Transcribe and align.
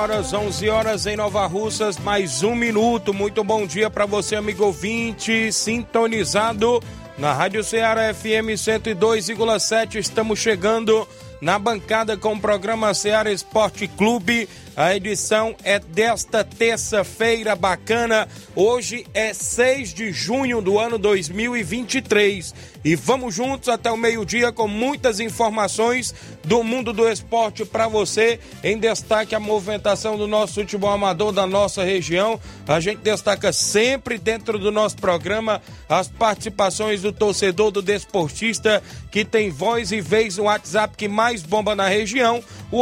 Horas, 0.00 0.32
11 0.32 0.68
horas 0.70 1.04
em 1.04 1.14
Nova 1.14 1.46
Russas, 1.46 1.98
mais 1.98 2.42
um 2.42 2.54
minuto. 2.54 3.12
Muito 3.12 3.44
bom 3.44 3.66
dia 3.66 3.90
para 3.90 4.06
você, 4.06 4.34
amigo 4.34 4.64
ouvinte, 4.64 5.52
sintonizado 5.52 6.82
na 7.18 7.34
Rádio 7.34 7.62
Ceará 7.62 8.14
FM 8.14 8.56
102,7. 8.56 9.96
Estamos 9.96 10.38
chegando 10.38 11.06
na 11.38 11.58
bancada 11.58 12.16
com 12.16 12.32
o 12.32 12.40
programa 12.40 12.94
Ceará 12.94 13.30
Esporte 13.30 13.86
Clube. 13.88 14.48
A 14.76 14.94
edição 14.94 15.54
é 15.64 15.78
desta 15.78 16.44
terça-feira 16.44 17.56
bacana. 17.56 18.28
Hoje 18.54 19.04
é 19.12 19.34
6 19.34 19.92
de 19.92 20.12
junho 20.12 20.62
do 20.62 20.78
ano 20.78 20.96
2023 20.96 22.54
e 22.82 22.94
vamos 22.94 23.34
juntos 23.34 23.68
até 23.68 23.90
o 23.90 23.96
meio-dia 23.96 24.52
com 24.52 24.66
muitas 24.66 25.20
informações 25.20 26.14
do 26.44 26.62
mundo 26.62 26.92
do 26.92 27.08
esporte 27.08 27.64
para 27.64 27.88
você. 27.88 28.38
Em 28.62 28.78
destaque 28.78 29.34
a 29.34 29.40
movimentação 29.40 30.16
do 30.16 30.26
nosso 30.26 30.54
futebol 30.54 30.90
amador 30.90 31.32
da 31.32 31.46
nossa 31.46 31.82
região. 31.82 32.40
A 32.66 32.80
gente 32.80 32.98
destaca 32.98 33.52
sempre 33.52 34.18
dentro 34.18 34.58
do 34.58 34.70
nosso 34.70 34.96
programa 34.96 35.60
as 35.88 36.08
participações 36.08 37.02
do 37.02 37.12
torcedor, 37.12 37.70
do 37.70 37.82
desportista 37.82 38.82
que 39.10 39.24
tem 39.24 39.50
voz 39.50 39.90
e 39.90 40.00
vez 40.00 40.36
no 40.36 40.44
WhatsApp 40.44 40.96
que 40.96 41.08
mais 41.08 41.42
bomba 41.42 41.74
na 41.74 41.88
região, 41.88 42.42
o 42.70 42.78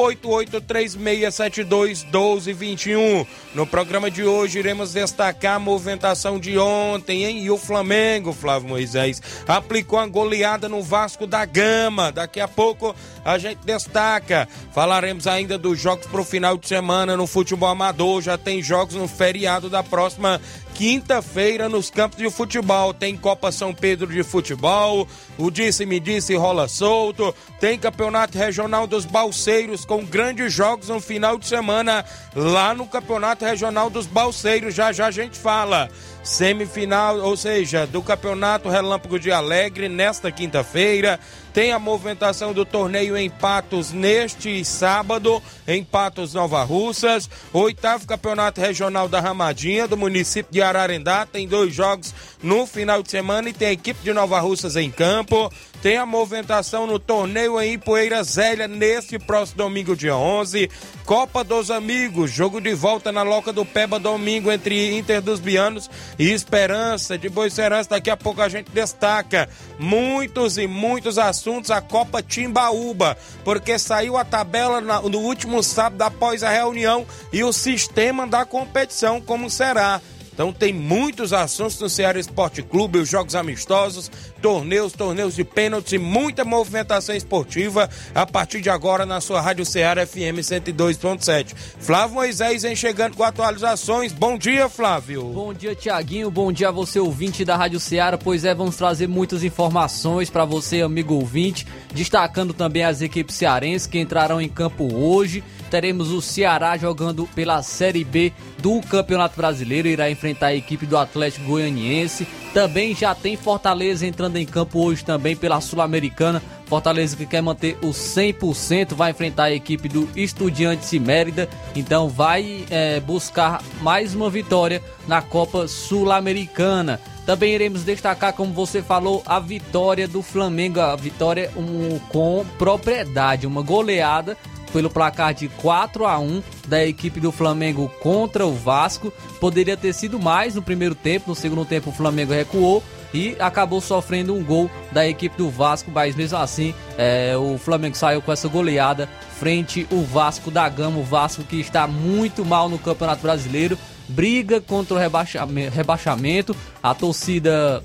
8836721221. 1.95 3.27
No 3.55 3.67
programa 3.67 4.11
de 4.11 4.25
hoje 4.25 4.59
iremos 4.59 4.93
destacar 4.93 5.57
a 5.57 5.59
movimentação 5.59 6.39
de 6.39 6.59
ontem, 6.59 7.25
hein? 7.25 7.43
E 7.43 7.51
o 7.51 7.57
Flamengo, 7.57 8.33
Flávio 8.33 8.69
Moisés, 8.69 9.23
aplicou 9.47 9.99
a 9.99 10.07
goleada 10.07 10.69
no 10.69 10.83
Vasco 10.83 11.27
da 11.27 11.45
Gama. 11.45 12.13
Daqui 12.13 12.41
a 12.41 12.49
pouco 12.49 12.95
a 13.25 13.39
gente 13.39 13.61
destaca. 13.65 14.49
Falaremos 14.73 15.27
ainda 15.27 15.59
dos 15.59 15.79
jogos 15.79 16.07
para 16.07 16.21
o 16.21 16.25
final 16.25 16.57
de 16.57 16.69
semana 16.69 17.17
no 17.17 17.27
futebol 17.27 17.69
amador. 17.69 18.23
Já 18.23 18.39
tem 18.39 18.63
jogos 18.63 18.95
no 18.95 19.09
feriado 19.09 19.69
da 19.69 19.83
próxima 19.83 20.41
quinta-feira 20.75 21.69
nos 21.69 21.91
campos 21.91 22.19
de 22.19 22.31
futebol. 22.31 22.95
Tem 22.95 23.17
Copa 23.17 23.51
São 23.51 23.75
Pedro 23.75 24.07
de 24.07 24.23
futebol, 24.23 25.07
o 25.37 25.51
disse-me 25.51 26.01
disse 26.01 26.35
rola 26.35 26.69
solto, 26.69 27.35
tem 27.61 27.79
Campeonato 27.79 28.37
Regional 28.39 28.87
dos 28.87 29.05
Balseiros 29.05 29.85
com 29.85 30.05
grandes 30.05 30.53
jogos 30.53 30.89
no 30.89 31.01
final 31.01 31.39
de 31.39 31.47
semana 31.47 32.05
lá 32.35 32.75
no 32.75 32.87
Campeonato 32.87 33.45
Regional 33.45 33.91
dos 33.91 34.07
Balseiros. 34.07 34.75
Já 34.75 34.93
já 34.93 35.07
a 35.07 35.11
gente 35.11 35.39
fala 35.39 35.89
semifinal, 36.29 37.19
ou 37.21 37.37
seja, 37.39 37.87
do 37.87 38.03
Campeonato 38.03 38.69
Relâmpago 38.69 39.19
de 39.19 39.33
Alegre 39.33 39.89
nesta 39.89 40.31
quinta-feira. 40.31 41.19
Tem 41.55 41.73
a 41.73 41.79
movimentação 41.79 42.53
do 42.53 42.67
torneio 42.67 43.17
em 43.17 43.31
Patos 43.31 43.93
neste 43.93 44.63
sábado, 44.65 45.43
em 45.67 45.83
Patos 45.83 46.35
Nova 46.35 46.63
Russas. 46.63 47.29
Oitavo 47.53 48.07
Campeonato 48.07 48.61
Regional 48.61 49.09
da 49.09 49.21
Ramadinha, 49.21 49.89
do 49.89 49.97
município 49.97 50.53
de 50.53 50.61
Ararendá. 50.61 51.25
Tem 51.25 51.49
dois 51.49 51.75
jogos 51.75 52.15
no 52.43 52.67
final 52.67 53.03
de 53.03 53.11
semana 53.11 53.49
e 53.49 53.55
tem 53.55 53.69
a 53.69 53.73
equipe 53.73 54.05
de 54.05 54.13
Nova 54.13 54.39
Russas 54.39 54.77
em 54.77 54.91
campo. 54.91 55.51
Tem 55.81 55.97
a 55.97 56.05
movimentação 56.05 56.89
no 56.89 56.99
torneio 56.99 57.61
em 57.61 57.79
Poeira 57.79 58.21
Zélia 58.25 58.67
neste 58.67 59.17
próximo 59.17 59.59
domingo, 59.59 59.95
dia 59.95 60.17
11. 60.17 60.69
Copa 61.05 61.45
dos 61.45 61.71
Amigos, 61.71 62.33
jogo 62.33 62.61
de 62.61 62.75
volta 62.75 63.13
na 63.13 63.23
Loca 63.23 63.53
do 63.53 63.65
Peba 63.65 63.97
domingo 63.97 64.51
entre 64.51 64.99
Inter 64.99 65.23
dos 65.23 65.39
Bianos 65.39 65.89
e 66.19 66.33
Esperança 66.33 67.17
de 67.17 67.29
Boa 67.29 67.47
Esperança. 67.47 67.91
Daqui 67.91 68.11
a 68.11 68.17
pouco 68.17 68.43
a 68.43 68.49
gente 68.49 68.73
destaca 68.73 69.49
muitos 69.79 70.59
e 70.59 70.67
muitos 70.67 71.17
assuntos 71.17 71.71
a 71.71 71.81
Copa 71.81 72.21
Timbaúba, 72.25 73.17
porque 73.45 73.79
saiu 73.79 74.17
a 74.17 74.25
tabela 74.25 74.81
no 74.81 75.19
último 75.21 75.63
sábado 75.63 76.03
após 76.03 76.43
a 76.43 76.51
reunião 76.51 77.07
e 77.33 77.45
o 77.45 77.53
sistema 77.53 78.27
da 78.27 78.45
competição 78.45 79.21
como 79.21 79.49
será. 79.49 80.01
Então 80.39 80.53
tem 80.53 80.73
muitos 80.73 81.33
assuntos 81.33 81.81
no 81.81 81.89
Ceará 81.89 82.17
Esporte 82.17 82.63
Clube, 82.63 83.01
os 83.01 83.09
jogos 83.09 83.35
amistosos, 83.35 84.09
torneios, 84.41 84.93
torneios 84.93 85.35
de 85.35 85.45
pênaltis 85.45 85.93
e 85.93 85.99
muita 85.99 86.45
movimentação 86.45 87.15
esportiva 87.15 87.89
a 88.15 88.27
partir 88.27 88.61
de 88.61 88.71
agora 88.71 89.05
na 89.05 89.21
sua 89.21 89.41
Rádio 89.41 89.65
Ceará 89.65 90.07
FM 90.07 90.41
102.7. 90.41 91.55
Flávio 91.79 92.15
Moisés 92.15 92.63
vem 92.63 92.77
chegando 92.77 93.17
com 93.17 93.23
atualizações. 93.23 94.13
Bom 94.13 94.39
dia, 94.39 94.69
Flávio. 94.69 95.25
Bom 95.25 95.53
dia, 95.53 95.75
Tiaguinho. 95.75 96.31
Bom 96.31 96.53
dia 96.53 96.69
a 96.69 96.73
você, 96.73 96.99
ouvinte 97.01 97.45
da 97.45 97.57
Rádio 97.57 97.81
Ceará. 97.81 98.17
Pois 98.17 98.45
é, 98.45 98.55
vamos 98.55 98.77
trazer 98.77 99.07
muitas 99.07 99.43
informações 99.43 100.31
para 100.31 100.45
você, 100.45 100.83
amigo 100.83 101.15
ouvinte, 101.15 101.67
destacando 101.93 102.53
também 102.53 102.85
as 102.85 103.03
equipes 103.03 103.37
cearenses 103.37 103.87
que 103.87 103.99
entrarão 103.99 104.41
em 104.41 104.49
campo 104.49 104.93
hoje 104.95 105.43
teremos 105.69 106.11
o 106.11 106.21
Ceará 106.21 106.77
jogando 106.77 107.29
pela 107.35 107.63
Série 107.63 108.03
B 108.03 108.33
do 108.59 108.81
Campeonato 108.81 109.37
Brasileiro, 109.37 109.87
irá 109.87 110.11
enfrentar 110.11 110.49
a 110.49 110.55
equipe 110.55 110.87
do 110.87 110.97
Atlético 110.97 111.47
Goianiense. 111.47 112.27
Também 112.53 112.95
já 112.95 113.15
tem 113.15 113.37
Fortaleza 113.37 114.07
entrando 114.07 114.28
em 114.37 114.47
campo 114.47 114.85
hoje 114.85 115.05
também 115.05 115.37
pela 115.37 115.61
Sul-Americana. 115.61 116.43
Fortaleza 116.67 117.17
que 117.17 117.25
quer 117.25 117.41
manter 117.41 117.79
o 117.83 117.89
100%, 117.89 118.95
vai 118.95 119.13
enfrentar 119.13 119.45
a 119.45 119.53
equipe 119.53 119.89
do 119.89 120.09
Estudiantes 120.15 120.93
Mérida. 121.01 121.49
Então 121.75 122.09
vai 122.09 122.67
é, 122.71 123.01
buscar 123.01 123.63
mais 123.81 124.15
uma 124.15 124.29
vitória 124.29 124.83
na 125.07 125.23
Copa 125.23 125.67
Sul-Americana. 125.67 127.01
Também 127.25 127.55
iremos 127.55 127.85
destacar, 127.85 128.33
como 128.33 128.53
você 128.53 128.83
falou, 128.83 129.23
a 129.27 129.39
vitória 129.39 130.09
do 130.09 130.23
Flamengo, 130.23 130.81
a 130.81 130.97
vitória 130.97 131.51
um, 131.57 131.99
com 132.09 132.45
propriedade, 132.59 133.47
uma 133.47 133.63
goleada 133.63 134.37
pelo 134.73 134.91
placar 134.91 135.35
de 135.35 135.49
4 135.49 136.07
a 136.07 136.19
1 136.19 136.43
da 136.67 136.85
equipe 136.85 137.21
do 137.21 137.33
Flamengo 137.33 137.91
contra 138.01 138.47
o 138.47 138.53
Vasco. 138.53 139.13
Poderia 139.41 139.77
ter 139.77 139.93
sido 139.93 140.19
mais 140.19 140.55
no 140.55 140.63
primeiro 140.63 140.95
tempo, 140.95 141.31
no 141.31 141.35
segundo 141.35 141.65
tempo 141.65 141.91
o 141.91 141.93
Flamengo 141.93 142.33
recuou 142.33 142.83
e 143.13 143.37
acabou 143.39 143.81
sofrendo 143.81 144.35
um 144.35 144.43
gol 144.43 144.71
da 144.93 145.07
equipe 145.07 145.37
do 145.37 145.49
Vasco, 145.51 145.91
mas 145.91 146.15
mesmo 146.15 146.39
assim 146.39 146.75
é, 146.97 147.37
o 147.37 147.59
Flamengo 147.59 147.97
saiu 147.97 148.21
com 148.21 148.33
essa 148.33 148.49
goleada 148.49 149.09
frente 149.39 149.87
o 149.91 150.03
Vasco 150.03 150.51
da 150.51 150.69
Gama, 150.69 150.99
o 150.99 151.05
Vasco 151.05 151.45
que 151.45 151.61
está 151.61 151.87
muito 151.87 152.45
mal 152.45 152.69
no 152.69 152.79
Campeonato 152.79 153.23
Brasileiro, 153.23 153.79
briga 154.09 154.61
contra 154.61 154.95
o 154.95 154.99
rebaixamento, 154.99 155.75
rebaixamento. 155.75 156.57
a 156.83 156.95
torcida 156.95 157.83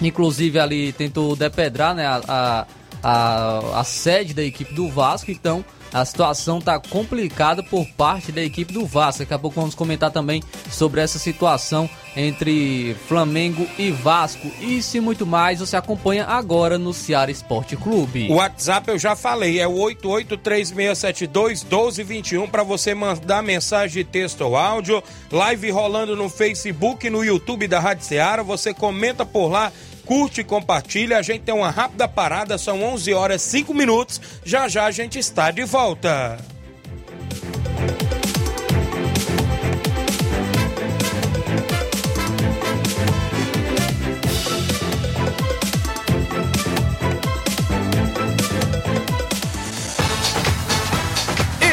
inclusive 0.00 0.58
ali 0.58 0.92
tentou 0.92 1.36
depedrar 1.36 1.94
né, 1.94 2.06
a, 2.06 2.66
a, 3.02 3.80
a, 3.80 3.84
sede 3.84 4.34
da 4.34 4.42
equipe 4.42 4.74
do 4.74 4.88
Vasco, 4.88 5.30
então 5.30 5.64
a 5.92 6.04
situação 6.04 6.58
está 6.58 6.80
complicada 6.80 7.62
por 7.62 7.86
parte 7.88 8.32
da 8.32 8.42
equipe 8.42 8.72
do 8.72 8.84
Vasco. 8.86 9.20
Daqui 9.20 9.34
a 9.34 9.38
pouco 9.38 9.60
vamos 9.60 9.74
comentar 9.74 10.10
também 10.10 10.42
sobre 10.70 11.00
essa 11.00 11.18
situação 11.18 11.90
entre 12.16 12.96
Flamengo 13.06 13.66
e 13.78 13.90
Vasco. 13.90 14.50
Isso 14.60 14.96
e 14.96 15.00
muito 15.00 15.26
mais 15.26 15.60
você 15.60 15.76
acompanha 15.76 16.24
agora 16.24 16.78
no 16.78 16.94
Ceará 16.94 17.30
Esporte 17.30 17.76
Clube. 17.76 18.28
O 18.30 18.36
WhatsApp 18.36 18.90
eu 18.90 18.98
já 18.98 19.14
falei, 19.14 19.60
é 19.60 19.68
o 19.68 19.74
8836721221 19.74 22.50
para 22.50 22.62
você 22.62 22.94
mandar 22.94 23.42
mensagem 23.42 24.02
de 24.02 24.10
texto 24.10 24.40
ou 24.42 24.56
áudio. 24.56 25.02
Live 25.30 25.70
rolando 25.70 26.16
no 26.16 26.28
Facebook 26.28 27.08
no 27.10 27.24
YouTube 27.24 27.68
da 27.68 27.80
Rádio 27.80 28.04
Ceará. 28.04 28.42
Você 28.42 28.74
comenta 28.74 29.26
por 29.26 29.48
lá 29.48 29.72
curte 30.12 30.42
e 30.42 30.44
compartilha. 30.44 31.16
A 31.16 31.22
gente 31.22 31.40
tem 31.40 31.54
uma 31.54 31.70
rápida 31.70 32.06
parada, 32.06 32.58
são 32.58 32.82
11 32.82 33.14
horas 33.14 33.40
5 33.40 33.72
minutos. 33.72 34.20
Já 34.44 34.68
já 34.68 34.84
a 34.84 34.90
gente 34.90 35.18
está 35.18 35.50
de 35.50 35.64
volta. 35.64 36.38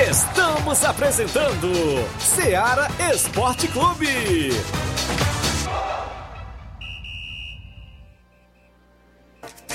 Estamos 0.09 0.85
apresentando 0.85 1.69
Seara 2.17 2.87
Esporte 3.13 3.67
Clube. 3.67 4.53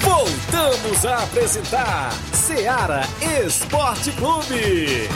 Voltamos 0.02 1.06
a 1.06 1.24
apresentar 1.24 2.12
Seara 2.34 3.04
Esporte 3.46 4.12
Clube. 4.14 5.08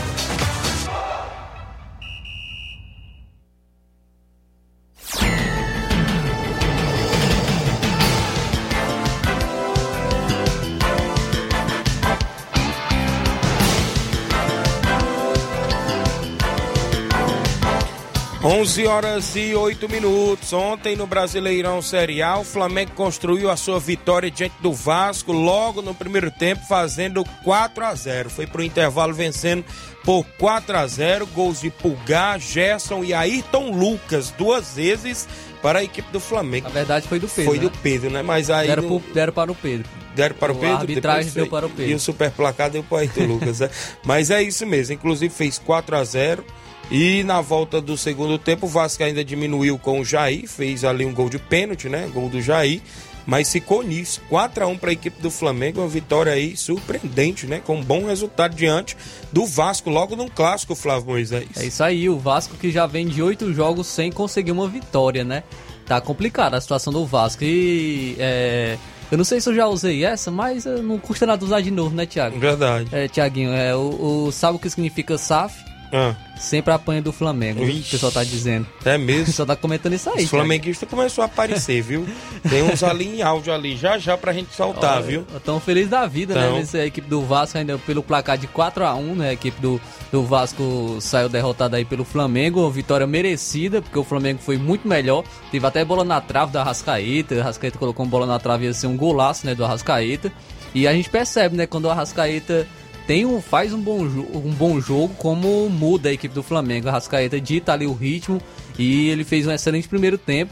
11 18.43 18.85
horas 18.85 19.35
e 19.35 19.55
8 19.55 19.89
minutos. 19.89 20.53
Ontem 20.53 20.95
no 20.95 21.07
Brasileirão 21.07 21.81
Série 21.81 22.21
A, 22.21 22.37
o 22.37 22.43
Flamengo 22.43 22.91
construiu 22.91 23.49
a 23.49 23.57
sua 23.57 23.79
vitória 23.79 24.29
diante 24.29 24.55
do 24.61 24.71
Vasco 24.71 25.31
logo 25.31 25.81
no 25.81 25.93
primeiro 25.93 26.29
tempo, 26.29 26.61
fazendo 26.67 27.25
4 27.43 27.83
a 27.83 27.95
0. 27.95 28.29
Foi 28.29 28.45
pro 28.45 28.63
intervalo 28.63 29.11
vencendo 29.11 29.65
por 30.03 30.23
4 30.37 30.77
a 30.77 30.85
0, 30.85 31.25
gols 31.27 31.61
de 31.61 31.71
Pulgar, 31.71 32.39
Gerson 32.39 33.03
e 33.03 33.13
Ayrton 33.13 33.71
Lucas, 33.71 34.31
duas 34.37 34.75
vezes 34.75 35.27
para 35.61 35.79
a 35.79 35.83
equipe 35.83 36.09
do 36.11 36.19
Flamengo. 36.19 36.67
Na 36.67 36.73
verdade 36.73 37.07
foi 37.07 37.19
do 37.19 37.27
Pedro. 37.27 37.51
Foi 37.51 37.57
né? 37.57 37.63
do 37.63 37.71
Pedro, 37.79 38.09
né? 38.11 38.21
Mas 38.21 38.51
aí 38.51 38.67
Deram, 38.67 38.83
no... 38.83 38.99
pro, 39.01 39.13
deram 39.13 39.33
para 39.33 39.51
o 39.51 39.55
Pedro. 39.55 39.89
Deram 40.15 40.35
para 40.35 40.51
o 40.51 40.55
Pedro? 40.55 40.75
A 40.75 40.79
arbitragem 40.79 41.31
deu 41.31 41.47
para 41.47 41.65
o 41.65 41.69
Pedro. 41.69 41.91
E 41.91 41.95
o 41.95 41.99
super 41.99 42.29
placar 42.29 42.69
deu 42.69 42.83
para 42.83 42.95
o 42.95 42.99
Ayrton 42.99 43.25
Lucas, 43.25 43.59
né? 43.59 43.69
Mas 44.05 44.29
é 44.29 44.41
isso 44.43 44.65
mesmo. 44.65 44.93
Inclusive 44.93 45.33
fez 45.33 45.57
4 45.57 45.95
a 45.97 46.03
0 46.03 46.45
e 46.89 47.23
na 47.23 47.41
volta 47.41 47.81
do 47.81 47.97
segundo 47.97 48.37
tempo 48.37 48.65
o 48.65 48.69
Vasco 48.69 49.03
ainda 49.03 49.23
diminuiu 49.23 49.77
com 49.77 49.99
o 49.99 50.05
Jair, 50.05 50.47
fez 50.47 50.83
ali 50.83 51.05
um 51.05 51.13
gol 51.13 51.29
de 51.29 51.37
pênalti, 51.39 51.89
né? 51.89 52.09
Gol 52.13 52.29
do 52.29 52.41
Jair. 52.41 52.81
Mas 53.25 53.51
ficou 53.51 53.83
nisso. 53.83 54.21
4 54.29 54.63
a 54.63 54.67
1 54.67 54.77
para 54.77 54.89
a 54.89 54.93
equipe 54.93 55.21
do 55.21 55.29
Flamengo, 55.29 55.81
uma 55.81 55.87
vitória 55.89 56.31
aí 56.31 56.55
surpreendente, 56.55 57.45
né? 57.45 57.59
Com 57.65 57.75
um 57.75 57.83
bom 57.83 58.05
resultado 58.05 58.55
diante 58.55 58.95
do 59.33 59.45
Vasco, 59.45 59.89
logo 59.89 60.15
num 60.15 60.29
clássico, 60.29 60.73
Flávio 60.75 61.07
Moisés. 61.09 61.45
É 61.57 61.65
isso 61.65 61.83
aí, 61.83 62.07
o 62.07 62.17
Vasco 62.17 62.55
que 62.55 62.71
já 62.71 62.85
vem 62.85 63.05
de 63.05 63.21
oito 63.21 63.53
jogos 63.53 63.87
sem 63.87 64.13
conseguir 64.13 64.53
uma 64.53 64.65
vitória, 64.69 65.25
né? 65.25 65.43
Tá 65.85 65.99
complicada 65.99 66.55
a 66.55 66.61
situação 66.61 66.93
do 66.93 67.05
Vasco. 67.05 67.43
E 67.43 68.15
é, 68.17 68.77
eu 69.11 69.17
não 69.17 69.25
sei 69.25 69.41
se 69.41 69.49
eu 69.49 69.55
já 69.55 69.67
usei 69.67 70.05
essa, 70.05 70.31
mas 70.31 70.65
eh, 70.65 70.77
não 70.81 70.97
custa 70.97 71.25
nada 71.25 71.43
usar 71.43 71.59
de 71.59 71.69
novo, 71.71 71.93
né, 71.93 72.05
Thiago? 72.05 72.39
Verdade. 72.39 72.87
É, 72.93 73.09
Thiaguinho, 73.09 73.51
é, 73.51 73.75
o, 73.75 74.27
o- 74.27 74.31
sabe 74.31 74.55
o 74.55 74.59
que 74.59 74.69
significa 74.69 75.17
SAF? 75.17 75.53
Ah, 75.91 76.13
Sempre 76.37 76.71
apanha 76.73 77.01
do 77.01 77.11
Flamengo. 77.11 77.61
né? 77.61 77.65
O 77.65 77.69
Ixi. 77.69 77.91
pessoal 77.91 78.11
tá 78.11 78.23
dizendo. 78.23 78.67
é 78.85 78.95
O 78.95 78.99
mesmo. 78.99 79.25
pessoal 79.25 79.45
tá 79.47 79.55
comentando 79.55 79.93
isso 79.93 80.09
aí. 80.09 80.25
Os 80.25 80.29
flamenguistas 80.29 80.87
começou 80.87 81.23
a 81.23 81.25
aparecer, 81.25 81.81
viu? 81.81 82.05
Tem 82.47 82.61
uns 82.61 82.83
ali 82.83 83.07
em 83.17 83.21
áudio 83.23 83.51
ali, 83.53 83.75
já 83.75 83.97
já 83.97 84.15
pra 84.17 84.33
gente 84.33 84.53
soltar, 84.53 85.01
viu? 85.01 85.25
Tão 85.43 85.59
feliz 85.59 85.87
da 85.89 86.05
vida, 86.05 86.33
Tão. 86.35 86.53
né? 86.53 86.59
Nessa 86.59 86.85
equipe 86.85 87.09
do 87.09 87.21
Vasco, 87.21 87.57
ainda 87.57 87.77
pelo 87.79 88.03
placar 88.03 88.37
de 88.37 88.45
4 88.47 88.85
a 88.85 88.93
1 88.93 89.15
né? 89.15 89.29
A 89.29 89.33
equipe 89.33 89.59
do, 89.59 89.81
do 90.11 90.23
Vasco 90.23 90.97
saiu 91.01 91.27
derrotada 91.29 91.77
aí 91.77 91.85
pelo 91.85 92.03
Flamengo. 92.03 92.61
Uma 92.61 92.69
vitória 92.71 93.07
merecida, 93.07 93.81
porque 93.81 93.97
o 93.97 94.03
Flamengo 94.03 94.39
foi 94.41 94.57
muito 94.57 94.87
melhor. 94.87 95.23
Teve 95.51 95.65
até 95.65 95.83
bola 95.83 96.03
na 96.03 96.21
trave 96.21 96.51
da 96.51 96.61
Arrascaeta. 96.61 97.35
A 97.35 97.39
Arrascaeta 97.41 97.79
colocou 97.79 98.05
uma 98.05 98.11
bola 98.11 98.25
na 98.27 98.37
trave 98.37 98.65
ia 98.65 98.73
ser 98.73 98.87
um 98.87 98.95
golaço, 98.97 99.45
né? 99.45 99.55
Do 99.55 99.65
Arrascaeta. 99.65 100.31
E 100.75 100.85
a 100.87 100.93
gente 100.93 101.09
percebe, 101.09 101.55
né? 101.57 101.65
Quando 101.65 101.85
o 101.85 101.89
Arrascaeta 101.89 102.67
tem 103.07 103.25
um, 103.25 103.41
faz 103.41 103.73
um 103.73 103.79
bom, 103.81 104.01
um 104.01 104.51
bom 104.53 104.79
jogo, 104.81 105.13
como 105.17 105.69
muda 105.69 106.09
a 106.09 106.13
equipe 106.13 106.35
do 106.35 106.43
Flamengo. 106.43 106.87
A 106.87 106.91
Arrascaeta 106.91 107.39
dita 107.39 107.71
ali 107.73 107.87
o 107.87 107.93
ritmo 107.93 108.39
e 108.77 109.07
ele 109.09 109.23
fez 109.23 109.47
um 109.47 109.51
excelente 109.51 109.87
primeiro 109.87 110.17
tempo. 110.17 110.51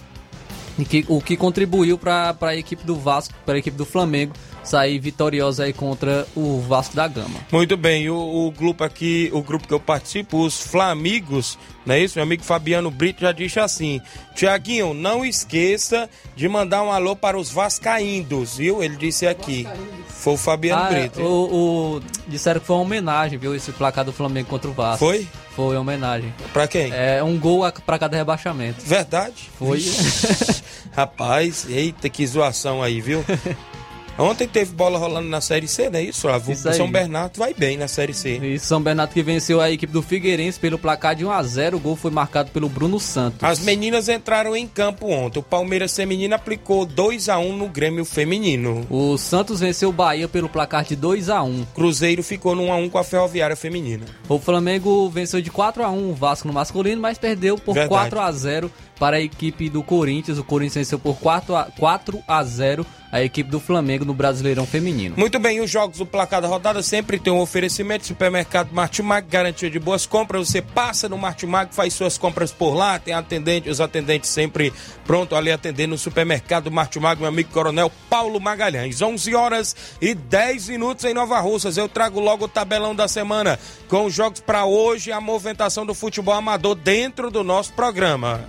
Que- 0.89 1.05
o 1.07 1.21
que 1.21 1.38
contribuiu 1.38 1.97
para 1.97 2.35
a 2.41 2.55
equipe 2.55 2.85
do 2.85 2.95
Vasco, 2.95 3.33
para 3.45 3.55
a 3.55 3.57
equipe 3.59 3.77
do 3.77 3.85
Flamengo 3.85 4.33
sair 4.65 5.00
vitoriosa 5.00 5.63
aí 5.63 5.72
contra 5.74 6.27
o 6.36 6.60
Vasco 6.62 6.95
da 6.95 7.07
Gama. 7.07 7.39
Muito 7.51 7.77
bem, 7.77 8.10
o, 8.10 8.15
o 8.48 8.51
grupo 8.51 8.84
aqui, 8.84 9.29
o 9.34 9.41
grupo 9.41 9.67
que 9.67 9.74
eu 9.74 9.79
participo, 9.79 10.39
os 10.43 10.60
Flamigos, 10.60 11.57
não 11.86 11.95
é 11.95 12.00
isso? 12.00 12.17
Meu 12.17 12.24
amigo 12.24 12.43
Fabiano 12.43 12.89
Brito 12.91 13.22
já 13.22 13.31
disse 13.31 13.60
assim: 13.60 14.01
Tiaguinho, 14.36 14.93
não 14.93 15.24
esqueça 15.25 16.10
de 16.36 16.48
mandar 16.50 16.81
um 16.84 16.91
alô 16.91 17.15
para 17.15 17.38
os 17.38 17.50
Vascaíndos, 17.51 18.57
viu? 18.57 18.84
Ele 18.84 18.95
disse 18.95 19.27
aqui. 19.27 19.67
Foi 20.10 20.34
o 20.34 20.38
Fabiano 20.38 20.81
Ah, 20.81 20.88
Brito. 20.89 21.22
o, 21.22 21.98
o- 21.98 22.01
disseram 22.27 22.60
que 22.60 22.65
foi 22.65 22.75
uma 22.77 22.81
homenagem, 22.84 23.38
viu? 23.38 23.53
Esse 23.53 23.72
placar 23.72 24.03
do 24.03 24.12
Flamengo 24.12 24.50
contra 24.50 24.69
o 24.69 24.74
Vasco. 24.74 24.98
Foi? 25.05 25.27
Foi 25.55 25.75
uma 25.75 25.81
homenagem. 25.81 26.34
Pra 26.51 26.67
quem? 26.67 26.91
É 26.91 27.24
um 27.24 27.38
gol 27.38 27.63
a- 27.63 27.72
pra 27.72 28.00
cada 28.00 28.17
rebaixamento. 28.17 28.84
Verdade? 28.84 29.50
Foi. 29.60 29.79
Rapaz, 30.95 31.65
eita, 31.69 32.10
que 32.10 32.25
zoação 32.25 32.81
aí, 32.81 33.01
viu? 33.01 33.24
Ontem 34.17 34.48
teve 34.48 34.72
bola 34.72 34.98
rolando 34.98 35.27
na 35.27 35.41
Série 35.41 35.67
C, 35.67 35.89
não 35.89 36.00
é 36.00 36.03
isso, 36.03 36.22
Flávio? 36.22 36.53
Isso 36.53 36.72
São. 36.74 36.89
Bernardo 36.89 37.38
vai 37.38 37.53
bem 37.53 37.77
na 37.77 37.88
Série 37.88 38.13
C. 38.13 38.38
E 38.38 38.57
São 38.57 38.81
Bernardo 38.81 39.12
que 39.12 39.22
venceu 39.22 39.60
a 39.60 39.69
equipe 39.69 39.91
do 39.91 40.01
Figueirense 40.01 40.57
pelo 40.57 40.79
placar 40.79 41.15
de 41.15 41.25
1 41.25 41.31
a 41.31 41.43
0 41.43 41.77
O 41.77 41.79
gol 41.79 41.95
foi 41.98 42.12
marcado 42.12 42.50
pelo 42.51 42.69
Bruno 42.69 42.98
Santos. 43.00 43.43
As 43.43 43.60
meninas 43.60 44.07
entraram 44.07 44.55
em 44.55 44.65
campo 44.67 45.07
ontem. 45.07 45.39
O 45.39 45.43
Palmeiras 45.43 45.93
Feminino 45.93 46.34
aplicou 46.34 46.86
2 46.86 47.27
a 47.27 47.38
1 47.38 47.57
no 47.57 47.67
Grêmio 47.67 48.05
Feminino. 48.05 48.88
O 48.89 49.17
Santos 49.17 49.60
venceu 49.60 49.89
o 49.89 49.93
Bahia 49.93 50.29
pelo 50.29 50.48
placar 50.48 50.86
de 50.86 50.95
2 50.95 51.29
a 51.29 51.43
1 51.43 51.65
Cruzeiro 51.74 52.24
ficou 52.24 52.55
no 52.55 52.63
1 52.63 52.72
a 52.72 52.75
1 52.77 52.89
com 52.89 52.98
a 52.98 53.03
Ferroviária 53.03 53.55
Feminina. 53.55 54.05
O 54.29 54.39
Flamengo 54.39 55.10
venceu 55.10 55.41
de 55.41 55.51
4 55.51 55.84
a 55.84 55.89
1 55.89 56.10
o 56.10 56.13
Vasco 56.13 56.48
no 56.48 56.53
masculino, 56.53 57.01
mas 57.01 57.17
perdeu 57.17 57.57
por 57.57 57.74
Verdade. 57.74 57.89
4 57.89 58.19
a 58.22 58.31
0 58.31 58.72
para 59.00 59.18
a 59.18 59.22
equipe 59.22 59.70
do 59.70 59.84
Corinthians. 59.84 60.38
O 60.38 60.44
Corinthians 60.44 60.88
venceu 60.88 61.00
por 61.00 61.18
4 61.18 61.56
a, 61.56 61.64
4 61.66 62.24
a 62.28 62.44
0 62.44 62.86
a 63.16 63.24
equipe 63.24 63.50
do 63.50 63.62
Flamengo 63.62 64.04
no 64.04 64.14
Brasileirão 64.14 64.66
Feminino. 64.66 65.16
Muito 65.18 65.40
bem, 65.40 65.62
os 65.62 65.72
jogos 65.72 66.00
do 66.00 66.06
placar 66.06 66.42
da 66.42 66.50
rodada 66.50 66.84
sempre 66.84 67.18
tem 67.18 67.32
um 67.32 67.40
oferecimento 67.40 68.06
supermercado 68.06 68.74
Martimag, 68.74 69.25
garantia 69.30 69.70
de 69.70 69.80
boas 69.80 70.06
compras. 70.06 70.50
Você 70.50 70.62
passa 70.62 71.08
no 71.08 71.18
Martimag, 71.18 71.74
faz 71.74 71.94
suas 71.94 72.18
compras 72.18 72.52
por 72.52 72.74
lá, 72.74 73.00
tem 73.00 73.14
atendente, 73.14 73.70
os 73.70 73.80
atendentes 73.80 74.30
sempre 74.30 74.74
pronto 75.06 75.34
ali 75.34 75.50
atendendo 75.50 75.92
no 75.92 75.98
supermercado 75.98 76.70
Martimag, 76.70 77.18
meu 77.18 77.30
amigo 77.30 77.52
Coronel 77.52 77.90
Paulo 78.10 78.38
Magalhães. 78.38 79.02
11 79.02 79.34
horas 79.34 79.75
e 80.02 80.14
10 80.14 80.68
minutos 80.68 81.06
em 81.06 81.14
Nova 81.14 81.40
Russas. 81.40 81.78
Eu 81.78 81.88
trago 81.88 82.20
logo 82.20 82.46
o 82.46 82.50
tabelão 82.50 82.94
da 82.94 83.08
semana 83.08 83.58
com 83.88 84.06
os 84.06 84.14
jogos 84.14 84.42
para 84.42 84.66
hoje 84.66 85.12
e 85.12 85.14
a 85.14 85.22
movimentação 85.22 85.86
do 85.86 85.94
futebol 85.94 86.34
amador 86.34 86.75
dentro 86.75 87.32
do 87.32 87.46
nosso 87.46 87.72
programa. 87.72 88.44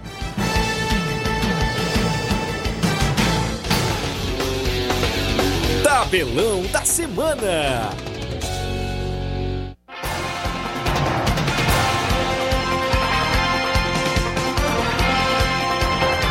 Tabelão 5.97 6.63
da 6.71 6.85
Semana. 6.85 8.16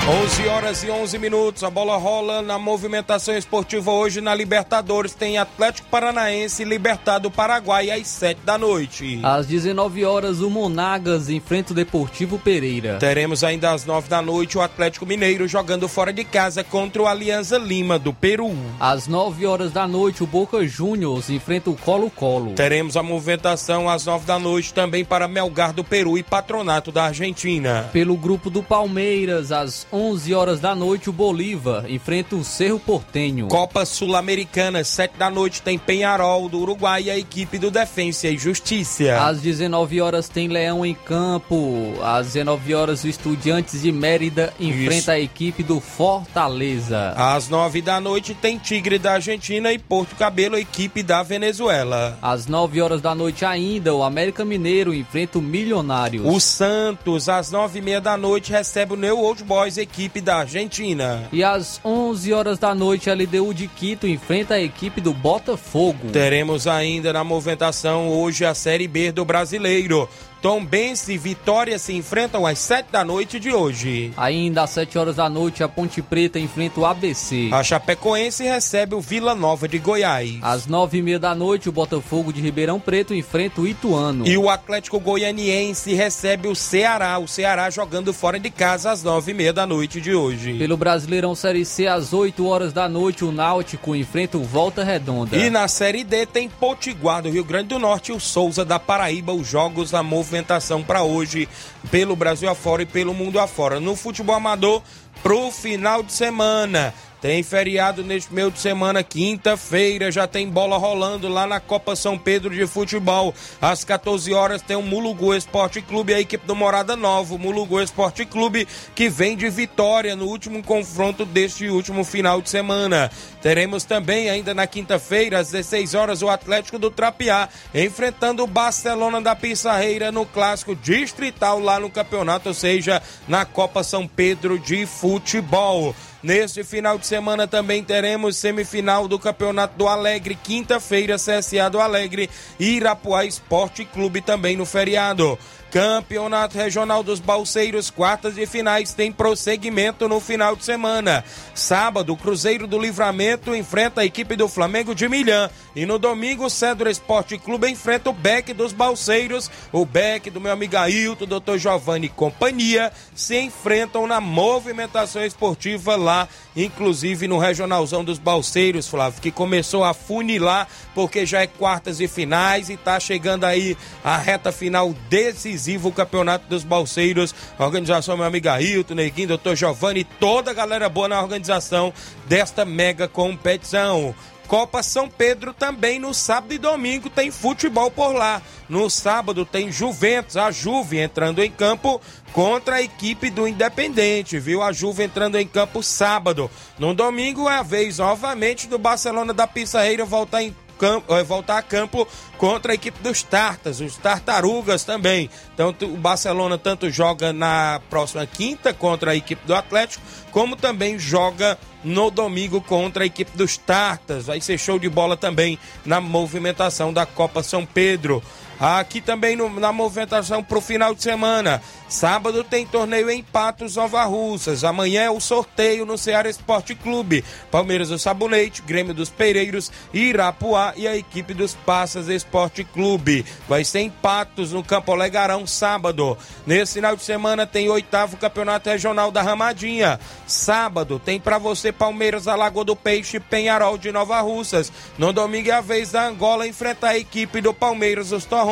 11 0.07 0.47
horas 0.47 0.83
e 0.83 0.91
11 0.91 1.17
minutos, 1.17 1.63
a 1.63 1.69
bola 1.71 1.97
rola 1.97 2.43
na 2.43 2.59
movimentação 2.59 3.35
esportiva 3.35 3.89
hoje 3.89 4.21
na 4.21 4.35
Libertadores. 4.35 5.15
Tem 5.15 5.39
Atlético 5.39 5.87
Paranaense 5.89 6.63
Libertado 6.63 7.31
Paraguai 7.31 7.89
às 7.89 8.05
7 8.05 8.41
da 8.45 8.55
noite. 8.55 9.19
Às 9.23 9.47
19 9.47 10.05
horas, 10.05 10.41
o 10.41 10.49
Monagas 10.51 11.27
enfrenta 11.27 11.73
o 11.73 11.75
Deportivo 11.75 12.37
Pereira. 12.37 12.97
Teremos 12.99 13.43
ainda 13.43 13.71
às 13.71 13.83
9 13.83 14.07
da 14.07 14.21
noite 14.21 14.59
o 14.59 14.61
Atlético 14.61 15.07
Mineiro 15.07 15.47
jogando 15.47 15.87
fora 15.87 16.13
de 16.13 16.23
casa 16.23 16.63
contra 16.63 17.01
o 17.01 17.07
Alianza 17.07 17.57
Lima 17.57 17.97
do 17.97 18.13
Peru. 18.13 18.55
Às 18.79 19.07
9 19.07 19.47
horas 19.47 19.71
da 19.71 19.87
noite, 19.87 20.23
o 20.23 20.27
Boca 20.27 20.63
Juniors 20.67 21.31
enfrenta 21.31 21.71
o 21.71 21.75
Colo-Colo. 21.75 22.53
Teremos 22.53 22.95
a 22.95 23.01
movimentação 23.01 23.89
às 23.89 24.05
9 24.05 24.23
da 24.23 24.37
noite 24.37 24.71
também 24.71 25.03
para 25.03 25.27
Melgar 25.27 25.73
do 25.73 25.83
Peru 25.83 26.15
e 26.15 26.21
Patronato 26.21 26.91
da 26.91 27.05
Argentina. 27.05 27.89
Pelo 27.91 28.15
grupo 28.15 28.51
do 28.51 28.61
Palmeiras, 28.61 29.51
às 29.51 29.87
11 29.95 30.33
horas 30.33 30.59
da 30.59 30.75
noite, 30.75 31.09
o 31.09 31.13
Bolívar 31.13 31.89
enfrenta 31.89 32.35
o 32.35 32.43
Cerro 32.43 32.77
Portenho. 32.79 33.47
Copa 33.47 33.85
Sul-Americana, 33.85 34.83
7 34.83 35.17
da 35.17 35.29
noite, 35.29 35.61
tem 35.61 35.77
Penharol 35.77 36.49
do 36.49 36.59
Uruguai 36.59 37.03
e 37.03 37.09
a 37.11 37.17
equipe 37.17 37.57
do 37.57 37.71
Defensa 37.71 38.27
e 38.27 38.37
Justiça. 38.37 39.17
Às 39.21 39.39
19 39.39 40.01
horas 40.01 40.27
tem 40.27 40.49
Leão 40.49 40.85
em 40.85 40.93
campo. 40.93 41.93
Às 42.03 42.33
19 42.33 42.75
horas 42.75 43.03
o 43.03 43.07
Estudiantes 43.07 43.81
de 43.81 43.91
Mérida 43.91 44.53
enfrenta 44.59 44.95
Isso. 44.95 45.11
a 45.11 45.19
equipe 45.19 45.63
do 45.63 45.79
Fortaleza. 45.79 47.13
Às 47.15 47.47
9 47.47 47.81
da 47.81 48.01
noite 48.01 48.33
tem 48.33 48.57
Tigre 48.57 48.99
da 48.99 49.13
Argentina 49.13 49.71
e 49.71 49.79
Porto 49.79 50.15
Cabelo, 50.15 50.55
a 50.55 50.59
equipe 50.59 51.01
da 51.01 51.23
Venezuela. 51.23 52.17
Às 52.21 52.47
9 52.47 52.81
horas 52.81 53.01
da 53.01 53.15
noite 53.15 53.45
ainda, 53.45 53.93
o 53.93 54.03
América 54.03 54.43
Mineiro 54.43 54.93
enfrenta 54.93 55.39
o 55.39 55.41
Milionários. 55.41 56.25
O 56.25 56.39
Santos, 56.39 57.29
às 57.29 57.51
9 57.51 57.79
e 57.79 57.81
meia 57.81 58.01
da 58.01 58.17
noite, 58.17 58.51
recebe 58.51 58.93
o 58.93 58.97
New 58.97 59.17
Old 59.19 59.43
Boys, 59.43 59.77
equipe 59.85 60.19
da 60.19 60.37
Argentina. 60.37 61.23
E 61.31 61.43
às 61.43 61.79
11 61.85 62.33
horas 62.33 62.59
da 62.59 62.75
noite, 62.75 63.09
a 63.09 63.13
LDU 63.13 63.53
de 63.53 63.67
Quito 63.67 64.07
enfrenta 64.07 64.55
a 64.55 64.61
equipe 64.61 64.99
do 64.99 65.13
Botafogo. 65.13 66.09
Teremos 66.11 66.67
ainda 66.67 67.13
na 67.13 67.23
movimentação 67.23 68.09
hoje 68.09 68.43
a 68.43 68.53
Série 68.53 68.87
B 68.87 69.11
do 69.11 69.23
Brasileiro. 69.23 70.09
Tom 70.45 70.63
Bense 70.63 71.13
e 71.13 71.17
Vitória 71.17 71.79
se 71.79 71.91
enfrentam 71.91 72.45
às 72.45 72.59
7 72.59 72.91
da 72.91 73.03
noite 73.03 73.39
de 73.39 73.51
hoje. 73.51 74.13
Ainda 74.15 74.61
às 74.61 74.69
7 74.69 74.95
horas 74.95 75.15
da 75.15 75.27
noite, 75.27 75.63
a 75.63 75.67
Ponte 75.67 76.03
Preta 76.03 76.37
enfrenta 76.37 76.79
o 76.79 76.85
ABC. 76.85 77.49
A 77.51 77.63
Chapecoense 77.63 78.43
recebe 78.43 78.93
o 78.93 79.01
Vila 79.01 79.33
Nova 79.33 79.67
de 79.67 79.79
Goiás. 79.79 80.37
Às 80.43 80.67
9 80.67 80.99
e 80.99 81.01
meia 81.01 81.17
da 81.17 81.33
noite, 81.33 81.67
o 81.67 81.71
Botafogo 81.71 82.31
de 82.31 82.41
Ribeirão 82.41 82.79
Preto 82.79 83.15
enfrenta 83.15 83.59
o 83.59 83.67
Ituano. 83.67 84.27
E 84.27 84.37
o 84.37 84.47
Atlético 84.47 84.99
Goianiense 84.99 85.95
recebe 85.95 86.47
o 86.47 86.55
Ceará. 86.55 87.17
O 87.17 87.27
Ceará 87.27 87.67
jogando 87.71 88.13
fora 88.13 88.39
de 88.39 88.51
casa 88.51 88.91
às 88.91 89.01
9 89.01 89.31
e 89.31 89.33
meia 89.33 89.51
da 89.51 89.65
noite 89.65 89.99
de 89.99 90.13
hoje. 90.13 90.59
Pelo 90.59 90.77
Brasileirão 90.77 91.33
Série 91.33 91.65
C, 91.65 91.87
às 91.87 92.13
8 92.13 92.45
horas 92.45 92.71
da 92.71 92.87
noite, 92.87 93.25
o 93.25 93.31
Náutico 93.31 93.95
enfrenta 93.95 94.37
o 94.37 94.43
Volta 94.43 94.83
Redonda. 94.83 95.35
E 95.35 95.49
na 95.49 95.67
Série 95.67 96.03
D 96.03 96.23
tem 96.27 96.47
Potiguar 96.47 97.23
do 97.23 97.31
Rio 97.31 97.43
Grande 97.43 97.69
do 97.69 97.79
Norte 97.79 98.11
e 98.11 98.15
o 98.15 98.19
Souza 98.19 98.63
da 98.63 98.77
Paraíba. 98.77 99.33
Os 99.33 99.47
jogos 99.47 99.89
da 99.89 100.03
movimentação 100.03 100.34
para 100.83 101.03
hoje 101.03 101.47
pelo 101.91 102.15
Brasil 102.15 102.49
afora 102.49 102.83
e 102.83 102.85
pelo 102.85 103.13
mundo 103.13 103.39
afora. 103.39 103.79
No 103.79 103.95
futebol 103.95 104.35
amador, 104.35 104.81
pro 105.21 105.51
final 105.51 106.03
de 106.03 106.13
semana. 106.13 106.93
Tem 107.21 107.41
feriado 107.41 108.03
neste 108.03 108.33
meio 108.33 108.51
de 108.51 108.59
semana, 108.59 109.01
quinta-feira, 109.01 110.11
já 110.11 110.27
tem 110.27 110.49
bola 110.49 110.77
rolando 110.77 111.27
lá 111.27 111.47
na 111.47 111.59
Copa 111.59 111.95
São 111.95 112.17
Pedro 112.17 112.53
de 112.53 112.67
Futebol. 112.67 113.33
Às 113.61 113.83
14 113.83 114.33
horas 114.33 114.61
tem 114.61 114.75
o 114.75 114.81
Mulugu 114.81 115.33
Esporte 115.33 115.81
Clube, 115.81 116.13
a 116.13 116.19
equipe 116.19 116.45
do 116.45 116.55
Morada 116.55 116.95
Nova, 116.95 117.33
o 117.33 117.39
Mulugu 117.39 117.81
Esporte 117.81 118.25
Clube, 118.25 118.67
que 118.93 119.09
vem 119.09 119.35
de 119.35 119.49
vitória 119.49 120.15
no 120.15 120.25
último 120.25 120.61
confronto 120.61 121.25
deste 121.25 121.67
último 121.69 122.03
final 122.03 122.41
de 122.41 122.49
semana. 122.49 123.09
Teremos 123.41 123.83
também, 123.83 124.29
ainda 124.29 124.53
na 124.53 124.67
quinta-feira, 124.67 125.39
às 125.39 125.51
16 125.51 125.93
horas, 125.93 126.21
o 126.21 126.29
Atlético 126.29 126.77
do 126.77 126.91
Trapiá, 126.91 127.49
enfrentando 127.73 128.43
o 128.43 128.47
Barcelona 128.47 129.21
da 129.21 129.35
Pissarreira 129.35 130.11
no 130.11 130.25
clássico 130.25 130.75
distrital 130.75 131.59
lá 131.59 131.79
no 131.79 131.89
campeonato, 131.89 132.49
ou 132.49 132.55
seja, 132.55 133.01
na 133.27 133.45
Copa 133.45 133.83
São 133.83 134.07
Pedro 134.07 134.59
de 134.59 134.85
Futebol. 134.85 135.95
Neste 136.25 136.63
final 136.63 136.97
de 136.97 137.05
semana 137.05 137.47
também 137.47 137.83
teremos 137.83 138.35
semifinal 138.35 139.07
do 139.07 139.19
Campeonato 139.19 139.77
do 139.77 139.87
Alegre, 139.87 140.33
quinta-feira, 140.33 141.17
CSA 141.17 141.69
do 141.69 141.79
Alegre 141.79 142.31
e 142.59 142.77
Irapuá 142.77 143.25
Esporte 143.25 143.85
Clube 143.85 144.21
também 144.21 144.57
no 144.57 144.65
feriado. 144.65 145.37
Campeonato 145.75 146.57
Regional 146.57 147.03
dos 147.03 147.19
Balseiros, 147.19 147.89
quartas 147.89 148.35
de 148.35 148.45
finais, 148.45 148.93
tem 148.93 149.11
prosseguimento 149.11 150.07
no 150.07 150.21
final 150.21 150.55
de 150.55 150.63
semana. 150.63 151.21
Sábado, 151.53 152.13
o 152.13 152.15
Cruzeiro 152.15 152.65
do 152.65 152.79
Livramento 152.79 153.53
enfrenta 153.53 153.99
a 153.99 154.05
equipe 154.05 154.37
do 154.37 154.47
Flamengo 154.47 154.95
de 154.95 155.09
Milhã. 155.09 155.49
E 155.75 155.85
no 155.85 155.99
domingo, 155.99 156.45
o 156.45 156.49
Cedro 156.49 156.89
Esporte 156.89 157.37
Clube 157.37 157.69
enfrenta 157.69 158.09
o 158.09 158.13
Beck 158.13 158.53
dos 158.53 158.71
Balseiros. 158.71 159.51
O 159.73 159.85
Beck 159.85 160.29
do 160.29 160.39
meu 160.39 160.53
amigo 160.53 160.77
Ailton, 160.77 161.25
Dr. 161.25 161.57
Giovanni 161.57 162.05
e 162.05 162.09
companhia 162.09 162.89
se 163.13 163.37
enfrentam 163.37 164.07
na 164.07 164.21
movimentação 164.21 165.25
esportiva 165.25 165.97
lá, 165.97 166.29
inclusive 166.55 167.27
no 167.27 167.37
Regionalzão 167.37 168.03
dos 168.03 168.17
Balseiros, 168.17 168.87
Flávio, 168.87 169.21
que 169.21 169.31
começou 169.31 169.83
a 169.83 169.93
funilar 169.93 170.67
porque 170.93 171.25
já 171.25 171.41
é 171.41 171.47
quartas 171.47 171.99
e 171.99 172.07
finais 172.07 172.69
e 172.69 172.77
tá 172.77 172.99
chegando 172.99 173.43
aí 173.43 173.77
a 174.03 174.17
reta 174.17 174.51
final 174.51 174.93
decisiva 175.09 175.87
o 175.87 175.91
Campeonato 175.91 176.47
dos 176.47 176.63
Balseiros. 176.63 177.35
A 177.57 177.65
organização, 177.65 178.15
meu 178.15 178.25
amigo 178.25 178.49
Ailton, 178.49 178.95
Neguinho, 178.95 179.29
doutor 179.29 179.55
Giovanni, 179.55 180.03
toda 180.03 180.51
a 180.51 180.53
galera 180.53 180.87
boa 180.87 181.07
na 181.07 181.21
organização 181.21 181.93
desta 182.27 182.63
mega 182.63 183.07
competição. 183.07 184.15
Copa 184.47 184.83
São 184.83 185.09
Pedro 185.09 185.53
também 185.53 185.99
no 185.99 186.13
sábado 186.13 186.53
e 186.53 186.57
domingo 186.57 187.09
tem 187.09 187.31
futebol 187.31 187.89
por 187.89 188.13
lá. 188.13 188.41
No 188.69 188.89
sábado 188.89 189.45
tem 189.45 189.71
Juventus, 189.71 190.37
a 190.37 190.51
Juve 190.51 190.99
entrando 190.99 191.43
em 191.43 191.51
campo 191.51 192.01
contra 192.31 192.75
a 192.75 192.81
equipe 192.81 193.29
do 193.29 193.47
Independente, 193.47 194.39
viu? 194.39 194.61
A 194.61 194.71
Juve 194.71 195.03
entrando 195.03 195.37
em 195.37 195.47
campo 195.47 195.83
sábado. 195.83 196.49
No 196.77 196.93
domingo 196.93 197.49
é 197.49 197.57
a 197.57 197.63
vez 197.63 197.99
novamente 197.99 198.67
do 198.67 198.77
Barcelona 198.77 199.33
da 199.33 199.47
Pissarreira 199.47 200.05
voltar 200.05 200.43
em 200.43 200.55
campo, 200.77 201.13
eh, 201.15 201.23
voltar 201.23 201.57
a 201.57 201.61
campo 201.61 202.07
contra 202.37 202.71
a 202.71 202.75
equipe 202.75 203.01
dos 203.01 203.23
Tartas, 203.23 203.79
os 203.79 203.95
Tartarugas 203.97 204.83
também. 204.83 205.29
Então 205.53 205.75
o 205.81 205.97
Barcelona 205.97 206.57
tanto 206.57 206.89
joga 206.89 207.31
na 207.31 207.81
próxima 207.89 208.25
quinta 208.25 208.73
contra 208.73 209.11
a 209.11 209.15
equipe 209.15 209.45
do 209.45 209.55
Atlético, 209.55 210.03
como 210.31 210.55
também 210.55 210.99
joga 210.99 211.57
no 211.85 212.09
domingo 212.09 212.59
contra 212.59 213.03
a 213.03 213.05
equipe 213.05 213.37
dos 213.37 213.57
Tartas. 213.57 214.25
Vai 214.25 214.41
ser 214.41 214.57
show 214.57 214.79
de 214.79 214.89
bola 214.89 215.15
também 215.15 215.57
na 215.85 216.01
movimentação 216.01 216.91
da 216.91 217.05
Copa 217.05 217.43
São 217.43 217.65
Pedro. 217.65 218.21
Aqui 218.59 219.01
também 219.01 219.35
no- 219.35 219.59
na 219.59 219.71
movimentação 219.73 220.41
para 220.41 220.57
o 220.57 220.61
final 220.61 220.95
de 220.95 221.03
semana. 221.03 221.61
Sábado 221.89 222.43
tem 222.43 222.65
torneio 222.65 223.09
em 223.09 223.21
Patos, 223.21 223.75
Nova 223.75 224.03
Russas. 224.05 224.63
Amanhã 224.63 225.03
é 225.03 225.09
o 225.09 225.19
sorteio 225.19 225.85
no 225.85 225.97
Ceará 225.97 226.29
Esporte 226.29 226.73
Clube. 226.73 227.23
Palmeiras 227.51 227.89
do 227.89 227.99
Sabonete, 227.99 228.61
Grêmio 228.61 228.93
dos 228.93 229.09
Pereiros, 229.09 229.71
Irapuá 229.93 230.73
e 230.77 230.87
a 230.87 230.95
equipe 230.95 231.33
dos 231.33 231.53
Passas 231.53 232.07
Esporte 232.07 232.63
Clube. 232.63 233.25
Vai 233.47 233.63
ser 233.65 233.79
em 233.81 233.89
Patos, 233.89 234.51
no 234.53 234.63
Campo 234.63 234.93
Olegarão, 234.93 235.45
sábado. 235.45 236.17
Nesse 236.47 236.75
final 236.75 236.95
de 236.95 237.03
semana 237.03 237.45
tem 237.45 237.69
oitavo 237.69 238.17
Campeonato 238.17 238.69
Regional 238.69 239.11
da 239.11 239.21
Ramadinha. 239.21 239.99
Sábado 240.25 240.97
tem 241.03 241.19
para 241.19 241.37
você 241.37 241.71
Palmeiras, 241.71 242.27
a 242.27 242.35
Lagoa 242.35 242.63
do 242.63 242.75
Peixe, 242.75 243.19
Penharol 243.19 243.77
de 243.77 243.91
Nova 243.91 244.19
Russas. 244.21 244.71
No 244.97 245.11
domingo 245.13 245.49
é 245.49 245.53
a 245.53 245.61
vez 245.61 245.91
da 245.91 246.07
Angola 246.07 246.47
enfrentar 246.47 246.89
a 246.89 246.97
equipe 246.97 247.41
do 247.41 247.53
Palmeiras, 247.53 248.11
os 248.11 248.23
Torrões 248.25 248.44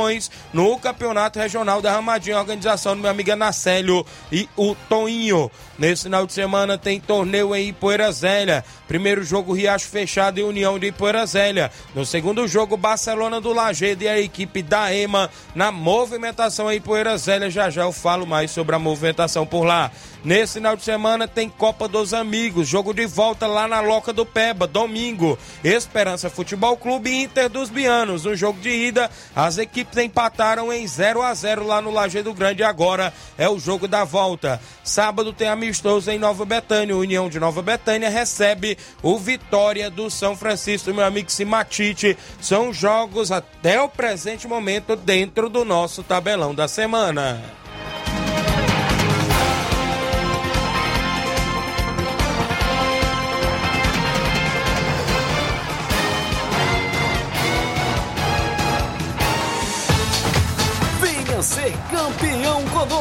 No 0.54 0.78
Campeonato 0.80 1.40
Regional 1.40 1.82
da 1.82 1.92
Ramadinha, 1.92 2.40
organização 2.40 2.96
do 2.96 3.02
meu 3.02 3.12
amigo 3.12 3.32
Anacélio 3.32 4.06
e 4.32 4.48
o 4.56 4.76
Toinho. 4.90 5.50
Nesse 5.78 6.04
final 6.04 6.28
de 6.28 6.34
semana 6.34 6.78
tem 6.78 7.00
torneio 7.00 7.56
em 7.56 7.70
Ipoeira 7.70 8.12
Zélia. 8.12 8.64
Primeiro 8.88 9.24
jogo 9.24 9.54
Riacho 9.54 9.88
Fechado 9.88 10.40
e 10.40 10.44
União 10.44 10.78
de 10.78 10.88
Ipoeira 10.88 11.26
Zélia. 11.26 11.72
No 11.96 12.06
segundo 12.06 12.48
jogo 12.48 12.78
Barcelona 12.78 13.42
do 13.42 13.52
Lagedo 13.52 14.04
e 14.04 14.08
a 14.08 14.20
equipe 14.20 14.62
da 14.62 14.94
EMA 14.94 15.30
na 15.56 15.72
movimentação 15.72 16.72
em 16.72 16.78
Ipoeira 16.78 17.18
Zélia. 17.18 17.50
Já 17.50 17.70
já 17.70 17.82
eu 17.82 17.92
falo 17.92 18.28
mais 18.28 18.52
sobre 18.52 18.76
a 18.76 18.80
movimentação 18.80 19.46
por 19.46 19.64
lá. 19.64 19.92
Nesse 20.24 20.54
final 20.54 20.78
de 20.78 20.84
semana 20.84 21.28
tem 21.28 21.50
Copa 21.50 21.86
dos 21.86 22.14
Amigos, 22.14 22.66
jogo 22.66 22.94
de 22.94 23.06
volta 23.06 23.46
lá 23.46 23.68
na 23.68 23.82
Loca 23.82 24.14
do 24.14 24.26
Peba, 24.26 24.66
domingo. 24.66 25.38
Esperança 25.62 26.30
Futebol 26.30 26.78
Clube 26.78 27.10
e 27.10 27.24
Inter 27.24 27.50
dos 27.50 27.70
Bianos. 27.70 28.24
No 28.24 28.34
jogo 28.34 28.58
de 28.62 28.70
ida, 28.70 29.12
as 29.36 29.58
equipes 29.58 29.98
empataram 29.98 30.72
em 30.72 30.88
0 30.88 31.22
a 31.22 31.34
0 31.34 31.68
lá 31.68 31.82
no 31.82 31.92
Lajeado 31.92 32.34
Grande. 32.34 32.64
Agora 32.64 33.14
é 33.38 33.50
o 33.50 33.60
jogo 33.60 33.86
da 33.86 34.06
volta. 34.06 34.62
Sábado 34.82 35.34
tem 35.34 35.50
amistoso 35.64 36.12
em 36.12 36.20
Nova 36.20 36.44
Betânia. 36.46 36.96
União 36.96 37.30
de 37.30 37.40
Nova 37.40 37.62
Betânia 37.62 38.10
recebe 38.10 38.78
o 39.02 39.18
Vitória 39.18 39.90
do 39.90 40.10
São 40.10 40.36
Francisco, 40.36 40.94
meu 40.94 41.06
amigo 41.06 41.32
Simatite. 41.32 42.18
São 42.42 42.74
jogos 42.74 43.32
até 43.32 43.82
o 43.82 43.88
presente 43.88 44.48
momento 44.48 44.96
dentro 44.96 45.50
do 45.50 45.64
nosso 45.64 46.04
tabelão 46.04 46.54
da 46.54 46.68
semana. 46.68 47.63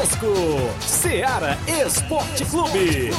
Conosco, 0.03 0.27
Seara 0.81 1.59
Esporte 1.67 2.45
Clube. 2.47 3.11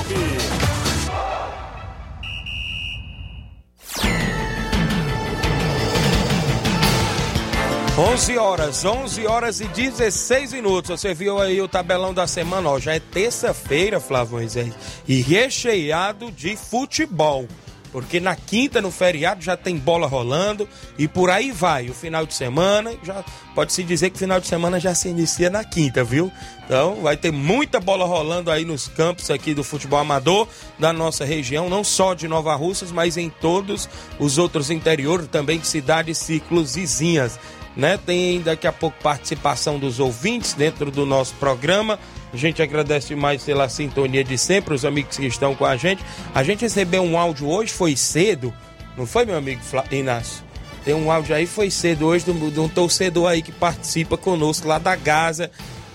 11 7.95 8.37
horas, 8.37 8.83
11 8.83 9.27
horas 9.27 9.61
e 9.61 9.65
16 9.65 10.53
minutos. 10.53 10.99
Você 10.99 11.13
viu 11.13 11.39
aí 11.39 11.61
o 11.61 11.67
tabelão 11.67 12.13
da 12.13 12.25
semana, 12.25 12.69
ó. 12.69 12.79
Já 12.79 12.95
é 12.95 12.99
terça-feira, 12.99 13.99
Flávio 13.99 14.37
Moisés. 14.37 14.73
E 15.07 15.21
recheado 15.21 16.31
de 16.31 16.57
futebol. 16.57 17.47
Porque 17.93 18.19
na 18.19 18.35
quinta, 18.35 18.81
no 18.81 18.89
feriado, 18.89 19.43
já 19.43 19.55
tem 19.55 19.77
bola 19.77 20.07
rolando 20.07 20.67
e 20.97 21.07
por 21.07 21.29
aí 21.29 21.51
vai. 21.51 21.89
O 21.89 21.93
final 21.93 22.25
de 22.25 22.33
semana, 22.33 22.91
já 23.03 23.23
pode-se 23.53 23.83
dizer 23.83 24.09
que 24.09 24.15
o 24.15 24.19
final 24.19 24.39
de 24.39 24.47
semana 24.47 24.79
já 24.79 24.95
se 24.95 25.07
inicia 25.07 25.47
na 25.47 25.63
quinta, 25.63 26.03
viu? 26.03 26.31
Então 26.65 26.95
vai 27.03 27.15
ter 27.15 27.31
muita 27.31 27.79
bola 27.79 28.03
rolando 28.03 28.49
aí 28.49 28.65
nos 28.65 28.87
campos 28.87 29.29
aqui 29.29 29.53
do 29.53 29.63
futebol 29.63 29.99
amador 29.99 30.47
da 30.79 30.91
nossa 30.91 31.23
região, 31.23 31.69
não 31.69 31.83
só 31.83 32.15
de 32.15 32.27
Nova 32.27 32.55
Russas, 32.55 32.91
mas 32.91 33.15
em 33.15 33.29
todos 33.29 33.87
os 34.17 34.39
outros 34.39 34.71
interiores, 34.71 35.27
também 35.27 35.63
cidades, 35.63 36.17
ciclos 36.17 36.73
vizinhas 36.73 37.39
né? 37.75 37.97
Tem 37.97 38.41
daqui 38.41 38.67
a 38.67 38.71
pouco 38.71 38.97
participação 39.01 39.79
dos 39.79 39.99
ouvintes 39.99 40.53
dentro 40.53 40.91
do 40.91 41.05
nosso 41.05 41.33
programa. 41.35 41.99
A 42.33 42.37
gente 42.37 42.61
agradece 42.61 43.15
mais 43.15 43.43
pela 43.43 43.69
sintonia 43.69 44.23
de 44.23 44.37
sempre, 44.37 44.73
os 44.73 44.83
amigos 44.83 45.17
que 45.17 45.25
estão 45.27 45.53
com 45.53 45.65
a 45.65 45.77
gente. 45.77 46.03
A 46.33 46.41
gente 46.43 46.61
recebeu 46.61 47.03
um 47.03 47.17
áudio 47.17 47.47
hoje, 47.47 47.71
foi 47.71 47.95
cedo, 47.95 48.51
não 48.97 49.05
foi, 49.05 49.25
meu 49.25 49.37
amigo 49.37 49.61
Inácio? 49.91 50.43
Tem 50.83 50.93
um 50.93 51.11
áudio 51.11 51.35
aí, 51.35 51.45
foi 51.45 51.69
cedo 51.69 52.07
hoje, 52.07 52.25
de 52.25 52.59
um 52.59 52.67
torcedor 52.67 53.29
aí 53.29 53.41
que 53.41 53.51
participa 53.51 54.17
conosco 54.17 54.67
lá 54.67 54.77
da 54.77 54.95
Gaza. 54.95 55.49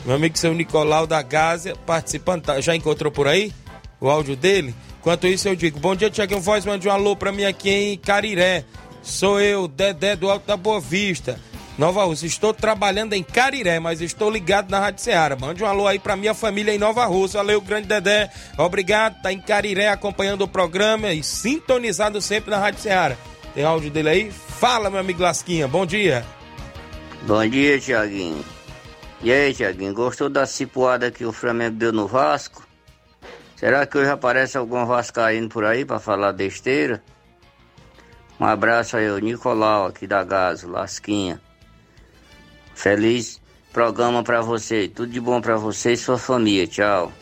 Meu 0.07 0.15
amigo 0.15 0.39
seu 0.39 0.55
Nicolau 0.55 1.07
da 1.07 1.21
Gaza, 1.21 1.75
participando. 1.85 2.45
Tá, 2.45 2.61
já 2.61 2.75
encontrou 2.75 3.13
por 3.13 3.29
aí 3.29 3.53
o 4.01 4.09
áudio 4.09 4.35
dele? 4.35 4.75
Enquanto 5.01 5.27
isso, 5.27 5.49
eu 5.49 5.55
digo: 5.55 5.79
Bom 5.79 5.95
dia, 5.95 6.09
Tiaguinho 6.09 6.41
Voz, 6.41 6.65
mande 6.65 6.89
um 6.89 6.91
alô 6.91 7.15
pra 7.15 7.31
mim 7.31 7.45
aqui 7.45 7.71
em 7.71 7.99
Cariré. 7.99 8.65
Sou 9.03 9.41
eu, 9.41 9.69
Dedé 9.69 10.17
do 10.17 10.31
Alto 10.31 10.47
da 10.47 10.57
Boa 10.57 10.81
Vista. 10.81 11.39
Nova 11.79 12.05
Rússia. 12.05 12.27
Estou 12.27 12.53
trabalhando 12.53 13.13
em 13.13 13.23
Cariré, 13.23 13.79
mas 13.79 14.01
estou 14.01 14.29
ligado 14.29 14.69
na 14.69 14.81
Rádio 14.81 15.05
Ceará. 15.05 15.37
Mande 15.37 15.63
um 15.63 15.67
alô 15.67 15.87
aí 15.87 16.01
pra 16.01 16.17
minha 16.17 16.35
família 16.35 16.75
em 16.75 16.79
Nova 16.79 17.05
Rússia. 17.07 17.39
Valeu, 17.39 17.61
grande 17.61 17.87
Dedé. 17.87 18.29
Obrigado. 18.59 19.23
Tá 19.23 19.33
em 19.33 19.41
Cariré 19.41 19.89
acompanhando 19.89 20.43
o 20.43 20.49
programa 20.49 21.13
e 21.13 21.23
sintonizado 21.23 22.21
sempre 22.21 22.51
na 22.51 22.59
Rádio 22.59 22.81
Ceará. 22.81 23.17
Tem 23.55 23.65
áudio 23.65 23.91
dele 23.91 24.09
aí? 24.09 24.31
Fala, 24.33 24.91
meu 24.91 24.99
amigo 24.99 25.23
Lasquinha. 25.23 25.69
Bom 25.69 25.87
dia. 25.87 26.27
Bom 27.23 27.49
dia, 27.49 27.79
Tiaguinho. 27.79 28.45
E 29.23 29.33
aí, 29.33 29.55
Tiaguinho, 29.55 29.95
gostou 29.95 30.29
da 30.29 30.47
cipuada 30.47 31.13
que 31.13 31.25
o 31.25 31.33
Flamengo 31.33 31.77
deu 31.77 31.93
no 31.93 32.09
Vasco? 32.09 32.67
Será 33.55 33.87
que 33.87 33.99
hoje 33.99 34.11
aparece 34.11 34.57
algum 34.59 34.85
vascaíno 34.85 35.49
por 35.49 35.65
aí 35.65 35.85
para 35.85 35.99
falar 35.99 36.33
besteira? 36.33 37.03
Um 38.39 38.45
abraço 38.45 38.97
aí, 38.97 39.11
o 39.11 39.19
Nicolau 39.19 39.87
aqui 39.87 40.07
da 40.07 40.23
Gaso, 40.23 40.69
Lasquinha. 40.69 41.41
Feliz 42.79 43.41
programa 43.73 44.23
para 44.23 44.41
você. 44.41 44.87
Tudo 44.87 45.11
de 45.11 45.21
bom 45.21 45.41
para 45.41 45.57
você 45.57 45.95
e 45.95 45.97
sua 45.97 46.17
família. 46.17 46.65
Tchau. 46.65 47.13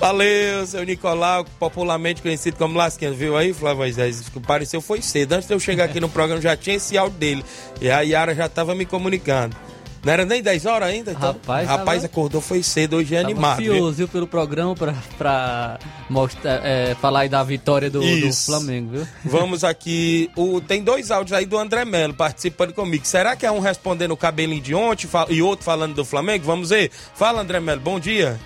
Valeu, 0.00 0.66
seu 0.66 0.82
Nicolau, 0.82 1.44
popularmente 1.60 2.20
conhecido 2.20 2.56
como 2.56 2.76
Lasquinha, 2.76 3.12
viu 3.12 3.36
aí, 3.36 3.52
Flávio 3.52 3.78
Moisés? 3.82 4.28
Pareceu 4.44 4.80
foi 4.80 5.00
cedo. 5.00 5.34
Antes 5.34 5.46
de 5.46 5.54
eu 5.54 5.60
chegar 5.60 5.84
aqui 5.84 6.00
no 6.00 6.08
programa 6.08 6.42
já 6.42 6.56
tinha 6.56 6.74
esse 6.74 6.98
áudio 6.98 7.18
dele. 7.18 7.44
E 7.80 7.88
a 7.88 8.00
Yara 8.00 8.34
já 8.34 8.46
estava 8.46 8.74
me 8.74 8.84
comunicando. 8.84 9.54
Não 10.02 10.12
era 10.12 10.24
nem 10.24 10.42
10 10.42 10.64
horas 10.64 10.88
ainda? 10.88 11.12
Então, 11.12 11.32
rapaz, 11.32 11.68
rapaz 11.68 12.02
tava... 12.02 12.06
acordou, 12.06 12.40
foi 12.40 12.62
cedo, 12.62 12.96
hoje 12.96 13.14
é 13.14 13.18
tava 13.18 13.30
animado. 13.30 13.60
Ansioso, 13.60 13.92
viu, 13.92 14.08
pelo 14.08 14.26
programa 14.26 14.74
pra, 14.74 14.94
pra 15.18 15.78
mostrar, 16.08 16.60
é, 16.64 16.94
falar 16.94 17.20
aí 17.20 17.28
da 17.28 17.42
vitória 17.42 17.90
do, 17.90 18.00
do, 18.00 18.32
Flamengo, 18.32 18.92
viu? 18.92 19.08
Vamos 19.24 19.62
aqui. 19.62 20.30
O, 20.34 20.60
tem 20.60 20.82
dois 20.82 21.10
áudios 21.10 21.36
aí 21.36 21.44
do 21.44 21.58
André 21.58 21.84
Melo 21.84 22.14
participando 22.14 22.72
comigo. 22.72 23.06
Será 23.06 23.36
que 23.36 23.44
é 23.44 23.52
um 23.52 23.60
respondendo 23.60 24.12
o 24.12 24.16
cabelinho 24.16 24.62
de 24.62 24.74
ontem 24.74 25.06
e 25.28 25.42
outro 25.42 25.64
falando 25.64 25.94
do 25.94 26.04
Flamengo? 26.04 26.44
Vamos 26.46 26.70
ver. 26.70 26.90
Fala, 27.14 27.42
André 27.42 27.60
Melo, 27.60 27.80
bom 27.80 28.00
dia. 28.00 28.40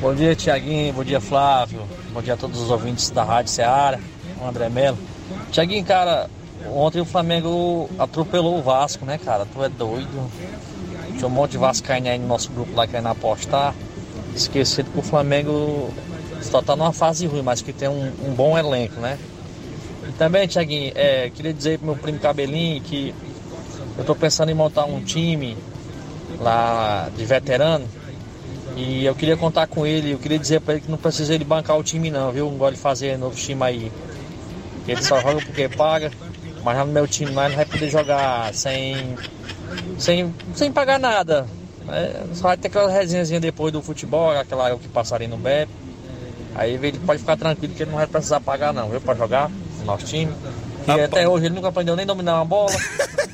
Bom 0.00 0.12
dia, 0.12 0.34
Tiaguinho. 0.34 0.92
Bom 0.94 1.04
dia, 1.04 1.20
Flávio. 1.20 1.86
Bom 2.12 2.20
dia 2.20 2.34
a 2.34 2.36
todos 2.36 2.60
os 2.60 2.70
ouvintes 2.70 3.08
da 3.10 3.22
Rádio 3.22 3.52
Ceará. 3.52 4.00
O 4.40 4.48
André 4.48 4.68
Melo. 4.68 4.98
Tiaguinho, 5.52 5.84
cara, 5.84 6.28
Ontem 6.74 7.00
o 7.00 7.04
Flamengo 7.04 7.88
atropelou 7.98 8.58
o 8.58 8.62
Vasco, 8.62 9.04
né, 9.04 9.18
cara? 9.18 9.46
Tu 9.46 9.62
é 9.62 9.68
doido. 9.68 10.30
Tinha 11.16 11.26
um 11.26 11.30
monte 11.30 11.52
de 11.52 11.58
Vascaíno 11.58 12.08
aí 12.08 12.18
no 12.18 12.26
nosso 12.26 12.50
grupo 12.50 12.74
lá 12.74 12.86
querendo 12.86 13.08
apostar. 13.08 13.74
Esquecido 14.34 14.90
que 14.90 14.98
o 14.98 15.02
Flamengo 15.02 15.92
só 16.40 16.62
tá 16.62 16.74
numa 16.74 16.92
fase 16.92 17.26
ruim, 17.26 17.42
mas 17.42 17.60
que 17.62 17.72
tem 17.72 17.88
um, 17.88 18.12
um 18.24 18.34
bom 18.34 18.56
elenco, 18.56 19.00
né? 19.00 19.18
E 20.08 20.12
também, 20.12 20.46
Tiaguinho, 20.46 20.92
é, 20.94 21.30
queria 21.30 21.52
dizer 21.52 21.78
pro 21.78 21.88
meu 21.88 21.96
primo 21.96 22.18
Cabelinho 22.18 22.80
que 22.80 23.14
eu 23.98 24.04
tô 24.04 24.14
pensando 24.14 24.50
em 24.50 24.54
montar 24.54 24.84
um 24.84 25.02
time 25.02 25.56
lá 26.40 27.10
de 27.16 27.24
veterano. 27.24 27.86
E 28.74 29.04
eu 29.04 29.14
queria 29.14 29.36
contar 29.36 29.66
com 29.66 29.86
ele, 29.86 30.12
eu 30.12 30.18
queria 30.18 30.38
dizer 30.38 30.60
para 30.60 30.74
ele 30.74 30.82
que 30.82 30.90
não 30.90 30.96
precisa 30.96 31.34
ele 31.34 31.44
bancar 31.44 31.78
o 31.78 31.82
time 31.82 32.10
não, 32.10 32.32
viu? 32.32 32.50
Não 32.50 32.56
gosta 32.56 32.74
de 32.74 32.80
fazer 32.80 33.18
novo 33.18 33.36
time 33.36 33.62
aí. 33.62 33.92
Ele 34.88 35.02
só 35.02 35.20
joga 35.20 35.40
porque 35.44 35.68
paga. 35.68 36.10
Mas 36.64 36.78
no 36.78 36.86
meu 36.86 37.06
time 37.08 37.32
lá 37.32 37.46
ele 37.46 37.56
vai 37.56 37.64
poder 37.64 37.90
jogar 37.90 38.54
sem, 38.54 39.16
sem, 39.98 40.34
sem 40.54 40.72
pagar 40.72 40.98
nada. 40.98 41.46
É, 41.88 42.22
só 42.34 42.44
vai 42.48 42.56
ter 42.56 42.68
aquela 42.68 42.90
resenhazinha 42.90 43.40
depois 43.40 43.72
do 43.72 43.82
futebol, 43.82 44.30
aquela 44.30 44.76
que 44.78 44.88
passaria 44.88 45.26
no 45.26 45.36
BEP. 45.36 45.68
Aí 46.54 46.74
ele 46.74 46.98
pode 47.00 47.20
ficar 47.20 47.36
tranquilo 47.36 47.74
que 47.74 47.82
ele 47.82 47.90
não 47.90 47.98
vai 47.98 48.06
precisar 48.06 48.40
pagar 48.40 48.72
não, 48.72 48.88
viu? 48.90 49.00
Pra 49.00 49.14
jogar 49.14 49.48
no 49.50 49.84
nosso 49.84 50.04
time. 50.06 50.32
E 50.86 50.90
até 51.00 51.28
hoje 51.28 51.46
ele 51.46 51.54
nunca 51.54 51.68
aprendeu 51.68 51.96
nem 51.96 52.06
dominar 52.06 52.36
uma 52.36 52.44
bola. 52.44 52.72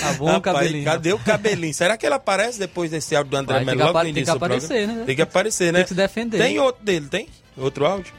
Tá 0.00 0.12
bom, 0.12 0.26
Rapaz, 0.26 0.56
cabelinho. 0.58 0.84
Cadê 0.84 1.12
o 1.12 1.18
cabelinho? 1.18 1.74
Será 1.74 1.96
que 1.96 2.06
ele 2.06 2.14
aparece 2.14 2.58
depois 2.58 2.90
desse 2.90 3.16
áudio 3.16 3.30
do 3.30 3.36
André 3.36 3.64
Melo? 3.64 3.92
Tem, 3.92 4.14
tem 4.14 4.24
que 4.24 4.30
aparecer, 4.30 4.86
né? 4.86 5.02
Tem 5.04 5.16
que 5.16 5.22
aparecer, 5.22 5.72
né? 5.72 5.78
Tem 5.80 5.82
que 5.84 5.88
se 5.88 5.94
defender. 5.94 6.38
Tem 6.38 6.58
outro 6.58 6.84
dele, 6.84 7.06
tem? 7.08 7.28
Outro 7.56 7.86
áudio? 7.86 8.12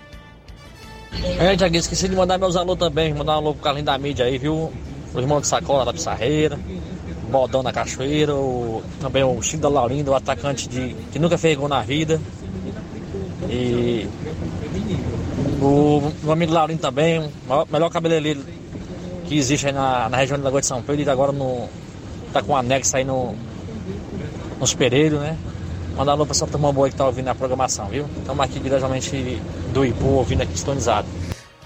É, 1.40 1.56
Tiaguinho, 1.56 1.80
esqueci 1.80 2.08
de 2.08 2.16
mandar 2.16 2.38
meus 2.38 2.56
alô 2.56 2.76
também, 2.76 3.14
mandar 3.14 3.34
um 3.34 3.38
alô 3.38 3.54
pro 3.54 3.64
Carlinho 3.64 3.86
da 3.86 3.98
mídia 3.98 4.26
aí, 4.26 4.38
viu? 4.38 4.72
O 5.14 5.20
irmão 5.20 5.40
de 5.40 5.48
Sacola 5.48 5.86
da 5.86 5.94
Pissarreira, 5.94 6.60
o 7.28 7.32
Bodão 7.32 7.64
da 7.64 7.72
Cachoeira, 7.72 8.36
o, 8.36 8.84
também 9.00 9.24
o 9.24 9.42
Chico 9.42 9.62
da 9.62 9.70
Laurindo, 9.70 10.12
o 10.12 10.16
atacante 10.16 10.68
de, 10.68 10.96
que 11.12 11.20
nunca 11.20 11.38
fez 11.38 11.58
gol 11.58 11.68
na 11.68 11.82
vida. 11.82 12.20
E 13.50 14.08
o 15.62 16.12
meu 16.24 16.34
amigo 16.34 16.54
Laurindo 16.54 16.82
também, 16.82 17.20
o 17.20 17.72
melhor 17.72 17.90
cabeleireiro 17.90 18.44
que 19.28 19.38
existe 19.38 19.68
aí 19.68 19.74
na, 19.74 20.10
na 20.10 20.18
região 20.18 20.38
da 20.38 20.46
Lagoa 20.46 20.62
de 20.62 20.68
São 20.68 20.82
Pedro, 20.82 21.04
e 21.04 21.10
agora 21.10 21.32
no, 21.32 21.68
tá 22.32 22.42
com 22.42 22.56
anexo 22.56 22.96
aí 22.96 23.04
no, 23.04 23.36
nos 24.60 24.74
Pereiros, 24.74 25.20
né? 25.20 25.38
Mandar 25.98 26.12
alô 26.12 26.28
pra 26.28 26.34
essa 26.34 26.46
turma 26.46 26.72
boa 26.72 26.88
que 26.88 26.96
tá 26.96 27.08
ouvindo 27.08 27.28
a 27.28 27.34
programação, 27.34 27.88
viu? 27.88 28.08
Estamos 28.20 28.46
aqui 28.46 28.60
diretamente 28.60 29.42
do 29.74 29.84
Ipu, 29.84 30.06
ouvindo 30.06 30.44
aqui 30.44 30.56
sintonizado. 30.56 31.08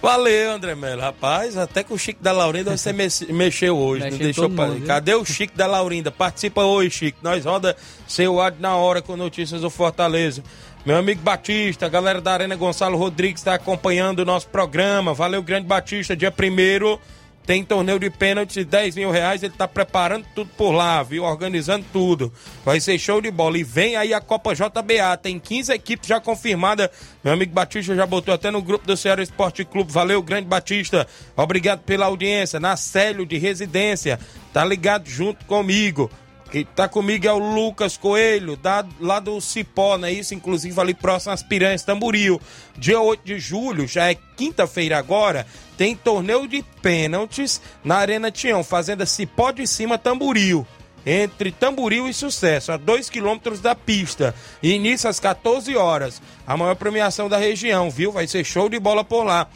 Valeu, 0.02 0.54
André 0.54 0.74
Melo. 0.74 1.02
Rapaz, 1.02 1.58
até 1.58 1.84
com 1.84 1.96
o 1.96 2.00
Chico 2.00 2.24
da 2.24 2.32
Laurinda 2.32 2.76
você 2.76 2.94
mexeu 2.94 3.78
hoje. 3.78 4.10
não 4.10 4.18
deixou 4.18 4.50
pra... 4.50 4.68
mundo, 4.68 4.86
Cadê 4.88 5.14
o 5.16 5.26
Chico 5.26 5.56
da 5.58 5.68
Laurinda? 5.68 6.10
Participa 6.12 6.64
hoje, 6.64 6.90
Chico. 6.92 7.18
Nós 7.22 7.44
roda 7.44 7.76
seu 8.08 8.40
ad 8.40 8.56
na 8.60 8.78
hora 8.78 9.02
com 9.02 9.18
notícias 9.18 9.62
do 9.62 9.70
Fortaleza. 9.70 10.42
Meu 10.86 10.96
amigo 10.96 11.22
Batista, 11.22 11.90
galera 11.90 12.22
da 12.22 12.32
Arena 12.32 12.56
Gonçalo 12.56 12.98
Rodrigues 12.98 13.42
está 13.42 13.54
acompanhando 13.54 14.20
o 14.20 14.26
nosso 14.26 14.48
programa. 14.48 15.14
Valeu, 15.14 15.44
grande 15.44 15.68
Batista. 15.68 16.16
Dia 16.16 16.32
primeiro 16.32 16.98
tem 17.46 17.64
torneio 17.64 18.00
de 18.00 18.10
pênalti 18.10 18.54
de 18.54 18.66
10 18.66 18.96
mil 18.96 19.12
reais. 19.12 19.42
Ele 19.44 19.54
tá 19.58 19.68
preparando 19.68 20.26
tudo 20.36 20.50
por 20.58 20.72
lá, 20.72 21.02
viu? 21.02 21.24
Organizando 21.24 21.86
tudo. 21.92 22.32
Vai 22.64 22.80
ser 22.80 22.98
show 23.00 23.22
de 23.22 23.32
bola. 23.32 23.58
E 23.58 23.64
vem 23.64 23.96
aí 23.96 24.14
a 24.14 24.22
Copa 24.22 24.54
JBA. 24.54 25.18
Tem 25.22 25.40
15 25.40 25.74
equipes 25.74 26.08
já 26.08 26.20
confirmadas. 26.20 26.90
Meu 27.24 27.34
amigo 27.34 27.54
Batista 27.54 27.96
já 27.96 28.06
botou 28.06 28.34
até 28.34 28.52
no 28.52 28.62
grupo 28.62 28.86
do 28.86 28.96
Ceará 28.96 29.24
Esporte 29.24 29.66
Clube. 29.66 29.92
Valeu, 29.92 30.22
grande 30.22 30.48
Batista. 30.48 31.08
Obrigado 31.36 31.80
pela 31.80 32.06
audiência. 32.06 32.60
Na 32.60 32.78
Célio 32.78 33.26
de 33.26 33.38
Residência. 33.38 34.20
Tá 34.54 34.64
ligado 34.64 35.10
junto 35.10 35.44
comigo. 35.46 36.10
Quem 36.52 36.66
tá 36.66 36.86
comigo 36.90 37.26
é 37.26 37.32
o 37.32 37.40
Lucas 37.40 37.96
Coelho, 37.96 38.58
da, 38.58 38.86
lá 39.00 39.22
do 39.22 39.40
Cipó, 39.40 39.98
não 39.98 40.10
é 40.10 40.12
isso? 40.12 40.34
Inclusive 40.34 40.78
ali 40.82 40.94
próximo 40.94 41.32
às 41.32 41.42
Piranhas, 41.42 41.82
Tamburil. 41.82 42.42
Dia 42.78 43.00
8 43.00 43.24
de 43.24 43.40
julho, 43.40 43.88
já 43.88 44.12
é 44.12 44.18
quinta-feira 44.36 44.98
agora, 44.98 45.48
tem 45.82 45.96
torneio 45.96 46.48
de 46.48 46.62
pênaltis 46.80 47.60
na 47.84 47.96
Arena 47.96 48.30
Tião, 48.30 48.64
Fazenda 48.64 49.04
Cipó 49.04 49.50
de 49.50 49.66
Cima, 49.66 49.98
Tamburil. 49.98 50.64
Entre 51.04 51.52
Tamburil 51.52 52.08
e 52.08 52.14
Sucesso, 52.14 52.72
a 52.72 52.78
2 52.78 53.10
quilômetros 53.10 53.60
da 53.60 53.74
pista. 53.74 54.36
Início 54.62 55.10
às 55.10 55.20
14 55.20 55.76
horas. 55.76 56.22
A 56.46 56.56
maior 56.56 56.76
premiação 56.76 57.28
da 57.28 57.40
região, 57.40 57.90
viu? 57.90 58.12
Vai 58.12 58.28
ser 58.28 58.44
show 58.44 58.70
de 58.70 58.80
bola 58.80 59.04
por 59.04 59.24
lá. 59.24 59.48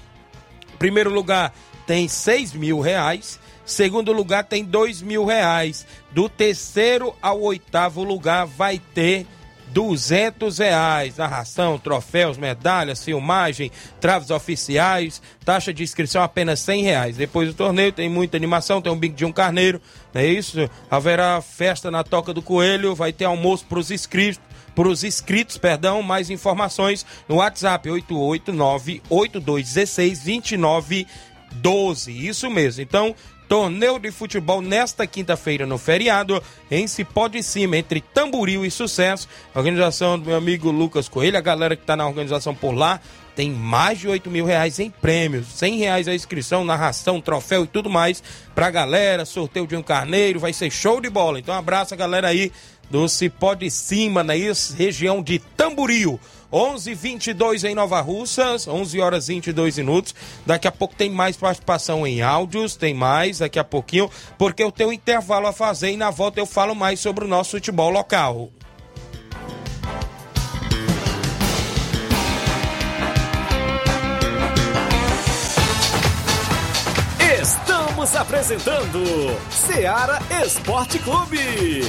Primeiro 0.79 1.11
lugar 1.11 1.53
tem 1.85 2.07
6 2.07 2.53
mil 2.53 2.79
reais. 2.79 3.39
Segundo 3.63 4.11
lugar 4.11 4.45
tem 4.45 4.65
dois 4.65 5.03
mil 5.03 5.25
reais. 5.25 5.85
Do 6.09 6.27
terceiro 6.27 7.15
ao 7.21 7.39
oitavo 7.39 8.03
lugar 8.03 8.47
vai 8.47 8.81
ter 8.95 9.27
duzentos 9.75 10.59
reais. 10.59 11.17
Narração, 11.17 11.77
troféus, 11.77 12.37
medalhas, 12.37 13.03
filmagem, 13.03 13.69
traves 13.99 14.31
oficiais, 14.31 15.21
taxa 15.43 15.73
de 15.73 15.83
inscrição 15.83 16.23
apenas 16.23 16.61
cem 16.61 16.81
reais. 16.81 17.17
Depois 17.17 17.49
do 17.49 17.53
torneio 17.53 17.91
tem 17.91 18.07
muita 18.07 18.37
animação, 18.37 18.81
tem 18.81 18.89
um 18.89 18.97
bico 18.97 19.17
de 19.17 19.25
um 19.25 19.33
carneiro, 19.33 19.81
não 20.13 20.21
é 20.21 20.27
isso? 20.27 20.69
Haverá 20.89 21.41
festa 21.41 21.91
na 21.91 22.05
Toca 22.05 22.33
do 22.33 22.41
Coelho, 22.41 22.95
vai 22.95 23.11
ter 23.11 23.25
almoço 23.25 23.65
para 23.65 23.79
os 23.79 23.91
inscritos 23.91 24.39
para 24.73 24.89
os 24.89 25.05
inscritos, 25.05 25.57
perdão, 25.57 26.01
mais 26.01 26.29
informações 26.29 27.05
no 27.29 27.35
WhatsApp 27.35 27.89
889 27.89 29.01
8216 29.09 30.19
2912. 30.19 32.27
Isso 32.27 32.49
mesmo. 32.49 32.81
Então, 32.81 33.15
Torneio 33.47 33.99
de 33.99 34.11
futebol 34.11 34.61
nesta 34.61 35.05
quinta-feira 35.05 35.65
no 35.65 35.77
feriado, 35.77 36.41
em 36.69 36.87
Cipó 36.87 37.27
de 37.27 37.43
Cima, 37.43 37.77
entre 37.77 38.01
Tamboril 38.01 38.65
e 38.65 38.71
Sucesso. 38.71 39.27
Organização 39.53 40.17
do 40.17 40.25
meu 40.25 40.35
amigo 40.35 40.71
Lucas 40.71 41.07
Coelho, 41.07 41.37
a 41.37 41.41
galera 41.41 41.75
que 41.75 41.83
está 41.83 41.95
na 41.95 42.07
organização 42.07 42.55
por 42.55 42.73
lá, 42.73 42.99
tem 43.35 43.51
mais 43.51 43.99
de 43.99 44.07
8 44.07 44.31
mil 44.31 44.45
reais 44.45 44.79
em 44.79 44.89
prêmios, 44.89 45.47
100 45.47 45.77
reais 45.77 46.07
a 46.07 46.15
inscrição, 46.15 46.63
narração, 46.63 47.19
troféu 47.19 47.65
e 47.65 47.67
tudo 47.67 47.89
mais 47.89 48.23
pra 48.55 48.71
galera, 48.71 49.25
sorteio 49.25 49.67
de 49.67 49.75
um 49.75 49.83
carneiro, 49.83 50.39
vai 50.39 50.53
ser 50.53 50.71
show 50.71 51.01
de 51.01 51.09
bola. 51.09 51.37
Então 51.37 51.53
abraço 51.53 51.93
a 51.93 51.97
galera 51.97 52.29
aí 52.29 52.51
do 52.89 53.07
Cipó 53.07 53.53
de 53.53 53.69
Cima, 53.69 54.23
na 54.23 54.33
né, 54.33 54.51
região 54.77 55.21
de 55.21 55.39
Tamboril. 55.39 56.19
11:22 56.51 57.63
em 57.65 57.75
Nova 57.75 57.99
Russas, 57.99 58.67
11 58.67 58.99
horas 59.01 59.27
22 59.27 59.77
minutos. 59.77 60.15
Daqui 60.45 60.67
a 60.67 60.71
pouco 60.71 60.95
tem 60.95 61.09
mais 61.09 61.35
participação 61.35 62.07
em 62.07 62.21
áudios, 62.21 62.75
tem 62.75 62.93
mais 62.93 63.39
daqui 63.39 63.59
a 63.59 63.63
pouquinho, 63.63 64.09
porque 64.37 64.63
eu 64.63 64.71
tenho 64.71 64.89
um 64.89 64.93
intervalo 64.93 65.47
a 65.47 65.53
fazer 65.53 65.91
e 65.91 65.97
na 65.97 66.11
volta 66.11 66.39
eu 66.39 66.45
falo 66.45 66.73
mais 66.73 66.99
sobre 66.99 67.25
o 67.25 67.27
nosso 67.27 67.51
futebol 67.51 67.89
local. 67.89 68.49
Estamos 77.41 78.15
apresentando 78.15 79.03
Seara 79.49 80.19
Esporte 80.43 80.99
Clube. 80.99 81.81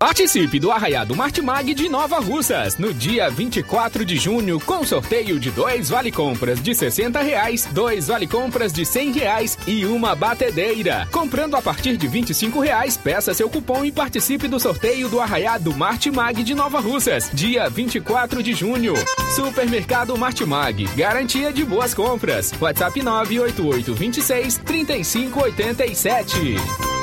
Participe 0.00 0.58
do 0.58 0.72
Arraiado 0.72 1.14
Martimag 1.14 1.74
de 1.74 1.86
Nova 1.86 2.20
Russas 2.20 2.78
no 2.78 2.94
dia 2.94 3.28
24 3.28 4.02
de 4.02 4.16
junho 4.16 4.58
com 4.58 4.82
sorteio 4.82 5.38
de 5.38 5.50
dois 5.50 5.90
vale 5.90 6.10
compras 6.10 6.62
de 6.62 6.74
60 6.74 7.20
reais, 7.20 7.68
dois 7.70 8.06
vale 8.06 8.26
compras 8.26 8.72
de 8.72 8.86
100 8.86 9.12
reais 9.12 9.58
e 9.66 9.84
uma 9.84 10.14
batedeira. 10.14 11.06
Comprando 11.12 11.54
a 11.54 11.60
partir 11.60 11.98
de 11.98 12.08
25 12.08 12.60
reais, 12.60 12.96
peça 12.96 13.34
seu 13.34 13.50
cupom 13.50 13.84
e 13.84 13.92
participe 13.92 14.48
do 14.48 14.58
sorteio 14.58 15.10
do 15.10 15.20
Arraiado 15.20 15.76
Martimag 15.76 16.42
de 16.42 16.54
Nova 16.54 16.80
Russas, 16.80 17.30
dia 17.34 17.68
24 17.68 18.42
de 18.42 18.54
junho. 18.54 18.94
Supermercado 19.36 20.16
Martimag, 20.16 20.82
garantia 20.96 21.52
de 21.52 21.62
boas 21.62 21.92
compras. 21.92 22.54
WhatsApp 22.58 23.02
988 23.02 23.94
26 23.94 24.58
3587. 24.64 26.99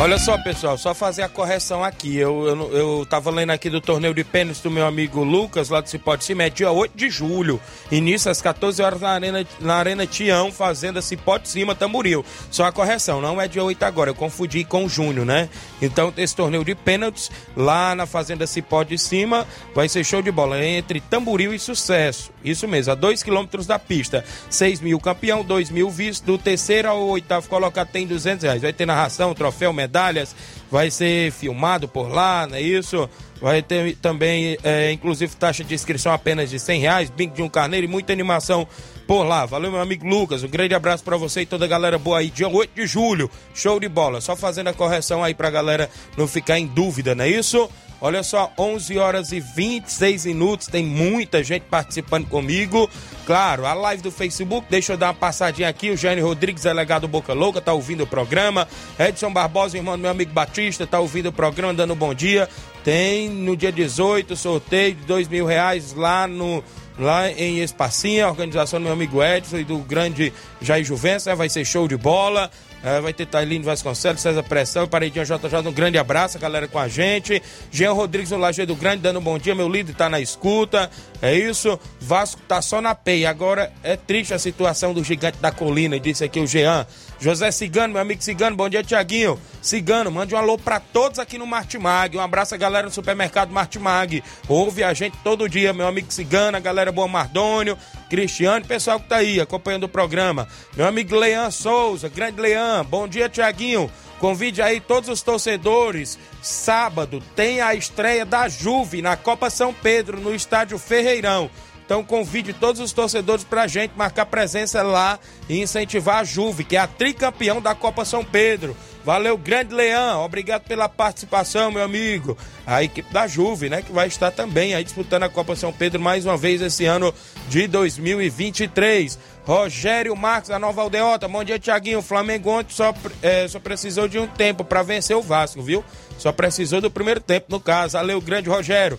Olha 0.00 0.18
só, 0.18 0.38
pessoal, 0.38 0.78
só 0.78 0.94
fazer 0.94 1.20
a 1.20 1.28
correção 1.28 1.84
aqui. 1.84 2.16
Eu, 2.16 2.46
eu, 2.46 2.72
eu 2.72 3.06
tava 3.06 3.30
lendo 3.30 3.50
aqui 3.50 3.68
do 3.68 3.82
torneio 3.82 4.14
de 4.14 4.24
pênis 4.24 4.58
do 4.58 4.70
meu 4.70 4.86
amigo 4.86 5.22
Lucas, 5.22 5.68
lá 5.68 5.82
do 5.82 5.90
Cipó 5.90 6.16
de 6.16 6.24
Cima, 6.24 6.44
é 6.44 6.48
dia 6.48 6.70
8 6.70 6.96
de 6.96 7.10
julho. 7.10 7.60
Início 7.92 8.30
às 8.30 8.40
14 8.40 8.80
horas 8.80 9.02
na 9.02 9.10
Arena, 9.10 9.46
na 9.60 9.74
Arena 9.74 10.06
Tião, 10.06 10.50
Fazenda 10.50 11.02
Cipó 11.02 11.36
de 11.36 11.50
Cima, 11.50 11.74
Tamboril. 11.74 12.24
Só 12.50 12.64
a 12.64 12.72
correção, 12.72 13.20
não 13.20 13.38
é 13.38 13.46
dia 13.46 13.62
8 13.62 13.82
agora, 13.82 14.08
eu 14.08 14.14
confundi 14.14 14.64
com 14.64 14.88
junho, 14.88 15.26
né? 15.26 15.50
Então, 15.82 16.10
esse 16.16 16.34
torneio 16.34 16.64
de 16.64 16.74
pênaltis 16.74 17.30
lá 17.54 17.94
na 17.94 18.06
Fazenda 18.06 18.46
Cipó 18.46 18.82
de 18.82 18.96
Cima 18.96 19.46
vai 19.74 19.86
ser 19.86 20.02
show 20.02 20.22
de 20.22 20.32
bola 20.32 20.64
entre 20.64 21.02
Tamboril 21.02 21.52
e 21.52 21.58
Sucesso. 21.58 22.30
Isso 22.42 22.66
mesmo, 22.66 22.92
a 22.92 22.94
2 22.94 23.22
quilômetros 23.22 23.66
da 23.66 23.78
pista. 23.78 24.24
6 24.48 24.80
mil 24.80 24.98
campeão, 24.98 25.44
2 25.44 25.68
mil 25.68 25.90
vice. 25.90 26.24
Do 26.24 26.38
terceiro 26.38 26.88
ao 26.88 27.02
oitavo 27.08 27.50
colocado 27.50 27.88
tem 27.88 28.06
200 28.06 28.44
reais. 28.44 28.62
Vai 28.62 28.72
ter 28.72 28.86
narração, 28.86 29.34
troféu, 29.34 29.74
medalhas. 29.90 30.34
Vai 30.70 30.90
ser 30.90 31.32
filmado 31.32 31.88
por 31.88 32.08
lá, 32.08 32.46
não 32.46 32.56
é 32.56 32.62
isso? 32.62 33.10
Vai 33.40 33.62
ter 33.62 33.96
também, 33.96 34.56
é, 34.62 34.92
inclusive, 34.92 35.34
taxa 35.34 35.64
de 35.64 35.74
inscrição 35.74 36.12
apenas 36.12 36.48
de 36.48 36.60
100 36.60 36.80
reais. 36.80 37.10
Bingo 37.10 37.34
de 37.34 37.42
um 37.42 37.48
carneiro 37.48 37.86
e 37.86 37.88
muita 37.88 38.12
animação 38.12 38.68
por 39.06 39.24
lá. 39.24 39.44
Valeu, 39.46 39.72
meu 39.72 39.80
amigo 39.80 40.06
Lucas. 40.06 40.44
Um 40.44 40.48
grande 40.48 40.74
abraço 40.74 41.02
para 41.02 41.16
você 41.16 41.40
e 41.40 41.46
toda 41.46 41.64
a 41.64 41.68
galera 41.68 41.98
boa 41.98 42.18
aí. 42.18 42.30
Dia 42.30 42.48
8 42.48 42.70
de 42.74 42.86
julho, 42.86 43.28
show 43.52 43.80
de 43.80 43.88
bola. 43.88 44.20
Só 44.20 44.36
fazendo 44.36 44.68
a 44.68 44.74
correção 44.74 45.24
aí 45.24 45.34
pra 45.34 45.50
galera 45.50 45.90
não 46.16 46.28
ficar 46.28 46.58
em 46.58 46.66
dúvida, 46.66 47.14
não 47.14 47.24
é 47.24 47.28
isso? 47.28 47.68
Olha 48.00 48.22
só, 48.22 48.50
11 48.56 48.96
horas 48.98 49.30
e 49.30 49.40
26 49.40 50.24
minutos, 50.24 50.68
tem 50.68 50.84
muita 50.84 51.44
gente 51.44 51.64
participando 51.64 52.26
comigo. 52.26 52.88
Claro, 53.26 53.66
a 53.66 53.74
live 53.74 54.02
do 54.02 54.10
Facebook, 54.10 54.66
deixa 54.70 54.94
eu 54.94 54.96
dar 54.96 55.08
uma 55.08 55.14
passadinha 55.14 55.68
aqui. 55.68 55.90
O 55.90 55.96
Jânio 55.96 56.26
Rodrigues, 56.26 56.62
delegado 56.62 57.06
Boca 57.06 57.34
Louca, 57.34 57.60
tá 57.60 57.74
ouvindo 57.74 58.04
o 58.04 58.06
programa. 58.06 58.66
Edson 58.98 59.30
Barbosa, 59.30 59.76
irmão 59.76 59.98
do 59.98 60.00
meu 60.00 60.10
amigo 60.10 60.32
Batista, 60.32 60.86
tá 60.86 60.98
ouvindo 60.98 61.28
o 61.28 61.32
programa, 61.32 61.74
dando 61.74 61.92
um 61.92 61.96
bom 61.96 62.14
dia. 62.14 62.48
Tem 62.82 63.28
no 63.28 63.54
dia 63.54 63.70
18 63.70 64.34
sorteio 64.34 64.94
de 64.94 65.04
dois 65.04 65.28
mil 65.28 65.44
reais 65.44 65.92
lá 65.92 66.26
no 66.26 66.64
lá 66.98 67.30
em 67.30 67.60
Espacinha, 67.60 68.28
organização 68.28 68.78
do 68.78 68.84
meu 68.84 68.92
amigo 68.92 69.22
Edson 69.22 69.58
e 69.58 69.64
do 69.64 69.78
grande 69.78 70.32
Jair 70.60 70.84
Juvença, 70.84 71.34
vai 71.34 71.48
ser 71.48 71.64
show 71.64 71.88
de 71.88 71.96
bola. 71.96 72.50
É, 72.82 73.00
vai 73.00 73.12
ter 73.12 73.26
Tailino 73.26 73.64
Vasconcelos, 73.64 74.22
César 74.22 74.42
Pressão 74.42 74.88
Paredinha 74.88 75.24
JJ. 75.24 75.68
Um 75.68 75.72
grande 75.72 75.98
abraço, 75.98 76.38
a 76.38 76.40
galera 76.40 76.66
com 76.66 76.78
a 76.78 76.88
gente. 76.88 77.42
Jean 77.70 77.92
Rodrigues 77.92 78.30
no 78.30 78.38
Lajeiro 78.38 78.74
Grande, 78.74 79.02
dando 79.02 79.18
um 79.18 79.22
bom 79.22 79.38
dia. 79.38 79.54
Meu 79.54 79.68
líder 79.68 79.94
tá 79.94 80.08
na 80.08 80.18
escuta. 80.18 80.90
É 81.20 81.34
isso. 81.34 81.78
Vasco 82.00 82.40
tá 82.48 82.62
só 82.62 82.80
na 82.80 82.94
peia. 82.94 83.28
Agora 83.28 83.70
é 83.82 83.96
triste 83.96 84.32
a 84.32 84.38
situação 84.38 84.94
do 84.94 85.04
gigante 85.04 85.38
da 85.38 85.52
colina, 85.52 86.00
disse 86.00 86.24
aqui 86.24 86.40
o 86.40 86.46
Jean. 86.46 86.86
José 87.20 87.50
Cigano, 87.50 87.92
meu 87.92 88.00
amigo 88.00 88.22
Cigano, 88.22 88.56
bom 88.56 88.66
dia, 88.66 88.82
Tiaguinho. 88.82 89.38
Cigano, 89.60 90.10
mande 90.10 90.34
um 90.34 90.38
alô 90.38 90.56
pra 90.56 90.80
todos 90.80 91.18
aqui 91.18 91.36
no 91.36 91.46
Martimag. 91.46 92.16
Um 92.16 92.20
abraço 92.20 92.54
a 92.54 92.58
galera 92.58 92.88
do 92.88 92.94
supermercado 92.94 93.52
Martimag. 93.52 94.24
Ouve 94.48 94.82
a 94.82 94.94
gente 94.94 95.18
todo 95.22 95.46
dia, 95.46 95.74
meu 95.74 95.86
amigo 95.86 96.10
Cigano, 96.10 96.56
a 96.56 96.60
galera 96.60 96.90
Boa 96.90 97.06
Mardônio, 97.06 97.76
Cristiano, 98.08 98.64
pessoal 98.64 98.98
que 98.98 99.06
tá 99.06 99.16
aí 99.16 99.38
acompanhando 99.38 99.84
o 99.84 99.88
programa. 99.88 100.48
Meu 100.74 100.86
amigo 100.86 101.14
Leão 101.14 101.50
Souza, 101.50 102.08
grande 102.08 102.40
Leão, 102.40 102.82
bom 102.86 103.06
dia, 103.06 103.28
Tiaguinho. 103.28 103.90
Convide 104.18 104.62
aí 104.62 104.80
todos 104.80 105.10
os 105.10 105.20
torcedores. 105.20 106.18
Sábado 106.40 107.22
tem 107.36 107.60
a 107.60 107.74
estreia 107.74 108.24
da 108.24 108.48
Juve 108.48 109.02
na 109.02 109.14
Copa 109.14 109.50
São 109.50 109.74
Pedro, 109.74 110.18
no 110.20 110.34
estádio 110.34 110.78
Ferreirão. 110.78 111.50
Então 111.90 112.04
convide 112.04 112.52
todos 112.52 112.80
os 112.80 112.92
torcedores 112.92 113.42
pra 113.42 113.66
gente 113.66 113.94
marcar 113.96 114.24
presença 114.24 114.80
lá 114.80 115.18
e 115.48 115.60
incentivar 115.60 116.18
a 116.18 116.24
Juve, 116.24 116.62
que 116.62 116.76
é 116.76 116.78
a 116.78 116.86
tricampeão 116.86 117.60
da 117.60 117.74
Copa 117.74 118.04
São 118.04 118.24
Pedro. 118.24 118.76
Valeu, 119.04 119.36
grande 119.36 119.74
Leão, 119.74 120.24
obrigado 120.24 120.62
pela 120.62 120.88
participação, 120.88 121.72
meu 121.72 121.82
amigo. 121.82 122.38
A 122.64 122.84
equipe 122.84 123.12
da 123.12 123.26
Juve, 123.26 123.68
né, 123.68 123.82
que 123.82 123.90
vai 123.90 124.06
estar 124.06 124.30
também 124.30 124.72
aí 124.72 124.84
disputando 124.84 125.24
a 125.24 125.28
Copa 125.28 125.56
São 125.56 125.72
Pedro 125.72 126.00
mais 126.00 126.24
uma 126.24 126.36
vez 126.36 126.62
esse 126.62 126.84
ano 126.84 127.12
de 127.48 127.66
2023. 127.66 129.18
Rogério 129.44 130.14
Marques, 130.14 130.50
da 130.50 130.60
Nova 130.60 130.82
Aldeota, 130.82 131.26
bom 131.26 131.42
dia, 131.42 131.58
Tiaguinho. 131.58 131.98
O 131.98 132.02
Flamengo 132.02 132.50
ontem 132.50 132.72
só, 132.72 132.94
é, 133.20 133.48
só 133.48 133.58
precisou 133.58 134.06
de 134.06 134.16
um 134.16 134.28
tempo 134.28 134.62
para 134.62 134.84
vencer 134.84 135.16
o 135.16 135.22
Vasco, 135.22 135.60
viu? 135.60 135.84
Só 136.18 136.30
precisou 136.30 136.80
do 136.80 136.88
primeiro 136.88 137.18
tempo, 137.18 137.46
no 137.48 137.58
caso. 137.58 137.94
Valeu, 137.94 138.20
grande 138.20 138.48
Rogério. 138.48 138.96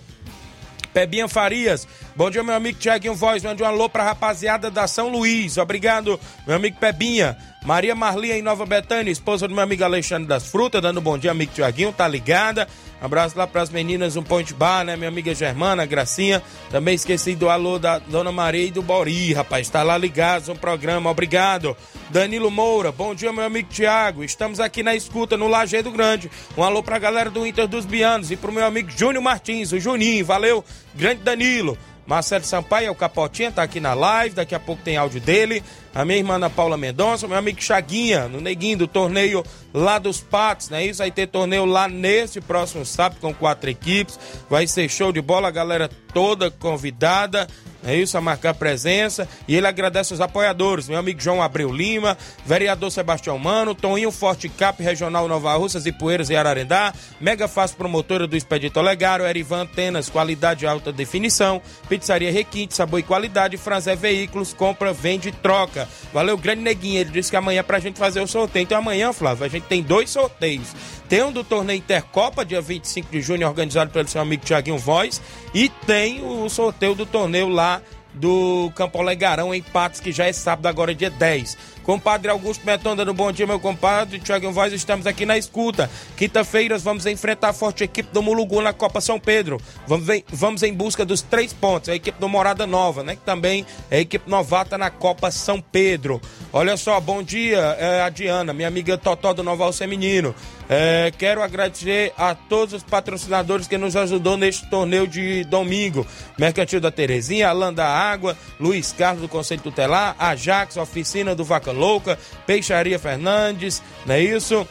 Pebinha 0.93 1.27
Farias. 1.27 1.87
Bom 2.15 2.29
dia, 2.29 2.43
meu 2.43 2.55
amigo 2.55 2.79
Tiaguinho 2.79 3.15
Voz. 3.15 3.43
Mande 3.43 3.63
um 3.63 3.65
alô 3.65 3.89
pra 3.89 4.03
rapaziada 4.03 4.69
da 4.69 4.87
São 4.87 5.09
Luís. 5.09 5.57
Obrigado, 5.57 6.19
meu 6.45 6.55
amigo 6.55 6.77
Pebinha. 6.79 7.37
Maria 7.63 7.93
Marli 7.93 8.31
em 8.31 8.41
Nova 8.41 8.65
Betânia, 8.65 9.11
esposa 9.11 9.47
do 9.47 9.53
meu 9.53 9.63
amigo 9.63 9.83
Alexandre 9.83 10.27
das 10.27 10.47
Frutas, 10.47 10.81
dando 10.81 10.99
um 10.99 11.03
bom 11.03 11.17
dia, 11.17 11.29
amigo 11.29 11.51
Tiaguinho, 11.53 11.93
tá 11.93 12.07
ligada? 12.07 12.67
Abraço 13.01 13.35
lá 13.35 13.47
pras 13.47 13.71
meninas 13.71 14.15
um 14.15 14.21
Ponte 14.21 14.53
Bar, 14.53 14.85
né? 14.85 14.95
Minha 14.95 15.09
amiga 15.09 15.33
Germana, 15.33 15.87
Gracinha. 15.87 16.41
Também 16.69 16.93
esqueci 16.93 17.35
do 17.35 17.49
alô 17.49 17.79
da 17.79 17.97
Dona 17.97 18.31
Maria 18.31 18.63
e 18.63 18.69
do 18.69 18.83
Bori, 18.83 19.33
rapaz. 19.33 19.67
Tá 19.69 19.81
lá 19.81 19.97
ligados 19.97 20.49
no 20.49 20.55
programa, 20.55 21.09
obrigado. 21.09 21.75
Danilo 22.11 22.51
Moura, 22.51 22.91
bom 22.91 23.15
dia, 23.15 23.33
meu 23.33 23.43
amigo 23.43 23.69
Tiago. 23.69 24.23
Estamos 24.23 24.59
aqui 24.59 24.83
na 24.83 24.95
escuta 24.95 25.35
no 25.35 25.47
Lajeado 25.47 25.89
Grande. 25.89 26.29
Um 26.55 26.63
alô 26.63 26.83
pra 26.83 26.99
galera 26.99 27.31
do 27.31 27.45
Inter 27.45 27.67
dos 27.67 27.85
Bianos 27.85 28.29
e 28.29 28.37
pro 28.37 28.51
meu 28.51 28.65
amigo 28.65 28.91
Júnior 28.91 29.23
Martins, 29.23 29.71
o 29.71 29.79
Juninho. 29.79 30.23
Valeu, 30.23 30.63
grande 30.93 31.23
Danilo. 31.23 31.77
Marcelo 32.05 32.43
Sampaio 32.43 32.87
é 32.87 32.91
o 32.91 32.95
Capotinha, 32.95 33.51
tá 33.51 33.63
aqui 33.63 33.79
na 33.79 33.93
live, 33.93 34.35
daqui 34.35 34.55
a 34.55 34.59
pouco 34.59 34.81
tem 34.81 34.97
áudio 34.97 35.21
dele. 35.21 35.63
A 35.93 36.03
minha 36.03 36.17
irmã 36.17 36.35
Ana 36.35 36.49
Paula 36.49 36.77
Mendonça, 36.77 37.27
meu 37.27 37.37
amigo 37.37 37.61
Chaguinha, 37.61 38.27
no 38.27 38.41
Neguinho 38.41 38.79
do 38.79 38.87
torneio 38.87 39.43
lá 39.73 39.99
dos 39.99 40.19
Patos, 40.19 40.69
né? 40.69 40.85
Isso 40.85 40.99
vai 40.99 41.11
ter 41.11 41.27
torneio 41.27 41.65
lá 41.65 41.87
nesse 41.87 42.41
próximo 42.41 42.85
sábado 42.85 43.19
com 43.21 43.33
quatro 43.33 43.69
equipes. 43.69 44.19
Vai 44.49 44.67
ser 44.67 44.89
show 44.89 45.11
de 45.11 45.21
bola, 45.21 45.47
a 45.47 45.51
galera 45.51 45.89
toda 46.13 46.49
convidada. 46.49 47.47
É 47.83 47.95
isso, 47.95 48.17
a 48.17 48.21
marcar 48.21 48.53
presença. 48.53 49.27
E 49.47 49.55
ele 49.55 49.67
agradece 49.67 50.13
os 50.13 50.21
apoiadores, 50.21 50.87
meu 50.87 50.99
amigo 50.99 51.19
João 51.19 51.41
Abreu 51.41 51.71
Lima, 51.71 52.17
vereador 52.45 52.91
Sebastião 52.91 53.37
Mano, 53.37 53.73
Toninho 53.73 54.11
Forte 54.11 54.47
Cap, 54.49 54.81
Regional 54.81 55.27
Nova 55.27 55.53
Russas 55.55 55.85
e 55.85 55.91
Poeiras 55.91 56.29
e 56.29 56.35
Ararendá, 56.35 56.93
Mega 57.19 57.47
Fácil 57.47 57.77
Promotora 57.77 58.27
do 58.27 58.37
Expedito 58.37 58.79
Olegário, 58.79 59.25
Erivan 59.25 59.61
Antenas, 59.61 60.09
qualidade 60.09 60.67
alta 60.67 60.91
definição, 60.91 61.61
Pizzaria 61.89 62.31
Requinte, 62.31 62.75
sabor 62.75 62.99
e 62.99 63.03
qualidade, 63.03 63.57
Franzé 63.57 63.95
Veículos, 63.95 64.53
compra, 64.53 64.93
vende 64.93 65.31
troca. 65.31 65.87
Valeu, 66.13 66.37
grande 66.37 66.61
neguinho, 66.61 66.99
ele 66.99 67.11
disse 67.11 67.31
que 67.31 67.35
amanhã 67.35 67.61
é 67.61 67.63
pra 67.63 67.79
gente 67.79 67.97
fazer 67.97 68.21
o 68.21 68.27
sorteio. 68.27 68.63
Então 68.63 68.77
amanhã, 68.77 69.11
Flávio, 69.11 69.45
a 69.45 69.49
gente 69.49 69.63
tem 69.63 69.81
dois 69.81 70.09
sorteios. 70.09 70.69
Tem 71.11 71.21
um 71.21 71.29
do 71.29 71.43
torneio 71.43 71.77
Intercopa, 71.77 72.45
dia 72.45 72.61
25 72.61 73.11
de 73.11 73.19
junho, 73.19 73.45
organizado 73.45 73.91
pelo 73.91 74.07
seu 74.07 74.21
amigo 74.21 74.45
Tiaguinho 74.45 74.77
Voz. 74.77 75.21
E 75.53 75.67
tem 75.85 76.23
o 76.23 76.47
sorteio 76.47 76.95
do 76.95 77.05
torneio 77.05 77.49
lá 77.49 77.81
do 78.13 78.71
Campo 78.75 78.97
Olegarão 78.97 79.53
em 79.53 79.61
Patos, 79.61 79.99
que 79.99 80.13
já 80.13 80.27
é 80.27 80.31
sábado, 80.31 80.67
agora 80.67 80.95
dia 80.95 81.09
10. 81.09 81.57
Compadre 81.83 82.29
Augusto 82.29 82.65
Meton 82.65 82.95
dando 82.95 83.13
bom 83.13 83.31
dia, 83.31 83.47
meu 83.47 83.59
compadre. 83.59 84.19
Tiago 84.19 84.51
Voz, 84.51 84.71
estamos 84.71 85.07
aqui 85.07 85.25
na 85.25 85.37
escuta. 85.37 85.89
Quinta-feiras 86.15 86.83
vamos 86.83 87.05
enfrentar 87.05 87.49
a 87.49 87.53
forte 87.53 87.83
equipe 87.83 88.11
do 88.13 88.21
Mulugu 88.21 88.61
na 88.61 88.71
Copa 88.71 89.01
São 89.01 89.19
Pedro. 89.19 89.59
Vamos, 89.87 90.07
em, 90.09 90.23
vamos 90.31 90.63
em 90.63 90.73
busca 90.73 91.03
dos 91.03 91.21
três 91.21 91.53
pontos. 91.53 91.89
A 91.89 91.95
equipe 91.95 92.19
do 92.19 92.29
Morada 92.29 92.67
Nova, 92.67 93.03
né? 93.03 93.15
Que 93.15 93.23
também 93.23 93.65
é 93.89 93.99
equipe 93.99 94.29
novata 94.29 94.77
na 94.77 94.89
Copa 94.89 95.31
São 95.31 95.59
Pedro. 95.59 96.21
Olha 96.53 96.77
só, 96.77 96.99
bom 96.99 97.23
dia, 97.23 97.59
é, 97.79 98.01
a 98.01 98.09
Diana, 98.09 98.53
minha 98.53 98.67
amiga 98.67 98.97
Totó 98.97 99.33
do 99.33 99.41
Noval 99.41 99.73
Feminino. 99.73 100.35
É, 100.73 101.11
quero 101.17 101.41
agradecer 101.41 102.13
a 102.17 102.33
todos 102.33 102.73
os 102.73 102.83
patrocinadores 102.83 103.67
que 103.67 103.77
nos 103.77 103.95
ajudou 103.95 104.37
neste 104.37 104.69
torneio 104.69 105.05
de 105.05 105.43
domingo. 105.43 106.07
Mercantil 106.37 106.79
da 106.79 106.89
Terezinha, 106.89 107.49
Alan 107.49 107.73
da 107.73 107.87
Água, 107.87 108.37
Luiz 108.57 108.93
Carlos 108.93 109.21
do 109.21 109.27
Conselho 109.27 109.61
Tutelar, 109.61 110.15
Ajax, 110.17 110.77
Oficina 110.77 111.35
do 111.35 111.43
Vaca 111.71 111.79
Louca, 111.79 112.19
Peixaria 112.45 112.99
Fernandes, 112.99 113.81
não 114.05 114.15
é 114.15 114.21
isso? 114.21 114.67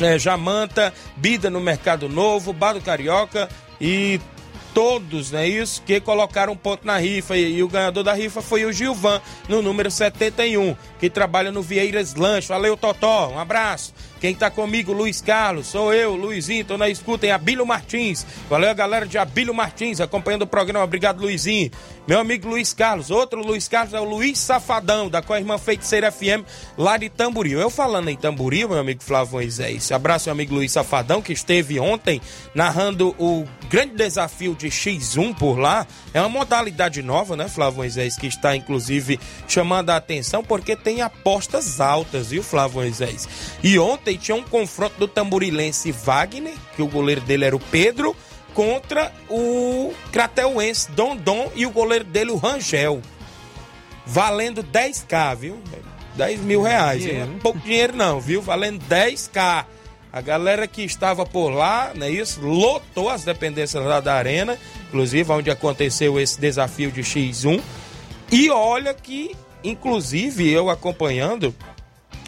É, 0.00 0.18
Jamanta, 0.18 0.92
Bida 1.16 1.48
no 1.48 1.60
Mercado 1.60 2.08
Novo, 2.08 2.52
Bar 2.52 2.72
do 2.72 2.80
Carioca 2.80 3.48
e 3.80 4.20
todos, 4.72 5.32
é 5.32 5.46
isso? 5.46 5.80
Que 5.82 6.00
colocaram 6.00 6.56
ponto 6.56 6.84
na 6.84 6.96
rifa 6.96 7.36
e, 7.36 7.58
e, 7.58 7.62
o 7.62 7.68
ganhador 7.68 8.02
da 8.02 8.12
rifa 8.12 8.42
foi 8.42 8.64
o 8.64 8.72
Gilvan, 8.72 9.20
no 9.48 9.62
número 9.62 9.88
71, 9.88 10.76
que 10.98 11.08
trabalha 11.08 11.52
no 11.52 11.62
Vieiras 11.62 12.14
Lanche. 12.14 12.48
Valeu, 12.48 12.76
Totó, 12.76 13.28
um 13.28 13.38
abraço. 13.38 13.94
Quem 14.24 14.34
tá 14.34 14.50
comigo, 14.50 14.90
Luiz 14.90 15.20
Carlos, 15.20 15.66
sou 15.66 15.92
eu, 15.92 16.16
Luizinho, 16.16 16.64
tô 16.64 16.78
na 16.78 16.88
escuta 16.88 17.26
em 17.26 17.30
Abílio 17.30 17.66
Martins. 17.66 18.24
Valeu 18.48 18.74
galera 18.74 19.04
de 19.04 19.18
Abílio 19.18 19.52
Martins, 19.52 20.00
acompanhando 20.00 20.42
o 20.42 20.46
programa. 20.46 20.82
Obrigado, 20.82 21.20
Luizinho. 21.20 21.70
Meu 22.08 22.20
amigo 22.20 22.48
Luiz 22.48 22.72
Carlos, 22.72 23.10
outro 23.10 23.42
Luiz 23.42 23.68
Carlos 23.68 23.92
é 23.92 24.00
o 24.00 24.04
Luiz 24.04 24.38
Safadão, 24.38 25.10
da 25.10 25.22
Irmã 25.38 25.58
Feiticeira 25.58 26.10
FM, 26.10 26.42
lá 26.76 26.96
de 26.96 27.10
Tamboril. 27.10 27.60
Eu 27.60 27.68
falando 27.68 28.08
em 28.08 28.16
Tamboril, 28.16 28.70
meu 28.70 28.78
amigo 28.78 29.02
Flávio 29.02 29.34
Moisés. 29.34 29.92
Abraço, 29.92 30.28
meu 30.28 30.32
amigo 30.32 30.54
Luiz 30.54 30.72
Safadão, 30.72 31.20
que 31.20 31.32
esteve 31.34 31.78
ontem 31.78 32.18
narrando 32.54 33.14
o 33.18 33.46
grande 33.68 33.94
desafio 33.94 34.54
de 34.54 34.64
de 34.64 34.70
X1 34.70 35.34
por 35.36 35.58
lá. 35.58 35.86
É 36.14 36.20
uma 36.20 36.28
modalidade 36.28 37.02
nova, 37.02 37.36
né, 37.36 37.48
Flávio 37.48 37.78
Moisés, 37.78 38.16
que 38.16 38.26
está 38.26 38.56
inclusive 38.56 39.20
chamando 39.46 39.90
a 39.90 39.96
atenção 39.96 40.42
porque 40.42 40.74
tem 40.74 41.02
apostas 41.02 41.80
altas, 41.80 42.30
viu, 42.30 42.42
Flávio 42.42 42.80
Moisés? 42.80 43.28
E 43.62 43.78
ontem 43.78 44.13
tinha 44.18 44.36
um 44.36 44.42
confronto 44.42 44.98
do 44.98 45.08
tamborilense 45.08 45.92
Wagner, 45.92 46.54
que 46.76 46.82
o 46.82 46.86
goleiro 46.86 47.20
dele 47.20 47.44
era 47.44 47.56
o 47.56 47.60
Pedro, 47.60 48.16
contra 48.54 49.12
o 49.28 49.92
Crateuense 50.12 50.90
Dondon 50.92 51.50
e 51.54 51.66
o 51.66 51.70
goleiro 51.70 52.04
dele, 52.04 52.30
o 52.30 52.36
Rangel. 52.36 53.02
Valendo 54.06 54.62
10k, 54.62 55.36
viu? 55.36 55.60
10 56.14 56.40
mil 56.40 56.62
reais. 56.62 57.04
É 57.06 57.26
pouco 57.42 57.58
dinheiro 57.58 57.96
não, 57.96 58.20
viu? 58.20 58.40
Valendo 58.40 58.84
10k. 58.88 59.66
A 60.12 60.20
galera 60.20 60.68
que 60.68 60.82
estava 60.82 61.26
por 61.26 61.50
lá, 61.50 61.90
não 61.92 62.06
é 62.06 62.10
isso? 62.10 62.40
Lotou 62.40 63.08
as 63.10 63.24
dependências 63.24 63.84
lá 63.84 63.98
da 63.98 64.14
arena, 64.14 64.56
inclusive 64.86 65.32
onde 65.32 65.50
aconteceu 65.50 66.20
esse 66.20 66.40
desafio 66.40 66.92
de 66.92 67.02
X1. 67.02 67.60
E 68.30 68.48
olha 68.48 68.94
que, 68.94 69.34
inclusive, 69.64 70.48
eu 70.48 70.70
acompanhando, 70.70 71.52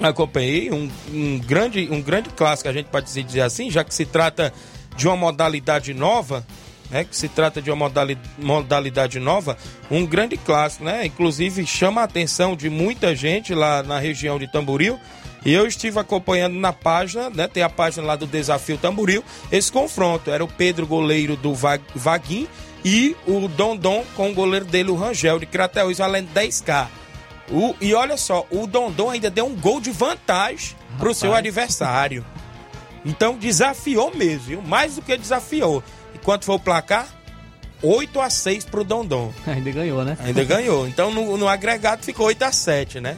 acompanhei 0.01 0.71
um, 0.71 0.91
um 1.13 1.39
grande, 1.39 1.89
um 1.91 2.01
grande 2.03 2.31
clássico, 2.31 2.69
a 2.69 2.73
gente 2.73 2.87
pode 2.87 3.13
dizer 3.13 3.41
assim, 3.41 3.71
já 3.71 3.83
que 3.85 3.95
se 3.95 4.05
trata 4.05 4.53
de 4.97 5.07
uma 5.07 5.17
modalidade 5.17 5.93
nova, 5.95 6.47
né? 6.91 7.05
Que 7.05 7.17
se 7.17 7.29
trata 7.29 7.61
de 7.61 7.71
uma 7.71 7.77
modali- 7.77 8.19
modalidade 8.39 9.19
nova, 9.19 9.57
um 9.91 10.07
grande 10.07 10.37
clássico, 10.37 10.85
né? 10.85 11.05
Inclusive 11.07 11.67
chama 11.67 12.01
a 12.01 12.05
atenção 12.05 12.55
de 12.57 12.71
muita 12.71 13.15
gente 13.15 13.55
lá 13.55 13.83
na 13.83 13.99
região 13.99 14.39
de 14.39 14.47
Tamboril. 14.51 14.99
E 15.45 15.53
eu 15.53 15.65
estive 15.67 15.99
acompanhando 15.99 16.55
na 16.59 16.73
página, 16.73 17.31
né? 17.31 17.47
Tem 17.47 17.63
a 17.63 17.69
página 17.69 18.05
lá 18.05 18.17
do 18.17 18.27
Desafio 18.27 18.77
Tamboril, 18.79 19.23
esse 19.53 19.71
confronto. 19.71 20.31
Era 20.31 20.45
o 20.45 20.49
Pedro, 20.49 20.87
goleiro 20.87 21.37
do 21.37 21.55
Va- 21.55 21.79
Vaguim, 21.95 22.49
e 22.85 23.17
o 23.27 23.47
Dondon 23.49 24.05
com 24.17 24.31
o 24.31 24.35
goleiro 24.35 24.65
dele, 24.65 24.91
o 24.91 24.97
Rangel, 24.97 25.39
de 25.39 25.47
Crateus, 25.47 25.99
valendo 25.99 26.29
10k. 26.33 26.87
O, 27.51 27.75
e 27.81 27.95
olha 27.95 28.17
só, 28.17 28.45
o 28.51 28.67
Dondon 28.67 29.11
ainda 29.11 29.31
deu 29.31 29.47
um 29.47 29.55
gol 29.55 29.81
de 29.81 29.91
vantagem 29.91 30.77
pro 30.99 31.15
seu 31.15 31.33
adversário. 31.35 32.25
Então 33.05 33.37
desafiou 33.37 34.15
mesmo, 34.15 34.41
viu? 34.47 34.63
Mais 34.63 34.97
do 34.97 35.03
que 35.03 35.17
desafiou. 35.17 35.83
E 36.15 36.19
quanto 36.19 36.45
foi 36.45 36.57
o 36.57 36.61
placar? 36.61 37.07
8 37.83 38.21
a 38.21 38.29
6 38.31 38.65
pro 38.65 38.83
Dondon. 38.83 39.33
Ainda 39.47 39.71
ganhou, 39.71 40.03
né? 40.05 40.17
Ainda 40.21 40.43
ganhou. 40.45 40.89
Então 40.89 41.13
no, 41.13 41.37
no 41.37 41.47
agregado 41.47 42.03
ficou 42.05 42.27
8 42.27 42.43
a 42.43 42.51
7 42.51 43.01
né? 43.01 43.17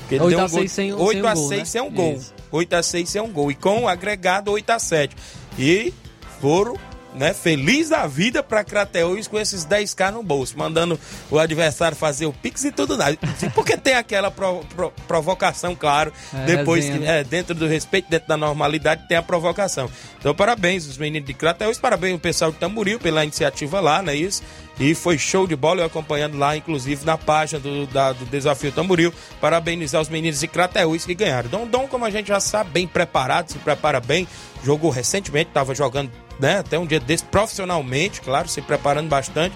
Porque 0.00 0.16
ele 0.16 0.24
8 0.24 0.30
deu 0.30 0.40
a 0.40 0.44
um 0.44 0.48
gol- 0.48 0.58
6 0.60 0.72
sem 0.72 0.92
o- 0.92 0.98
8 1.00 1.20
sem 1.20 1.30
a 1.30 1.34
gol, 1.34 1.48
6 1.48 1.58
né? 1.60 1.64
sem 1.64 1.80
um 1.80 1.90
gol. 1.90 2.12
Isso. 2.14 2.34
8 2.50 2.72
a 2.74 2.82
6 2.82 3.08
sem 3.08 3.20
um 3.22 3.30
gol. 3.32 3.50
E 3.50 3.54
com 3.54 3.82
o 3.84 3.88
agregado 3.88 4.50
8 4.50 4.70
a 4.70 4.78
7 4.78 5.16
E 5.58 5.94
foram, 6.40 6.76
né, 7.14 7.32
feliz 7.32 7.88
da 7.88 8.06
vida 8.06 8.42
pra 8.42 8.62
Crateus 8.62 9.26
com 9.26 9.38
esses 9.38 9.64
10k 9.66 10.12
no 10.12 10.22
bolso, 10.22 10.56
mandando 10.58 10.98
o 11.30 11.38
adversário 11.38 11.96
fazer 11.96 12.26
o 12.26 12.32
pix 12.32 12.64
e 12.64 12.70
tudo 12.70 12.96
nada. 12.96 13.16
Porque 13.54 13.76
tem 13.76 13.94
aquela 13.94 14.30
pro- 14.30 14.60
pro- 14.76 14.92
provocação, 15.06 15.74
claro, 15.74 16.12
É, 16.34 16.44
depois 16.44 16.84
que, 16.84 16.92
né? 16.98 17.20
é, 17.20 17.24
dentro 17.24 17.54
do 17.54 17.66
respeito, 17.66 18.08
dentro 18.10 18.28
da 18.28 18.36
normalidade, 18.36 19.08
tem 19.08 19.16
a 19.16 19.22
provocação. 19.22 19.90
Então, 20.18 20.34
parabéns 20.34 20.86
os 20.86 20.98
meninos 20.98 21.26
de 21.26 21.34
Crateus, 21.34 21.78
parabéns 21.78 22.14
o 22.14 22.18
pessoal 22.18 22.52
de 22.52 22.58
Tamboril 22.58 22.98
pela 23.00 23.24
iniciativa 23.24 23.80
lá, 23.80 24.02
não 24.02 24.12
é 24.12 24.16
isso? 24.16 24.42
E 24.78 24.94
foi 24.94 25.18
show 25.18 25.44
de 25.46 25.56
bola, 25.56 25.80
eu 25.80 25.86
acompanhando 25.86 26.38
lá, 26.38 26.56
inclusive, 26.56 27.04
na 27.04 27.18
página 27.18 27.58
do, 27.58 27.86
da- 27.88 28.12
do 28.12 28.24
Desafio 28.26 28.70
Tamboril. 28.70 29.12
Parabenizar 29.40 30.00
os 30.00 30.08
meninos 30.08 30.38
de 30.38 30.46
Crateus 30.46 31.04
que 31.04 31.14
ganharam. 31.14 31.66
Dom, 31.66 31.88
como 31.88 32.04
a 32.04 32.10
gente 32.10 32.28
já 32.28 32.38
sabe, 32.38 32.70
bem 32.70 32.86
preparado, 32.86 33.50
se 33.50 33.58
prepara 33.58 33.98
bem. 33.98 34.28
Jogou 34.62 34.90
recentemente, 34.90 35.48
estava 35.50 35.74
jogando 35.74 36.10
né, 36.38 36.58
até 36.58 36.78
um 36.78 36.86
dia 36.86 37.00
desse 37.00 37.24
profissionalmente, 37.24 38.20
claro, 38.20 38.48
se 38.48 38.60
preparando 38.62 39.08
bastante. 39.08 39.54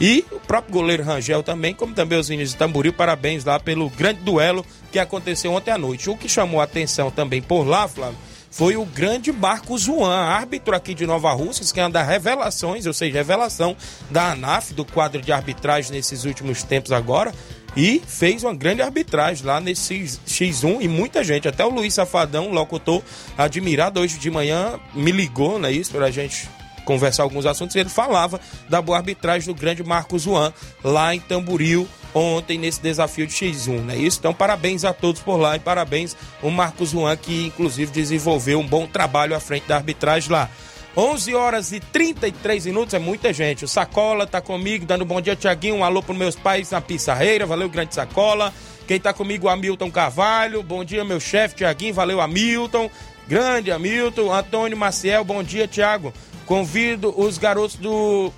E 0.00 0.24
o 0.32 0.40
próprio 0.40 0.72
goleiro 0.72 1.04
Rangel 1.04 1.42
também, 1.42 1.74
como 1.74 1.94
também 1.94 2.18
os 2.18 2.28
meninos 2.28 2.50
de 2.52 2.56
Tamboril, 2.56 2.92
parabéns 2.92 3.44
lá 3.44 3.60
pelo 3.60 3.88
grande 3.90 4.20
duelo 4.20 4.66
que 4.90 4.98
aconteceu 4.98 5.52
ontem 5.52 5.70
à 5.70 5.78
noite. 5.78 6.10
O 6.10 6.16
que 6.16 6.28
chamou 6.28 6.60
a 6.60 6.64
atenção 6.64 7.10
também 7.10 7.40
por 7.40 7.64
lá, 7.64 7.86
Flávio, 7.86 8.18
foi 8.50 8.76
o 8.76 8.84
grande 8.84 9.32
Marcos 9.32 9.82
Juan, 9.82 10.14
árbitro 10.14 10.76
aqui 10.76 10.92
de 10.92 11.06
Nova 11.06 11.32
Russas, 11.32 11.72
que 11.72 11.88
das 11.88 12.06
revelações, 12.06 12.84
ou 12.84 12.92
seja, 12.92 13.14
revelação 13.14 13.74
da 14.10 14.32
ANAF, 14.32 14.74
do 14.74 14.84
quadro 14.84 15.22
de 15.22 15.32
arbitragem 15.32 15.92
nesses 15.92 16.24
últimos 16.24 16.62
tempos 16.62 16.92
agora, 16.92 17.32
e 17.76 18.02
fez 18.06 18.42
uma 18.44 18.54
grande 18.54 18.82
arbitragem 18.82 19.44
lá 19.44 19.60
nesse 19.60 19.94
X1 19.94 20.78
e 20.80 20.88
muita 20.88 21.24
gente, 21.24 21.48
até 21.48 21.64
o 21.64 21.70
Luiz 21.70 21.94
Safadão, 21.94 22.50
locutor 22.50 23.02
admirado 23.36 24.00
hoje 24.00 24.18
de 24.18 24.30
manhã, 24.30 24.78
me 24.94 25.10
ligou, 25.10 25.58
não 25.58 25.68
é 25.68 25.72
isso, 25.72 25.90
pra 25.92 26.10
gente 26.10 26.48
conversar 26.84 27.22
alguns 27.22 27.46
assuntos, 27.46 27.76
e 27.76 27.78
ele 27.78 27.88
falava 27.88 28.40
da 28.68 28.82
boa 28.82 28.98
arbitragem 28.98 29.52
do 29.52 29.58
grande 29.58 29.82
Marcos 29.84 30.22
Juan 30.22 30.52
lá 30.82 31.14
em 31.14 31.20
Tamboril 31.20 31.88
ontem 32.14 32.58
nesse 32.58 32.82
desafio 32.82 33.26
de 33.26 33.32
X1, 33.32 33.80
não 33.80 33.94
é 33.94 33.96
isso? 33.96 34.18
Então 34.18 34.34
parabéns 34.34 34.84
a 34.84 34.92
todos 34.92 35.20
por 35.22 35.36
lá 35.36 35.56
e 35.56 35.60
parabéns 35.60 36.16
o 36.42 36.50
Marcos 36.50 36.90
Juan 36.90 37.16
que 37.16 37.46
inclusive 37.46 37.90
desenvolveu 37.90 38.58
um 38.60 38.66
bom 38.66 38.86
trabalho 38.86 39.34
à 39.34 39.40
frente 39.40 39.66
da 39.66 39.76
arbitragem 39.76 40.30
lá. 40.30 40.50
11 40.96 41.34
horas 41.34 41.72
e 41.72 41.80
33 41.80 42.66
minutos, 42.66 42.92
é 42.92 42.98
muita 42.98 43.32
gente. 43.32 43.64
O 43.64 43.68
Sacola 43.68 44.26
tá 44.26 44.42
comigo, 44.42 44.84
dando 44.84 45.04
um 45.04 45.06
bom 45.06 45.20
dia, 45.22 45.34
Tiaguinho. 45.34 45.76
Um 45.76 45.84
alô 45.84 46.02
pros 46.02 46.16
meus 46.16 46.36
pais 46.36 46.70
na 46.70 46.82
Pissarreira. 46.82 47.46
Valeu, 47.46 47.68
grande 47.68 47.94
Sacola. 47.94 48.52
Quem 48.86 49.00
tá 49.00 49.12
comigo, 49.12 49.46
o 49.46 49.48
Hamilton 49.48 49.90
Carvalho. 49.90 50.62
Bom 50.62 50.84
dia, 50.84 51.02
meu 51.02 51.18
chefe, 51.18 51.56
Tiaguinho. 51.56 51.94
Valeu, 51.94 52.20
Hamilton. 52.20 52.90
Grande 53.26 53.72
Hamilton. 53.72 54.30
Antônio 54.30 54.76
Maciel, 54.76 55.24
bom 55.24 55.42
dia, 55.42 55.66
Tiago. 55.66 56.12
Convido 56.44 57.18
os 57.18 57.38
garotos 57.38 57.76
do 57.76 58.30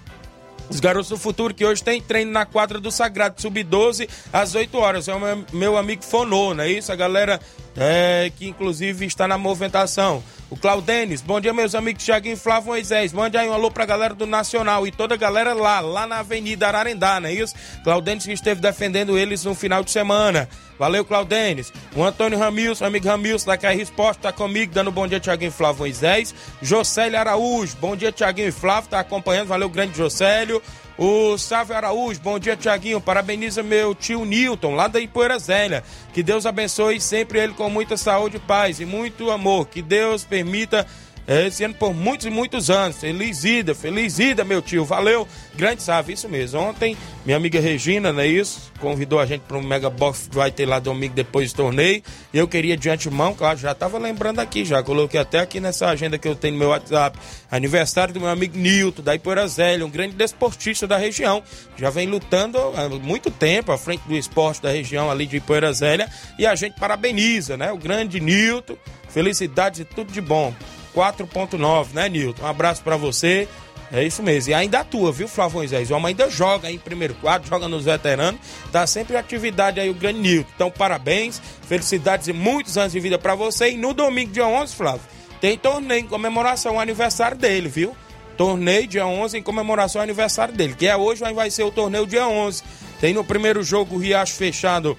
os 0.68 0.80
garotos 0.80 1.08
do 1.08 1.16
futuro 1.16 1.54
que 1.54 1.64
hoje 1.64 1.82
tem 1.82 2.00
treino 2.00 2.32
na 2.32 2.46
quadra 2.46 2.80
do 2.80 2.90
Sagrado 2.90 3.40
Sub-12 3.40 4.08
às 4.32 4.54
8 4.54 4.76
horas. 4.78 5.08
É 5.08 5.14
o 5.14 5.20
meu, 5.52 5.76
amigo 5.76 6.02
Fonô, 6.04 6.54
não 6.54 6.64
é 6.64 6.70
isso? 6.70 6.90
A 6.90 6.96
galera 6.96 7.40
é, 7.76 8.30
que 8.36 8.46
inclusive 8.46 9.04
está 9.04 9.26
na 9.28 9.36
movimentação. 9.36 10.22
O 10.50 10.56
Claudenis, 10.56 11.20
bom 11.20 11.40
dia, 11.40 11.52
meus 11.52 11.74
amigos 11.74 12.04
Thiaguinho 12.04 12.36
Flávio 12.36 12.68
Moisés. 12.68 13.12
Mande 13.12 13.36
aí 13.36 13.48
um 13.48 13.52
alô 13.52 13.70
pra 13.70 13.84
galera 13.84 14.14
do 14.14 14.26
Nacional 14.26 14.86
e 14.86 14.92
toda 14.92 15.14
a 15.14 15.18
galera 15.18 15.52
lá, 15.52 15.80
lá 15.80 16.06
na 16.06 16.20
Avenida 16.20 16.68
Ararendá, 16.68 17.18
não 17.18 17.28
é 17.28 17.32
isso? 17.32 17.54
Claudenis 17.82 18.24
que 18.24 18.32
esteve 18.32 18.60
defendendo 18.60 19.18
eles 19.18 19.44
no 19.44 19.54
final 19.54 19.82
de 19.82 19.90
semana. 19.90 20.48
Valeu, 20.78 21.04
Claudenis. 21.04 21.72
O 21.94 22.02
Antônio 22.02 22.38
Ramilson, 22.38 22.84
amigo 22.84 23.06
Ramilson 23.06 23.46
da 23.46 23.56
KR 23.56 23.80
Esporte, 23.80 24.18
tá 24.18 24.32
comigo, 24.32 24.72
dando 24.72 24.90
bom 24.90 25.06
dia, 25.06 25.20
Thiaguinho 25.20 25.48
e 25.48 25.52
Flávio 25.52 25.80
Moisés. 25.80 26.34
Jocélio 26.60 27.18
Araújo, 27.18 27.76
bom 27.80 27.94
dia, 27.94 28.12
Thiaguinho 28.12 28.48
e 28.48 28.52
Flávio, 28.52 28.90
tá 28.90 29.00
acompanhando. 29.00 29.48
Valeu, 29.48 29.68
grande 29.68 29.96
Jocélio. 29.96 30.62
O 30.96 31.36
Sávio 31.36 31.74
Araújo, 31.74 32.20
bom 32.20 32.38
dia, 32.38 32.56
Tiaguinho. 32.56 33.00
Parabeniza 33.00 33.62
meu 33.62 33.94
tio 33.94 34.24
Newton, 34.24 34.76
lá 34.76 34.86
da 34.86 35.00
Ipoeira 35.00 35.38
Zélia. 35.38 35.82
Que 36.12 36.22
Deus 36.22 36.46
abençoe 36.46 37.00
sempre 37.00 37.40
ele 37.40 37.52
com 37.52 37.68
muita 37.68 37.96
saúde, 37.96 38.38
paz 38.38 38.78
e 38.78 38.84
muito 38.84 39.30
amor. 39.30 39.66
Que 39.66 39.82
Deus 39.82 40.22
permita 40.22 40.86
esse 41.26 41.64
ano 41.64 41.74
por 41.74 41.94
muitos 41.94 42.26
e 42.26 42.30
muitos 42.30 42.70
anos. 42.70 42.98
Feliz 42.98 43.44
ida, 43.44 43.74
feliz 43.74 44.18
ida, 44.18 44.44
meu 44.44 44.60
tio. 44.60 44.84
Valeu, 44.84 45.26
grande 45.54 45.82
Sávio, 45.82 46.12
isso 46.12 46.28
mesmo. 46.28 46.60
Ontem, 46.60 46.96
minha 47.24 47.36
amiga 47.36 47.58
Regina, 47.60 48.12
não 48.12 48.20
é 48.20 48.26
isso? 48.26 48.70
Convidou 48.78 49.18
a 49.18 49.24
gente 49.24 49.40
para 49.42 49.56
um 49.56 49.62
Mega 49.62 49.88
Box 49.88 50.28
que 50.28 50.36
vai 50.36 50.50
ter 50.50 50.66
lá 50.66 50.78
domingo 50.78 51.14
depois 51.14 51.52
do 51.52 51.56
torneio. 51.56 52.02
E 52.32 52.38
eu 52.38 52.46
queria 52.46 52.76
de 52.76 52.90
antemão, 52.90 53.34
claro, 53.34 53.58
já 53.58 53.72
estava 53.72 53.98
lembrando 53.98 54.40
aqui, 54.40 54.64
já 54.64 54.82
coloquei 54.82 55.18
até 55.18 55.38
aqui 55.38 55.60
nessa 55.60 55.88
agenda 55.88 56.18
que 56.18 56.28
eu 56.28 56.34
tenho 56.34 56.54
no 56.54 56.58
meu 56.58 56.68
WhatsApp. 56.68 57.18
Aniversário 57.50 58.12
do 58.12 58.20
meu 58.20 58.28
amigo 58.28 58.58
Nilton, 58.58 59.02
da 59.02 59.14
Ipoeira 59.14 59.46
Zélia, 59.48 59.86
um 59.86 59.90
grande 59.90 60.14
desportista 60.14 60.86
da 60.86 60.98
região. 60.98 61.42
Já 61.76 61.88
vem 61.88 62.06
lutando 62.06 62.58
há 62.58 62.88
muito 62.88 63.30
tempo 63.30 63.72
à 63.72 63.78
frente 63.78 64.02
do 64.06 64.14
esporte 64.14 64.60
da 64.60 64.70
região 64.70 65.10
ali 65.10 65.26
de 65.26 65.38
Ipoeira 65.38 65.72
Zélia. 65.72 66.08
E 66.38 66.46
a 66.46 66.54
gente 66.54 66.78
parabeniza, 66.78 67.56
né? 67.56 67.72
O 67.72 67.78
grande 67.78 68.20
Nilton. 68.20 68.76
Felicidades 69.08 69.80
e 69.80 69.84
tudo 69.84 70.12
de 70.12 70.20
bom. 70.20 70.52
4.9, 70.94 71.88
né, 71.92 72.08
Nilton? 72.08 72.42
Um 72.42 72.46
abraço 72.46 72.82
para 72.82 72.96
você. 72.96 73.48
É 73.92 74.02
isso 74.02 74.22
mesmo. 74.22 74.50
E 74.50 74.54
ainda 74.54 74.80
atua, 74.80 75.12
viu, 75.12 75.28
Flávio 75.28 75.58
Moisés? 75.58 75.90
O 75.90 75.94
homem 75.94 76.08
ainda 76.08 76.28
joga 76.28 76.70
em 76.70 76.78
primeiro 76.78 77.14
quadro, 77.14 77.48
joga 77.48 77.68
nos 77.68 77.84
veteranos. 77.84 78.40
Tá 78.72 78.86
sempre 78.86 79.14
em 79.14 79.18
atividade 79.18 79.78
aí 79.78 79.88
o 79.88 79.94
grande 79.94 80.20
Nilton. 80.20 80.50
Então, 80.54 80.70
parabéns, 80.70 81.40
felicidades 81.68 82.26
e 82.28 82.32
muitos 82.32 82.76
anos 82.76 82.92
de 82.92 83.00
vida 83.00 83.18
para 83.18 83.34
você. 83.34 83.70
E 83.70 83.76
no 83.76 83.94
domingo, 83.94 84.32
dia 84.32 84.46
11, 84.46 84.74
Flávio, 84.74 85.02
tem 85.40 85.58
torneio 85.58 86.00
em 86.00 86.06
comemoração 86.06 86.72
ao 86.72 86.80
aniversário 86.80 87.36
dele, 87.36 87.68
viu? 87.68 87.94
Torneio 88.36 88.86
dia 88.86 89.06
11 89.06 89.38
em 89.38 89.42
comemoração 89.42 90.00
ao 90.00 90.04
aniversário 90.04 90.54
dele, 90.54 90.74
que 90.74 90.86
é 90.86 90.96
hoje, 90.96 91.22
mas 91.22 91.34
vai 91.34 91.50
ser 91.50 91.62
o 91.62 91.70
torneio 91.70 92.06
dia 92.06 92.26
11. 92.26 92.62
Tem 93.00 93.14
no 93.14 93.22
primeiro 93.22 93.62
jogo 93.62 93.94
o 93.94 93.98
Riacho 93.98 94.34
fechado 94.34 94.98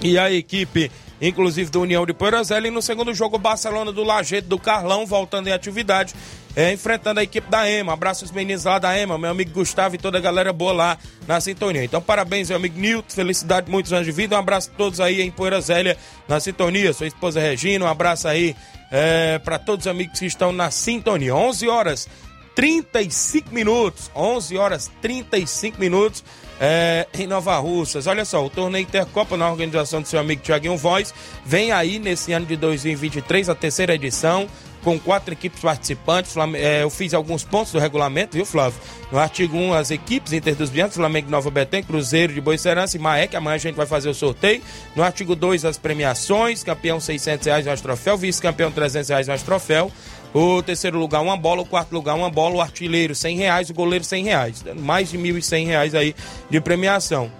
e 0.00 0.18
a 0.18 0.30
equipe, 0.30 0.90
inclusive 1.20 1.70
do 1.70 1.80
União 1.80 2.04
de 2.04 2.12
Poeirazela, 2.12 2.66
e 2.68 2.70
no 2.70 2.82
segundo 2.82 3.12
jogo 3.14 3.36
o 3.36 3.38
Barcelona 3.38 3.92
do 3.92 4.04
Lajeito 4.04 4.48
do 4.48 4.58
Carlão, 4.58 5.06
voltando 5.06 5.48
em 5.48 5.52
atividade, 5.52 6.14
é, 6.54 6.72
enfrentando 6.72 7.20
a 7.20 7.22
equipe 7.22 7.50
da 7.50 7.70
EMA. 7.70 7.92
Abraço 7.92 8.24
os 8.24 8.30
meninos 8.30 8.64
lá 8.64 8.78
da 8.78 8.98
EMA, 8.98 9.18
meu 9.18 9.30
amigo 9.30 9.52
Gustavo 9.52 9.94
e 9.94 9.98
toda 9.98 10.18
a 10.18 10.20
galera 10.20 10.52
boa 10.52 10.72
lá 10.72 10.98
na 11.26 11.40
sintonia. 11.40 11.84
Então, 11.84 12.00
parabéns, 12.00 12.48
meu 12.48 12.56
amigo 12.56 12.78
Nilton, 12.78 13.14
felicidade, 13.14 13.70
muitos 13.70 13.92
anos 13.92 14.06
de 14.06 14.12
vida. 14.12 14.36
Um 14.36 14.38
abraço 14.38 14.70
a 14.72 14.76
todos 14.76 15.00
aí 15.00 15.20
em 15.20 15.30
Poeira 15.30 15.60
Zélia 15.60 15.96
na 16.26 16.40
sintonia. 16.40 16.92
Sua 16.92 17.06
esposa 17.06 17.40
Regina, 17.40 17.84
um 17.84 17.88
abraço 17.88 18.26
aí 18.26 18.56
é, 18.90 19.38
para 19.38 19.58
todos 19.58 19.84
os 19.84 19.90
amigos 19.90 20.18
que 20.18 20.26
estão 20.26 20.50
na 20.50 20.70
sintonia. 20.70 21.34
11 21.34 21.68
horas 21.68 22.08
35 22.54 23.54
minutos. 23.54 24.10
11 24.14 24.56
horas 24.56 24.90
35 25.02 25.78
minutos. 25.78 26.24
É, 26.60 27.06
em 27.18 27.26
Nova 27.26 27.56
Russas. 27.58 28.06
Olha 28.06 28.24
só, 28.24 28.44
o 28.44 28.48
torneio 28.48 28.82
Intercopa 28.82 29.36
na 29.36 29.50
organização 29.50 30.00
do 30.00 30.08
seu 30.08 30.18
amigo 30.18 30.42
Tiaguinho 30.42 30.76
Voz 30.76 31.12
vem 31.44 31.70
aí 31.70 31.98
nesse 31.98 32.32
ano 32.32 32.46
de 32.46 32.56
2023, 32.56 33.48
a 33.48 33.54
terceira 33.54 33.94
edição 33.94 34.48
com 34.86 35.00
quatro 35.00 35.32
equipes 35.32 35.60
participantes. 35.60 36.36
É, 36.54 36.84
eu 36.84 36.90
fiz 36.90 37.12
alguns 37.12 37.42
pontos 37.42 37.72
do 37.72 37.78
regulamento, 37.80 38.36
viu, 38.36 38.46
Flávio? 38.46 38.80
No 39.10 39.18
artigo 39.18 39.56
1, 39.56 39.74
as 39.74 39.90
equipes 39.90 40.32
Inter 40.32 40.54
dos 40.54 40.70
Biancos, 40.70 40.94
Flamengo 40.94 41.28
Nova 41.28 41.50
Betém, 41.50 41.82
Cruzeiro 41.82 42.32
de 42.32 42.40
Boicerança 42.40 42.96
e 42.96 43.00
Maek. 43.00 43.34
Amanhã 43.34 43.56
a 43.56 43.58
gente 43.58 43.74
vai 43.74 43.86
fazer 43.86 44.08
o 44.08 44.14
sorteio. 44.14 44.62
No 44.94 45.02
artigo 45.02 45.34
2, 45.34 45.64
as 45.64 45.76
premiações: 45.76 46.62
campeão 46.62 47.00
600 47.00 47.46
reais 47.46 47.66
mais 47.66 47.80
troféu, 47.80 48.16
vice-campeão 48.16 48.70
300 48.70 49.08
reais 49.08 49.26
mais 49.26 49.42
troféu. 49.42 49.90
O 50.38 50.62
terceiro 50.62 50.98
lugar, 50.98 51.22
uma 51.22 51.34
bola. 51.34 51.62
O 51.62 51.64
quarto 51.64 51.94
lugar, 51.94 52.14
uma 52.14 52.28
bola. 52.28 52.56
O 52.56 52.60
artilheiro, 52.60 53.14
100 53.14 53.38
reais. 53.38 53.70
O 53.70 53.74
goleiro, 53.74 54.04
100 54.04 54.24
reais. 54.24 54.64
Mais 54.76 55.10
de 55.10 55.16
1.100 55.16 55.66
reais 55.66 55.94
aí 55.94 56.14
de 56.50 56.60
premiação. 56.60 57.32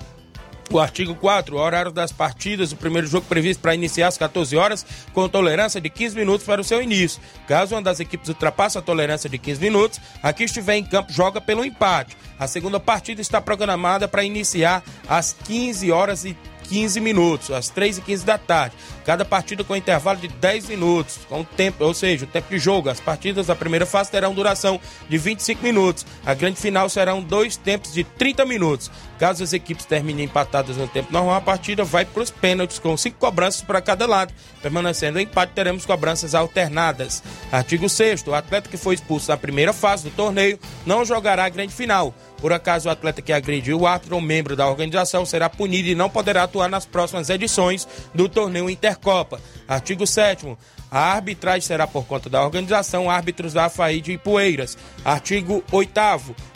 O 0.70 0.80
artigo 0.80 1.14
4, 1.14 1.54
o 1.54 1.60
horário 1.60 1.92
das 1.92 2.10
partidas, 2.10 2.72
o 2.72 2.76
primeiro 2.76 3.06
jogo 3.06 3.26
previsto 3.26 3.60
para 3.60 3.74
iniciar 3.74 4.08
às 4.08 4.16
14 4.16 4.56
horas, 4.56 4.86
com 5.12 5.28
tolerância 5.28 5.78
de 5.78 5.90
15 5.90 6.16
minutos 6.16 6.46
para 6.46 6.60
o 6.60 6.64
seu 6.64 6.82
início. 6.82 7.20
Caso 7.46 7.74
uma 7.74 7.82
das 7.82 8.00
equipes 8.00 8.30
ultrapasse 8.30 8.78
a 8.78 8.82
tolerância 8.82 9.28
de 9.28 9.36
15 9.36 9.60
minutos, 9.60 10.00
a 10.22 10.32
que 10.32 10.44
estiver 10.44 10.76
em 10.76 10.84
campo 10.84 11.12
joga 11.12 11.38
pelo 11.38 11.66
empate. 11.66 12.16
A 12.38 12.48
segunda 12.48 12.80
partida 12.80 13.20
está 13.20 13.42
programada 13.42 14.08
para 14.08 14.24
iniciar 14.24 14.82
às 15.06 15.36
15 15.44 15.92
horas 15.92 16.24
e 16.24 16.36
15 16.68 17.00
minutos, 17.00 17.50
às 17.50 17.68
3 17.68 17.98
e 17.98 18.00
15 18.00 18.24
da 18.24 18.38
tarde. 18.38 18.76
Cada 19.04 19.24
partida 19.24 19.62
com 19.62 19.76
intervalo 19.76 20.18
de 20.18 20.28
10 20.28 20.68
minutos, 20.68 21.20
com 21.28 21.44
tempo, 21.44 21.84
ou 21.84 21.94
seja, 21.94 22.24
o 22.24 22.28
tempo 22.28 22.50
de 22.50 22.58
jogo. 22.58 22.88
As 22.88 23.00
partidas 23.00 23.46
da 23.46 23.54
primeira 23.54 23.86
fase 23.86 24.10
terão 24.10 24.34
duração 24.34 24.80
de 25.08 25.16
25 25.16 25.62
minutos. 25.62 26.04
A 26.24 26.34
grande 26.34 26.60
final 26.60 26.88
serão 26.88 27.22
dois 27.22 27.56
tempos 27.56 27.92
de 27.92 28.04
30 28.04 28.44
minutos. 28.44 28.90
Caso 29.18 29.42
as 29.42 29.52
equipes 29.52 29.86
terminem 29.86 30.26
empatadas 30.26 30.76
no 30.76 30.86
tempo 30.86 31.12
normal, 31.12 31.36
a 31.36 31.40
partida 31.40 31.84
vai 31.84 32.04
para 32.04 32.22
os 32.22 32.30
pênaltis, 32.30 32.78
com 32.78 32.96
cinco 32.96 33.18
cobranças 33.18 33.62
para 33.62 33.80
cada 33.80 34.06
lado. 34.06 34.34
Permanecendo 34.60 35.18
o 35.18 35.20
empate, 35.20 35.52
teremos 35.54 35.86
cobranças 35.86 36.34
alternadas. 36.34 37.22
Artigo 37.50 37.88
6 37.88 38.26
o 38.26 38.34
atleta 38.34 38.68
que 38.68 38.76
foi 38.76 38.94
expulso 38.94 39.30
na 39.30 39.36
primeira 39.36 39.72
fase 39.72 40.04
do 40.04 40.10
torneio 40.10 40.58
não 40.84 41.04
jogará 41.04 41.44
a 41.44 41.48
grande 41.48 41.72
final. 41.72 42.14
Por 42.40 42.52
acaso 42.52 42.88
o 42.88 42.92
atleta 42.92 43.22
que 43.22 43.32
agrediu 43.32 43.80
o 43.80 43.86
árbitro 43.86 44.14
ou 44.14 44.20
membro 44.20 44.54
da 44.54 44.68
organização 44.68 45.24
será 45.24 45.48
punido 45.48 45.88
e 45.88 45.94
não 45.94 46.10
poderá 46.10 46.42
atuar 46.42 46.68
nas 46.68 46.84
próximas 46.84 47.30
edições 47.30 47.88
do 48.14 48.28
torneio 48.28 48.68
Intercopa. 48.68 49.40
Artigo 49.66 50.06
7 50.06 50.56
a 50.90 51.14
arbitragem 51.14 51.62
será 51.62 51.86
por 51.86 52.04
conta 52.06 52.30
da 52.30 52.44
organização 52.44 53.10
Árbitros 53.10 53.52
da 53.52 53.64
AFAI 53.66 54.00
de 54.00 54.12
Ipueiras. 54.12 54.78
Artigo 55.04 55.62
8 55.72 56.00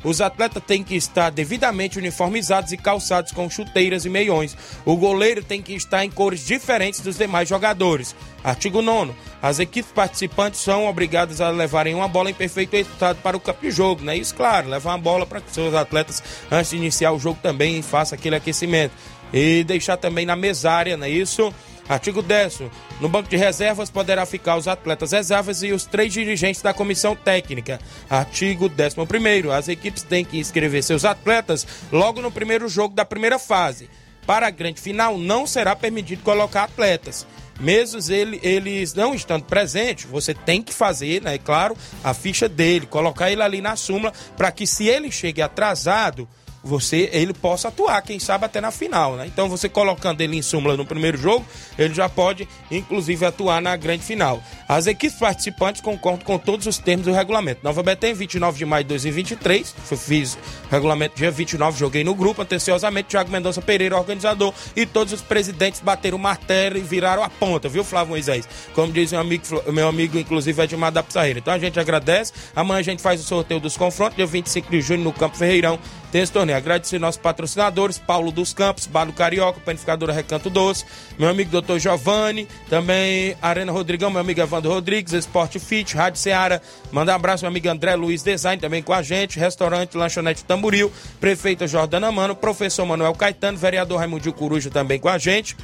Os 0.05 0.21
atletas 0.21 0.63
têm 0.65 0.85
que 0.85 0.95
estar 0.95 1.31
devidamente 1.31 1.99
uniformizados 1.99 2.73
e 2.73 2.77
calçados 2.77 3.33
com 3.33 3.51
chuteiras 3.51 4.05
e 4.05 4.11
meiões. 4.11 4.57
O 4.85 4.97
goleiro 4.97 5.43
tem 5.43 5.61
que 5.61 5.75
estar 5.75 6.05
em 6.05 6.11
cores 6.11 6.47
diferentes 6.47 7.01
dos 7.01 7.19
demais 7.19 7.49
jogadores. 7.49 8.15
Artigo 8.43 8.81
9 8.81 9.13
As 9.43 9.59
equipes 9.59 9.91
participantes 9.93 10.61
são 10.61 10.87
obrigadas 10.87 11.41
a 11.41 11.51
levarem 11.51 11.95
uma 11.95 12.09
bola 12.09 12.31
em 12.31 12.35
perfeito 12.35 12.77
estado 12.77 13.21
para 13.23 13.37
o 13.37 13.41
campo 13.41 13.63
de 13.63 13.71
jogo, 13.71 14.03
né? 14.03 14.17
Isso, 14.17 14.35
claro, 14.35 14.69
levar 14.69 14.91
uma 14.91 14.99
bola 14.99 15.27
para 15.27 15.41
que 15.41 15.53
seus 15.53 15.75
atletas, 15.75 16.23
antes 16.51 16.71
de 16.71 16.77
iniciar 16.77 17.13
o 17.13 17.19
jogo, 17.19 17.39
também 17.43 17.83
façam 17.83 18.17
aquele 18.17 18.37
aquecimento. 18.37 18.93
E 19.33 19.63
deixar 19.65 19.97
também 19.97 20.27
na 20.27 20.35
mesária, 20.35 20.97
não 20.97 21.07
é 21.07 21.11
isso? 21.11 21.53
Artigo 21.91 22.23
10. 22.23 22.61
No 23.01 23.09
banco 23.09 23.29
de 23.29 23.37
reservas 23.37 23.91
poderá 23.91 24.25
ficar 24.25 24.57
os 24.57 24.69
atletas 24.69 25.11
reservas 25.11 25.61
e 25.65 25.73
os 25.73 25.85
três 25.85 26.13
dirigentes 26.13 26.63
da 26.63 26.73
comissão 26.73 27.17
técnica. 27.17 27.81
Artigo 28.09 28.71
11. 28.71 29.51
As 29.51 29.67
equipes 29.67 30.05
têm 30.05 30.25
que 30.25 30.39
inscrever 30.39 30.85
seus 30.85 31.05
atletas 31.05 31.67
logo 31.91 32.23
no 32.23 32.31
primeiro 32.31 32.69
jogo 32.69 32.95
da 32.95 33.05
primeira 33.05 33.41
fase. 33.41 33.91
Para 34.25 34.47
a 34.47 34.51
grande 34.51 34.81
final, 34.81 35.19
não 35.19 35.49
será 35.49 35.75
permitido 35.75 36.23
colocar 36.23 36.63
atletas. 36.63 37.27
Mesmo 37.59 37.99
ele, 38.09 38.39
eles 38.41 38.95
não 38.95 39.13
estando 39.13 39.45
presentes, 39.45 40.05
você 40.05 40.33
tem 40.33 40.63
que 40.63 40.73
fazer, 40.73 41.21
né, 41.21 41.35
é 41.35 41.39
claro, 41.39 41.77
a 42.05 42.15
ficha 42.15 42.49
dele, 42.49 42.87
colocar 42.87 43.33
ele 43.33 43.43
ali 43.43 43.61
na 43.61 43.75
súmula, 43.75 44.13
para 44.37 44.53
que 44.53 44.67
se 44.67 44.87
ele 44.87 45.11
chegue 45.11 45.43
atrasado, 45.43 46.27
você 46.63 47.09
ele 47.13 47.33
possa 47.33 47.69
atuar, 47.69 48.01
quem 48.03 48.19
sabe 48.19 48.45
até 48.45 48.61
na 48.61 48.71
final, 48.71 49.17
né? 49.17 49.27
Então 49.27 49.49
você 49.49 49.69
colocando 49.69 50.21
ele 50.21 50.37
em 50.37 50.43
súmula 50.43 50.77
no 50.77 50.85
primeiro 50.85 51.17
jogo, 51.17 51.45
ele 51.79 51.95
já 51.95 52.09
pode 52.09 52.49
inclusive 52.71 53.25
atuar 53.25 53.61
na 53.61 53.77
grande 53.77 54.05
final. 54.05 54.43
As 54.69 54.87
equipes 54.87 55.19
participantes 55.19 55.81
concordam 55.81 56.25
com 56.25 56.39
todos 56.39 56.67
os 56.67 56.79
termos 56.79 57.07
do 57.07 57.13
regulamento. 57.13 57.61
Nova 57.63 57.83
Betém, 57.83 58.13
29 58.15 58.59
de 58.59 58.65
maio 58.65 58.85
de 58.85 58.89
2023, 58.89 59.75
fiz 59.97 60.39
regulamento 60.71 61.17
dia 61.17 61.31
29, 61.31 61.79
joguei 61.79 62.05
no 62.05 62.15
grupo, 62.15 62.43
anteciosamente 62.43 63.09
Thiago 63.09 63.31
Mendonça 63.31 63.61
Pereira, 63.63 63.97
organizador, 63.97 64.53
e 64.77 64.87
todos 64.87 65.13
os 65.13 65.21
presidentes 65.23 65.81
bateram 65.81 66.19
martelo 66.19 66.77
e 66.77 66.81
viraram 66.81 67.23
a 67.23 67.29
ponta, 67.29 67.69
viu, 67.69 67.83
Flávio 67.83 68.11
Moisés? 68.11 68.49
Como 68.75 68.93
diz 68.93 69.13
meu 69.13 69.21
amigo, 69.21 69.45
meu 69.73 69.89
amigo 69.89 70.19
inclusive 70.19 70.63
Edmar 70.63 70.93
da 70.93 71.03
Pizarreira. 71.03 71.39
Então 71.39 71.55
a 71.55 71.59
gente 71.59 71.79
agradece, 71.81 72.33
amanhã 72.55 72.81
a 72.81 72.83
gente 72.83 73.03
faz 73.03 73.21
o 73.21 73.25
sorteio 73.25 73.61
dos 73.61 73.77
confrontos, 73.77 74.17
dia 74.17 74.27
25 74.27 74.71
de 74.71 74.81
junho 74.81 75.03
no 75.03 75.13
Campo 75.13 75.37
Ferreirão, 75.37 75.79
tem 76.11 76.23
esse 76.23 76.33
torneio. 76.33 76.59
Agradecer 76.59 76.99
nossos 76.99 77.21
patrocinadores, 77.21 77.99
Paulo 77.99 78.31
dos 78.31 78.53
Campos, 78.53 78.87
Balo 78.87 79.13
Carioca, 79.13 79.61
Panificadora 79.61 80.13
Recanto 80.13 80.51
Doce, 80.51 80.85
meu 81.19 81.29
amigo 81.29 81.61
Dr. 81.61 81.79
Giovanni, 81.79 82.49
também 82.69 83.37
Arena 83.41 83.73
Rodrigão, 83.73 84.11
meu 84.11 84.21
amigo 84.21 84.41
Evandro 84.41 84.71
Rodrigues, 84.71 85.13
Esporte 85.13 85.59
Fit, 85.59 85.97
Rádio 85.97 86.19
Ceará. 86.19 86.61
Manda 86.91 87.13
um 87.13 87.15
abraço, 87.15 87.45
meu 87.45 87.51
amigo 87.51 87.69
André 87.69 87.95
Luiz 87.95 88.23
Design, 88.23 88.61
também 88.61 88.83
com 88.83 88.93
a 88.93 89.03
gente, 89.03 89.39
Restaurante 89.39 89.97
Lanchonete 89.97 90.45
Tamburil, 90.45 90.93
Prefeita 91.21 91.67
Jordana 91.67 92.11
Mano, 92.11 92.35
Professor 92.35 92.85
Manuel 92.87 93.15
Caetano, 93.15 93.59
Vereador 93.59 93.99
Raimundo 93.99 94.33
Coruja 94.33 94.71
também 94.71 94.99
com 94.99 95.09
a 95.09 95.19
gente. 95.19 95.57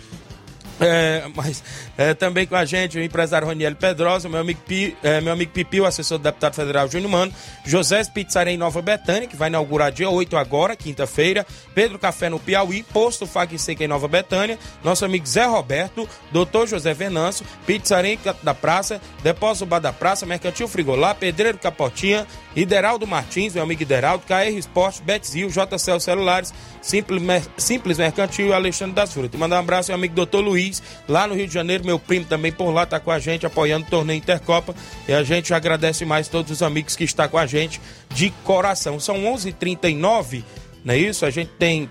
É, 0.80 1.24
mas 1.34 1.62
é, 1.96 2.12
também 2.12 2.46
com 2.46 2.54
a 2.54 2.64
gente 2.64 2.98
o 2.98 3.02
empresário 3.02 3.46
Roniel 3.46 3.74
Pedrosa, 3.74 4.28
meu 4.28 4.40
amigo, 4.40 4.60
Pi, 4.66 4.96
é, 5.02 5.20
meu 5.20 5.32
amigo 5.32 5.52
Pipi, 5.52 5.80
o 5.80 5.86
assessor 5.86 6.18
do 6.18 6.22
deputado 6.22 6.54
federal 6.54 6.88
Júnior 6.88 7.10
Mano, 7.10 7.32
José 7.64 8.02
Pizzaria 8.04 8.52
em 8.52 8.58
Nova 8.58 8.82
Betânia, 8.82 9.26
que 9.26 9.36
vai 9.36 9.48
inaugurar 9.48 9.90
dia 9.90 10.10
8 10.10 10.36
agora, 10.36 10.76
quinta-feira, 10.76 11.46
Pedro 11.74 11.98
Café 11.98 12.28
no 12.28 12.38
Piauí, 12.38 12.82
Posto 12.82 13.26
Fag 13.26 13.58
Seca 13.58 13.84
em 13.84 13.88
Nova 13.88 14.06
Betânia, 14.06 14.58
nosso 14.84 15.04
amigo 15.04 15.26
Zé 15.26 15.46
Roberto, 15.46 16.08
Doutor 16.30 16.66
José 16.66 16.92
Venâncio, 16.92 17.46
Pizzaria 17.66 18.18
da 18.42 18.54
Praça, 18.54 19.00
Depósito 19.22 19.66
Bar 19.66 19.80
da 19.80 19.92
Praça, 19.92 20.26
Mercantil 20.26 20.68
Frigolá, 20.68 21.14
Pedreiro 21.14 21.58
Capotinha, 21.58 22.26
Ideraldo 22.56 23.06
Martins, 23.06 23.52
meu 23.52 23.62
amigo 23.62 23.82
Ideraldo, 23.82 24.24
KR 24.26 24.48
Esportes, 24.56 25.00
Betzil, 25.00 25.50
JCL 25.50 26.00
Celulares, 26.00 26.54
Simples, 26.80 27.22
Simples 27.58 27.98
Mercantil 27.98 28.48
e 28.48 28.52
Alexandre 28.54 28.94
das 28.94 29.12
Frutas. 29.12 29.38
Mandar 29.38 29.56
um 29.56 29.60
abraço 29.60 29.92
ao 29.92 29.98
amigo 29.98 30.14
Doutor 30.14 30.40
Luiz, 30.40 30.82
lá 31.06 31.26
no 31.26 31.34
Rio 31.34 31.46
de 31.46 31.52
Janeiro, 31.52 31.84
meu 31.84 31.98
primo 31.98 32.24
também 32.24 32.50
por 32.50 32.70
lá 32.70 32.84
está 32.84 32.98
com 32.98 33.10
a 33.10 33.18
gente, 33.18 33.44
apoiando 33.44 33.86
o 33.86 33.90
torneio 33.90 34.16
Intercopa. 34.16 34.74
E 35.06 35.12
a 35.12 35.22
gente 35.22 35.52
agradece 35.52 36.06
mais 36.06 36.28
todos 36.28 36.50
os 36.50 36.62
amigos 36.62 36.96
que 36.96 37.04
estão 37.04 37.28
com 37.28 37.38
a 37.38 37.46
gente 37.46 37.80
de 38.14 38.30
coração. 38.42 38.98
São 38.98 39.16
11:39 39.24 39.48
h 39.48 39.56
39 39.58 40.44
não 40.86 40.94
é 40.94 40.98
isso? 40.98 41.26
A 41.26 41.30
gente 41.30 41.50
tem 41.58 41.90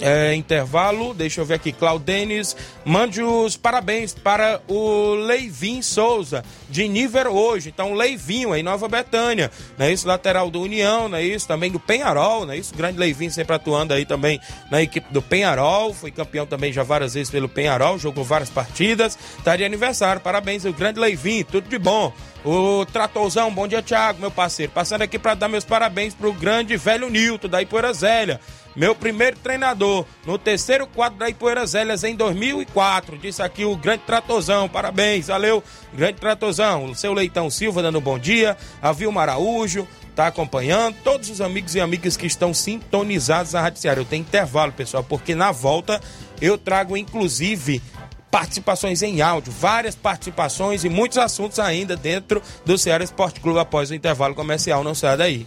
é, 0.00 0.34
intervalo, 0.34 1.14
deixa 1.14 1.40
eu 1.40 1.44
ver 1.44 1.54
aqui, 1.54 1.72
Claudenes, 1.72 2.56
mande 2.84 3.22
os 3.22 3.56
parabéns 3.56 4.14
para 4.14 4.60
o 4.66 5.14
Leivin 5.14 5.82
Souza, 5.82 6.44
de 6.68 6.88
Níver 6.88 7.26
hoje, 7.26 7.68
então 7.68 7.94
Leivinho 7.94 8.52
aí, 8.52 8.62
Nova 8.62 8.88
Betânia, 8.88 9.50
não 9.78 9.86
é 9.86 9.92
isso, 9.92 10.08
lateral 10.08 10.50
do 10.50 10.60
União, 10.60 11.08
não 11.08 11.18
é 11.18 11.22
isso, 11.22 11.46
também 11.46 11.70
do 11.70 11.78
Penharol, 11.78 12.46
não 12.46 12.52
é 12.52 12.56
isso, 12.56 12.74
grande 12.74 12.98
Leivin 12.98 13.30
sempre 13.30 13.54
atuando 13.54 13.92
aí 13.92 14.04
também 14.04 14.40
na 14.70 14.82
equipe 14.82 15.12
do 15.12 15.20
Penharol, 15.20 15.92
foi 15.92 16.10
campeão 16.10 16.46
também 16.46 16.72
já 16.72 16.82
várias 16.82 17.14
vezes 17.14 17.30
pelo 17.30 17.48
Penharol, 17.48 17.98
jogou 17.98 18.24
várias 18.24 18.50
partidas, 18.50 19.18
tá 19.44 19.56
de 19.56 19.64
aniversário, 19.64 20.20
parabéns, 20.20 20.64
o 20.64 20.72
grande 20.72 20.98
Leivin, 20.98 21.44
tudo 21.44 21.68
de 21.68 21.78
bom. 21.78 22.12
O 22.42 22.86
Tratorzão, 22.86 23.52
bom 23.52 23.68
dia, 23.68 23.82
Thiago, 23.82 24.18
meu 24.18 24.30
parceiro. 24.30 24.72
Passando 24.72 25.02
aqui 25.02 25.18
para 25.18 25.34
dar 25.34 25.46
meus 25.46 25.62
parabéns 25.62 26.14
pro 26.14 26.32
grande 26.32 26.74
velho 26.74 27.10
Nilton, 27.10 27.48
da 27.48 27.60
Ipoeira 27.60 27.92
Zélia 27.92 28.40
meu 28.74 28.94
primeiro 28.94 29.36
treinador 29.38 30.04
no 30.24 30.38
terceiro 30.38 30.86
quadro 30.86 31.18
da 31.18 31.28
Ipoeira 31.28 31.66
Zélias 31.66 32.04
em 32.04 32.14
2004. 32.14 33.18
Disse 33.18 33.42
aqui 33.42 33.64
o 33.64 33.76
grande 33.76 34.02
Tratozão, 34.06 34.68
parabéns, 34.68 35.26
valeu, 35.26 35.62
grande 35.92 36.20
Tratozão. 36.20 36.86
O 36.86 36.94
seu 36.94 37.12
Leitão 37.12 37.50
Silva 37.50 37.82
dando 37.82 37.98
um 37.98 38.02
bom 38.02 38.18
dia, 38.18 38.56
a 38.80 38.92
Vilma 38.92 39.22
Araújo, 39.22 39.86
tá 40.14 40.26
acompanhando, 40.26 40.96
todos 41.02 41.30
os 41.30 41.40
amigos 41.40 41.74
e 41.74 41.80
amigas 41.80 42.16
que 42.16 42.26
estão 42.26 42.52
sintonizados 42.52 43.52
na 43.52 43.60
Rádio 43.60 43.80
Ceará. 43.80 44.00
Eu 44.00 44.04
tenho 44.04 44.22
intervalo, 44.22 44.72
pessoal, 44.72 45.02
porque 45.02 45.34
na 45.34 45.52
volta 45.52 46.00
eu 46.40 46.56
trago 46.56 46.96
inclusive 46.96 47.82
participações 48.30 49.02
em 49.02 49.20
áudio, 49.20 49.52
várias 49.52 49.96
participações 49.96 50.84
e 50.84 50.88
muitos 50.88 51.18
assuntos 51.18 51.58
ainda 51.58 51.96
dentro 51.96 52.40
do 52.64 52.78
Ceará 52.78 53.02
Esporte 53.02 53.40
Clube 53.40 53.58
após 53.58 53.90
o 53.90 53.94
intervalo 53.94 54.34
comercial. 54.34 54.84
Não 54.84 54.94
sai 54.94 55.16
daí. 55.16 55.46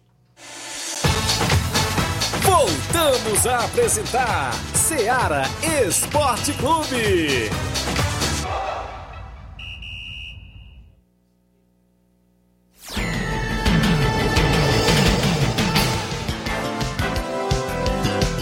Voltamos 2.41 3.47
a 3.47 3.63
apresentar 3.63 4.53
Seara 4.75 5.43
Esporte 5.87 6.51
Clube. 6.53 7.49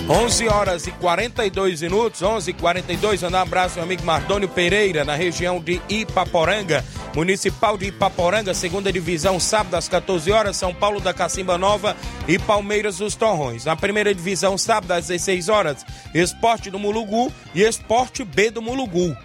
11 0.07 0.47
horas 0.47 0.85
e 0.85 0.91
42 0.91 1.81
minutos, 1.81 2.21
11 2.21 2.51
e 2.51 2.53
42 2.53 3.23
Um 3.23 3.35
abraço, 3.35 3.75
meu 3.75 3.85
amigo 3.85 4.05
Mardônio 4.05 4.47
Pereira, 4.47 5.03
na 5.03 5.15
região 5.15 5.59
de 5.59 5.81
Ipaporanga, 5.89 6.85
Municipal 7.15 7.75
de 7.75 7.87
Ipaporanga, 7.87 8.53
segunda 8.53 8.93
divisão, 8.93 9.39
sábado 9.39 9.73
às 9.73 9.89
14 9.89 10.31
horas, 10.31 10.57
São 10.57 10.75
Paulo 10.75 10.99
da 10.99 11.11
Cacimba 11.11 11.57
Nova 11.57 11.97
e 12.27 12.37
Palmeiras 12.37 12.99
dos 12.99 13.15
Torrões. 13.15 13.65
Na 13.65 13.75
primeira 13.75 14.13
divisão, 14.13 14.59
sábado 14.59 14.91
às 14.91 15.07
16 15.07 15.49
horas, 15.49 15.83
Esporte 16.13 16.69
do 16.69 16.77
Mulugu 16.77 17.33
e 17.55 17.63
Esporte 17.63 18.23
B 18.23 18.51
do 18.51 18.61
Mulugu. 18.61 19.17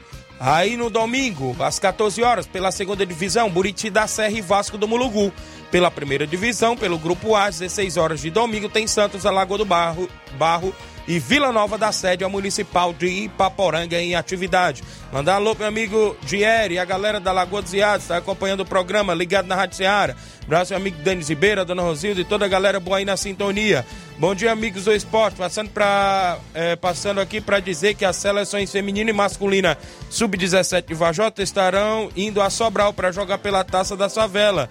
Aí 0.43 0.75
no 0.75 0.89
domingo, 0.89 1.55
às 1.61 1.79
14 1.79 2.23
horas, 2.23 2.47
pela 2.47 2.73
segunda 2.73 3.05
divisão, 3.05 3.51
Buriti 3.51 3.91
da 3.91 4.07
Serra 4.07 4.33
e 4.33 4.41
Vasco 4.41 4.79
do 4.79 4.89
Mulugu. 4.89 5.31
Pela 5.71 5.91
primeira 5.91 6.27
divisão, 6.27 6.75
pelo 6.75 6.99
grupo 6.99 7.35
A, 7.35 7.45
às 7.45 7.59
16 7.59 7.99
horas 7.99 8.21
de 8.23 8.31
domingo, 8.31 8.67
tem 8.67 8.87
Santos, 8.87 9.27
Alagoa 9.27 9.59
do 9.59 9.67
Barro, 9.67 10.09
Barro 10.39 10.75
e 11.11 11.19
Vila 11.19 11.51
Nova 11.51 11.77
da 11.77 11.91
Sede, 11.91 12.23
a 12.23 12.29
Municipal 12.29 12.93
de 12.93 13.09
Ipaporanga 13.09 14.01
em 14.01 14.15
atividade. 14.15 14.85
Mandar 15.13 15.35
alô 15.35 15.57
meu 15.59 15.67
amigo 15.67 16.17
Dieri 16.23 16.79
a 16.79 16.85
galera 16.85 17.19
da 17.19 17.33
Lagoa 17.33 17.61
dos 17.61 17.75
Iados, 17.75 18.05
está 18.05 18.19
acompanhando 18.19 18.61
o 18.61 18.65
programa, 18.65 19.13
ligado 19.13 19.47
na 19.47 19.57
Rádio 19.57 19.77
Seara. 19.77 20.17
Abraço 20.45 20.73
meu 20.73 20.81
amigo 20.81 21.03
Denis 21.03 21.29
Ribeira, 21.29 21.65
Dona 21.65 21.83
Rosilda 21.83 22.21
e 22.21 22.25
toda 22.25 22.45
a 22.45 22.49
galera 22.49 22.79
boa 22.79 22.99
aí 22.99 23.05
na 23.05 23.17
sintonia. 23.17 23.85
Bom 24.19 24.37
dia, 24.37 24.53
amigos 24.53 24.85
do 24.85 24.93
esporte. 24.93 25.35
Passando, 25.35 25.71
pra, 25.71 26.39
é, 26.55 26.77
passando 26.77 27.21
aqui 27.21 27.41
para 27.41 27.59
dizer 27.59 27.95
que 27.95 28.05
as 28.05 28.15
seleções 28.15 28.71
feminina 28.71 29.11
e 29.11 29.13
masculina 29.13 29.77
sub-17 30.11 30.87
de 30.87 30.95
Vajota 30.95 31.43
estarão 31.43 32.09
indo 32.15 32.41
a 32.41 32.49
Sobral 32.49 32.93
para 32.93 33.11
jogar 33.11 33.39
pela 33.39 33.65
Taça 33.65 33.97
da 33.97 34.09
Favela. 34.09 34.71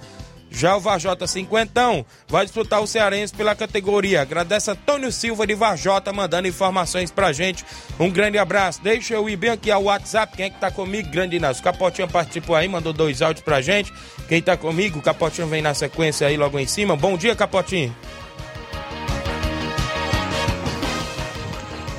Já 0.51 0.75
o 0.75 0.79
Vajota 0.79 1.27
Cinquentão 1.27 2.05
vai 2.27 2.45
disputar 2.45 2.81
o 2.81 2.87
Cearense 2.87 3.33
pela 3.33 3.55
categoria. 3.55 4.21
Agradece 4.21 4.71
Antônio 4.71 5.11
Silva 5.11 5.45
de 5.45 5.53
Vajota 5.53 6.11
mandando 6.11 6.47
informações 6.47 7.11
pra 7.11 7.31
gente. 7.31 7.63
Um 7.99 8.09
grande 8.09 8.37
abraço. 8.37 8.81
Deixa 8.81 9.13
eu 9.13 9.29
ir 9.29 9.35
bem 9.35 9.51
aqui 9.51 9.71
ao 9.71 9.83
WhatsApp. 9.83 10.35
Quem 10.35 10.47
é 10.47 10.49
que 10.49 10.59
tá 10.59 10.71
comigo? 10.71 11.09
Grande 11.09 11.35
Inácio. 11.35 11.61
O 11.61 11.63
Capotinho 11.63 12.07
participou 12.07 12.55
aí, 12.55 12.67
mandou 12.67 12.91
dois 12.91 13.21
áudios 13.21 13.43
pra 13.43 13.61
gente. 13.61 13.93
Quem 14.27 14.41
tá 14.41 14.57
comigo? 14.57 14.99
O 14.99 15.01
Capotinho 15.01 15.47
vem 15.47 15.61
na 15.61 15.73
sequência 15.73 16.27
aí 16.27 16.35
logo 16.35 16.57
em 16.57 16.67
cima. 16.67 16.95
Bom 16.95 17.15
dia, 17.15 17.35
Capotinho. 17.35 17.95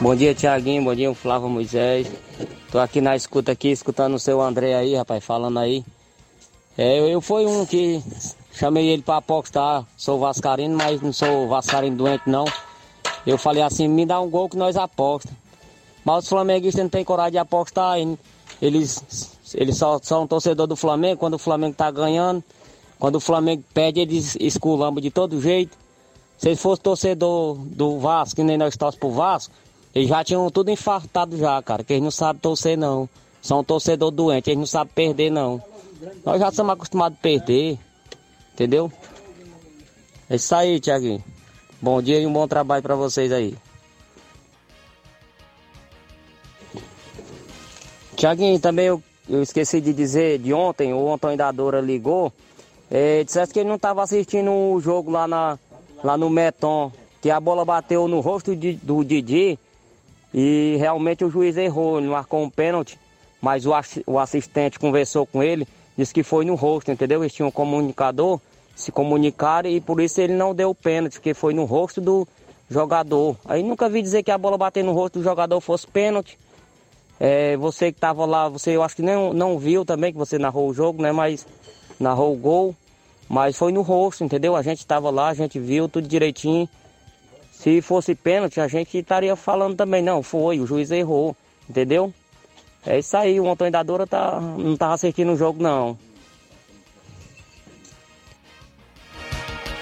Bom 0.01 0.17
dia, 0.17 0.35
Tiaguinho. 0.35 0.83
Bom 0.83 0.95
dia, 0.95 1.15
Flávio 1.15 1.49
Moisés. 1.49 2.11
Tô 2.71 2.79
aqui 2.79 3.01
na 3.01 3.17
escuta 3.17 3.53
aqui, 3.53 3.69
escutando 3.69 4.15
o 4.15 4.19
seu 4.19 4.41
André 4.41 4.75
aí, 4.75 4.95
rapaz, 4.95 5.25
falando 5.25 5.59
aí. 5.59 5.85
É, 6.79 6.99
eu, 6.99 7.09
eu 7.09 7.21
fui 7.21 7.45
um 7.45 7.67
que 7.67 8.03
chamei 8.61 8.89
ele 8.89 9.01
para 9.01 9.17
apostar. 9.17 9.87
Sou 9.97 10.19
vascarino, 10.19 10.77
mas 10.77 11.01
não 11.01 11.15
sou 11.15 11.49
vascarino 11.49 11.97
doente 11.97 12.25
não. 12.27 12.45
Eu 13.27 13.39
falei 13.39 13.63
assim, 13.63 13.89
me 13.89 14.05
dá 14.05 14.21
um 14.21 14.29
gol 14.29 14.51
que 14.51 14.57
nós 14.57 14.77
apostamos. 14.77 15.39
Mas 16.05 16.25
os 16.25 16.29
flamenguistas 16.29 16.83
não 16.83 16.91
têm 16.91 17.03
coragem 17.03 17.33
de 17.33 17.39
apostar. 17.39 17.97
Eles, 18.61 19.03
eles 19.55 19.79
só 19.79 19.99
são 20.03 20.27
torcedor 20.27 20.67
do 20.67 20.77
Flamengo 20.77 21.19
quando 21.21 21.35
o 21.35 21.39
Flamengo 21.39 21.75
tá 21.75 21.91
ganhando. 21.91 22.45
Quando 22.99 23.17
o 23.17 23.21
Flamengo 23.21 23.65
pede, 23.73 24.01
eles 24.01 24.37
esculambam 24.39 25.01
de 25.01 25.11
todo 25.11 25.41
jeito. 25.41 25.77
Se 26.37 26.49
eles 26.49 26.61
fossem 26.61 26.83
torcedor 26.83 27.57
do 27.57 27.99
Vasco, 27.99 28.37
que 28.37 28.43
nem 28.43 28.59
nós 28.59 28.77
torcemos 28.77 29.01
pro 29.01 29.11
Vasco, 29.11 29.55
eles 29.95 30.09
já 30.09 30.23
tinham 30.23 30.51
tudo 30.51 30.71
infartado 30.71 31.37
já, 31.37 31.63
cara. 31.63 31.83
Que 31.83 31.95
eles 31.95 32.03
não 32.03 32.11
sabem 32.11 32.41
torcer 32.41 32.77
não. 32.77 33.09
São 33.41 33.65
torcedor 33.65 34.11
doente, 34.11 34.51
eles 34.51 34.59
não 34.59 34.67
sabem 34.67 34.93
perder 34.93 35.31
não. 35.31 35.63
Nós 36.25 36.39
já 36.39 36.51
estamos 36.51 36.73
acostumados 36.75 37.19
a 37.19 37.23
perder. 37.23 37.79
Entendeu? 38.53 38.93
É 40.29 40.37
isso 40.37 40.55
aí, 40.55 40.79
Tiaguinho. 40.79 41.23
Bom 41.81 42.03
dia 42.03 42.21
e 42.21 42.27
um 42.27 42.33
bom 42.33 42.47
trabalho 42.47 42.83
para 42.83 42.95
vocês 42.95 43.33
aí. 43.33 43.57
Tiaguinho, 48.17 48.61
também 48.61 48.87
eu, 48.87 49.03
eu, 49.29 49.43
esqueci 49.43 49.81
de 49.81 49.93
dizer 49.93 50.39
de 50.39 50.53
ontem, 50.53 50.93
o 50.93 51.13
Antônio 51.13 51.39
da 51.39 51.51
Dora 51.51 51.81
ligou. 51.81 52.33
É, 52.91 53.25
dissesse 53.25 53.53
que 53.53 53.61
ele 53.61 53.69
não 53.69 53.77
estava 53.77 54.03
assistindo 54.03 54.51
o 54.53 54.81
jogo 54.81 55.11
lá, 55.11 55.27
na, 55.27 55.59
lá 56.05 56.19
no 56.19 56.29
Meton, 56.29 56.93
que 57.23 57.31
a 57.31 57.41
bola 57.41 57.65
bateu 57.65 58.07
no 58.09 58.21
rosto 58.21 58.55
de, 58.55 58.75
do 58.75 59.05
Didi 59.05 59.59
e 60.33 60.77
realmente 60.79 61.25
o 61.25 61.31
juiz 61.31 61.57
errou, 61.57 61.99
ele 61.99 62.09
marcou 62.09 62.43
um 62.43 62.51
pênalti, 62.51 62.99
mas 63.41 63.67
o, 63.67 63.73
o 64.07 64.19
assistente 64.19 64.79
conversou 64.79 65.27
com 65.27 65.43
ele, 65.43 65.67
disse 66.01 66.13
que 66.13 66.23
foi 66.23 66.45
no 66.45 66.55
rosto, 66.55 66.91
entendeu? 66.91 67.23
Eles 67.23 67.33
tinham 67.33 67.49
um 67.49 67.53
comunicador 67.53 68.41
se 68.81 68.91
comunicaram 68.91 69.69
e 69.69 69.81
por 69.81 70.01
isso 70.01 70.21
ele 70.21 70.33
não 70.33 70.55
deu 70.55 70.71
o 70.71 70.75
pênalti, 70.75 71.15
porque 71.15 71.35
foi 71.35 71.53
no 71.53 71.65
rosto 71.65 72.01
do 72.01 72.27
jogador. 72.69 73.37
Aí 73.45 73.63
nunca 73.63 73.89
vi 73.89 74.01
dizer 74.01 74.23
que 74.23 74.31
a 74.31 74.39
bola 74.39 74.57
bater 74.57 74.83
no 74.83 74.93
rosto 74.93 75.19
do 75.19 75.23
jogador 75.23 75.61
fosse 75.61 75.87
pênalti. 75.87 76.39
É, 77.19 77.57
você 77.57 77.93
que 77.93 77.99
estava 77.99 78.25
lá, 78.25 78.49
você 78.49 78.75
eu 78.75 78.83
acho 78.83 78.97
que 78.97 79.03
não, 79.03 79.33
não 79.33 79.59
viu 79.59 79.85
também 79.85 80.13
que 80.13 80.19
você 80.19 80.39
narrou 80.39 80.69
o 80.69 80.75
jogo, 80.75 81.03
né? 81.03 81.13
Mas 81.13 81.47
narrou 81.99 82.33
o 82.33 82.37
gol, 82.37 82.75
mas 83.29 83.57
foi 83.57 83.73
no 83.73 83.83
rosto, 83.83 84.25
entendeu? 84.25 84.57
A 84.57 84.63
gente 84.63 84.79
estava 84.79 85.11
lá, 85.11 85.29
a 85.29 85.35
gente 85.35 85.59
viu 85.59 85.89
tudo 85.89 86.09
direitinho. 86.09 86.69
Se 87.53 87.83
fosse 87.83 88.15
pênalti, 88.15 88.59
a 88.59 88.69
gente 88.69 88.97
estaria 88.97 89.37
falando 89.37 89.77
também, 89.77 90.01
não, 90.01 90.23
foi, 90.23 90.61
o 90.61 90.67
juiz 90.67 90.91
errou, 90.91 91.37
entendeu? 91.69 92.15
É 92.85 92.99
isso 92.99 93.17
aí, 93.17 93.39
o 93.39 93.51
Antônio 93.51 93.73
da 93.73 93.83
Dora 93.83 94.07
tá, 94.07 94.41
não 94.41 94.75
estava 94.75 94.95
assistindo 94.95 95.33
o 95.33 95.37
jogo 95.37 95.63
não. 95.63 95.99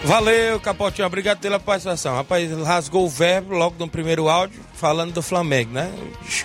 Valeu, 0.04 0.60
Capotinho. 0.60 1.06
Obrigado 1.06 1.38
pela 1.38 1.58
participação. 1.58 2.14
Rapaz, 2.14 2.50
rasgou 2.64 3.04
o 3.04 3.08
verbo 3.08 3.54
logo 3.54 3.76
no 3.78 3.88
primeiro 3.88 4.28
áudio, 4.28 4.60
falando 4.74 5.12
do 5.12 5.22
Flamengo, 5.22 5.72
né? 5.72 5.92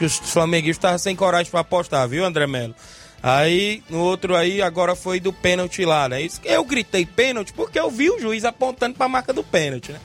Os 0.01 0.17
flamenguistas 0.17 0.77
estavam 0.77 0.97
sem 0.97 1.15
coragem 1.15 1.51
para 1.51 1.61
apostar, 1.61 2.07
viu, 2.07 2.25
André 2.25 2.47
Melo? 2.47 2.75
Aí, 3.21 3.81
no 3.89 3.99
outro 3.99 4.35
aí, 4.35 4.61
agora 4.61 4.95
foi 4.95 5.19
do 5.19 5.31
pênalti 5.31 5.85
lá, 5.85 6.09
né? 6.09 6.21
Isso, 6.21 6.41
eu 6.43 6.65
gritei 6.65 7.05
pênalti 7.05 7.53
porque 7.53 7.79
eu 7.79 7.89
vi 7.89 8.09
o 8.09 8.19
juiz 8.19 8.43
apontando 8.43 8.95
para 8.95 9.05
a 9.05 9.09
marca 9.09 9.31
do 9.31 9.43
pênalti, 9.43 9.93
né? 9.93 9.99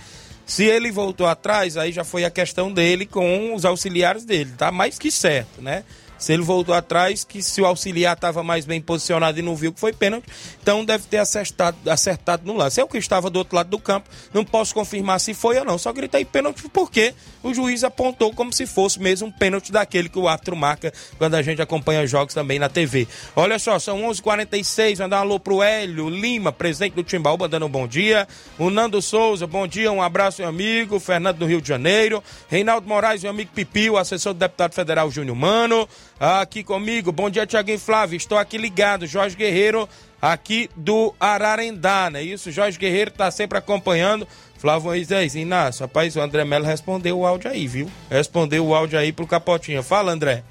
Se 0.47 0.65
ele 0.65 0.93
voltou 0.93 1.27
atrás, 1.27 1.77
aí 1.77 1.91
já 1.91 2.05
foi 2.05 2.25
a 2.25 2.31
questão 2.31 2.73
dele 2.73 3.07
com 3.07 3.55
os 3.55 3.65
auxiliares 3.65 4.25
dele, 4.25 4.53
tá 4.57 4.71
mais 4.71 4.99
que 4.99 5.11
certo, 5.11 5.61
né? 5.61 5.85
Se 6.19 6.33
ele 6.33 6.43
voltou 6.43 6.75
atrás, 6.75 7.25
que 7.25 7.43
se 7.43 7.61
o 7.61 7.67
auxiliar 7.67 8.15
estava 8.15 8.43
mais 8.43 8.67
bem 8.67 8.81
posicionado 8.81 9.39
e 9.39 9.43
não 9.43 9.55
viu 9.55 9.73
que 9.73 9.81
foi 9.81 9.93
pênalti, 9.93 10.27
então 10.61 10.85
deve 10.85 11.05
ter 11.07 11.19
acertado, 11.19 11.77
acertado 11.89 12.45
no 12.45 12.57
lance. 12.57 12.81
Eu 12.81 12.89
que 12.89 12.99
estava 12.99 13.31
do 13.31 13.39
outro 13.39 13.55
lado 13.55 13.71
do 13.71 13.79
campo, 13.79 14.09
não 14.33 14.45
posso 14.45 14.75
confirmar 14.75 15.21
se 15.21 15.33
foi 15.33 15.59
ou 15.59 15.65
não. 15.65 15.79
Só 15.79 15.93
gritei 15.93 16.25
pênalti 16.25 16.69
porque 16.69 17.15
o 17.43 17.55
juiz 17.55 17.85
apontou 17.85 18.33
como 18.35 18.53
se 18.53 18.67
fosse 18.67 19.01
mesmo 19.01 19.29
um 19.29 19.31
pênalti 19.31 19.71
daquele 19.71 20.09
que 20.09 20.19
o 20.19 20.27
árbitro 20.27 20.57
marca 20.57 20.93
quando 21.17 21.35
a 21.35 21.43
gente 21.43 21.63
acompanha 21.63 22.07
jogos 22.07 22.35
também 22.35 22.59
na 22.59 22.69
TV. 22.69 23.07
Olha 23.37 23.59
só, 23.59 23.79
são 23.79 24.03
11:46. 24.03 24.19
h 24.19 24.23
46 24.23 25.01
mandar 25.01 25.19
um 25.19 25.21
alô 25.21 25.41
pro 25.41 25.63
Hélio 25.63 26.09
Lima, 26.09 26.53
presidente 26.53 26.95
do 26.95 27.03
Timbaúba, 27.03 27.49
dando 27.49 27.67
um 27.67 27.71
bom 27.71 27.87
dia. 27.87 28.27
O 28.59 28.71
Nando 28.71 29.01
Souza, 29.01 29.47
bom 29.47 29.67
dia, 29.67 29.93
um 29.93 30.03
abraço, 30.03 30.43
meu 30.43 30.49
amigo. 30.49 30.99
Fernando 30.99 31.39
do 31.39 31.47
Rio 31.47 31.61
de 31.61 31.69
Janeiro. 31.69 32.23
Reinaldo 32.49 32.89
Moraes, 32.89 33.23
meu 33.23 33.31
amigo 33.31 33.51
Pipio, 33.55 33.97
assessor 33.97 34.33
do 34.33 34.39
deputado 34.39 34.75
federal 34.75 35.11
Júnior 35.11 35.37
Mano 35.37 35.89
aqui 36.19 36.65
comigo. 36.65 37.13
Bom 37.13 37.31
dia, 37.31 37.47
Tiaguinho 37.47 37.79
Flávio. 37.79 38.17
Estou 38.17 38.39
aqui 38.39 38.59
ligado. 38.59 39.07
Jorge 39.07 39.37
Guerreiro, 39.37 39.89
aqui 40.21 40.69
do 40.77 41.15
Ararendá, 41.19 42.11
não 42.11 42.19
é 42.19 42.23
isso? 42.23 42.51
Jorge 42.51 42.79
Guerreiro 42.79 43.11
está 43.11 43.31
sempre 43.31 43.59
acompanhando. 43.59 44.27
Flávio 44.59 44.87
Moisés, 44.87 45.37
Inácio, 45.37 45.83
rapaz, 45.83 46.17
o 46.17 46.21
André 46.21 46.45
Melo 46.45 46.65
respondeu 46.65 47.21
o 47.21 47.25
áudio 47.25 47.49
aí, 47.49 47.67
viu? 47.69 47.89
Respondeu 48.11 48.67
o 48.67 48.75
áudio 48.75 48.99
aí 48.99 49.13
pro 49.13 49.25
Capotinha. 49.25 49.85
Fala, 49.85 50.11
André. 50.11 50.43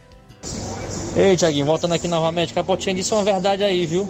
Ei, 1.13 1.36
Tiaguinho, 1.36 1.65
voltando 1.65 1.93
aqui 1.93 2.07
novamente. 2.07 2.53
Capotinha 2.53 2.95
disse 2.95 3.13
uma 3.13 3.24
verdade 3.24 3.63
aí, 3.63 3.86
viu? 3.86 4.07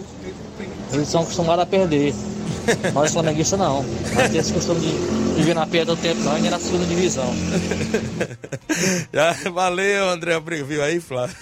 Eles 0.92 1.08
são 1.08 1.22
acostumados 1.22 1.64
a 1.64 1.66
perder. 1.66 2.14
Nós 2.92 3.12
flamenguistas 3.12 3.58
não. 3.58 3.82
Nós 3.82 4.12
temos 4.12 4.34
esse 4.34 4.52
costume 4.52 4.80
de 4.80 5.34
viver 5.34 5.54
na 5.54 5.66
perda 5.66 5.94
do 5.94 6.00
tempo, 6.00 6.20
não, 6.20 6.32
ainda 6.32 6.50
na 6.50 6.58
segunda 6.58 6.84
divisão. 6.84 7.32
Já, 9.12 9.32
valeu, 9.50 10.08
André. 10.10 10.38
Viu 10.66 10.82
aí, 10.82 11.00
Flávio? 11.00 11.36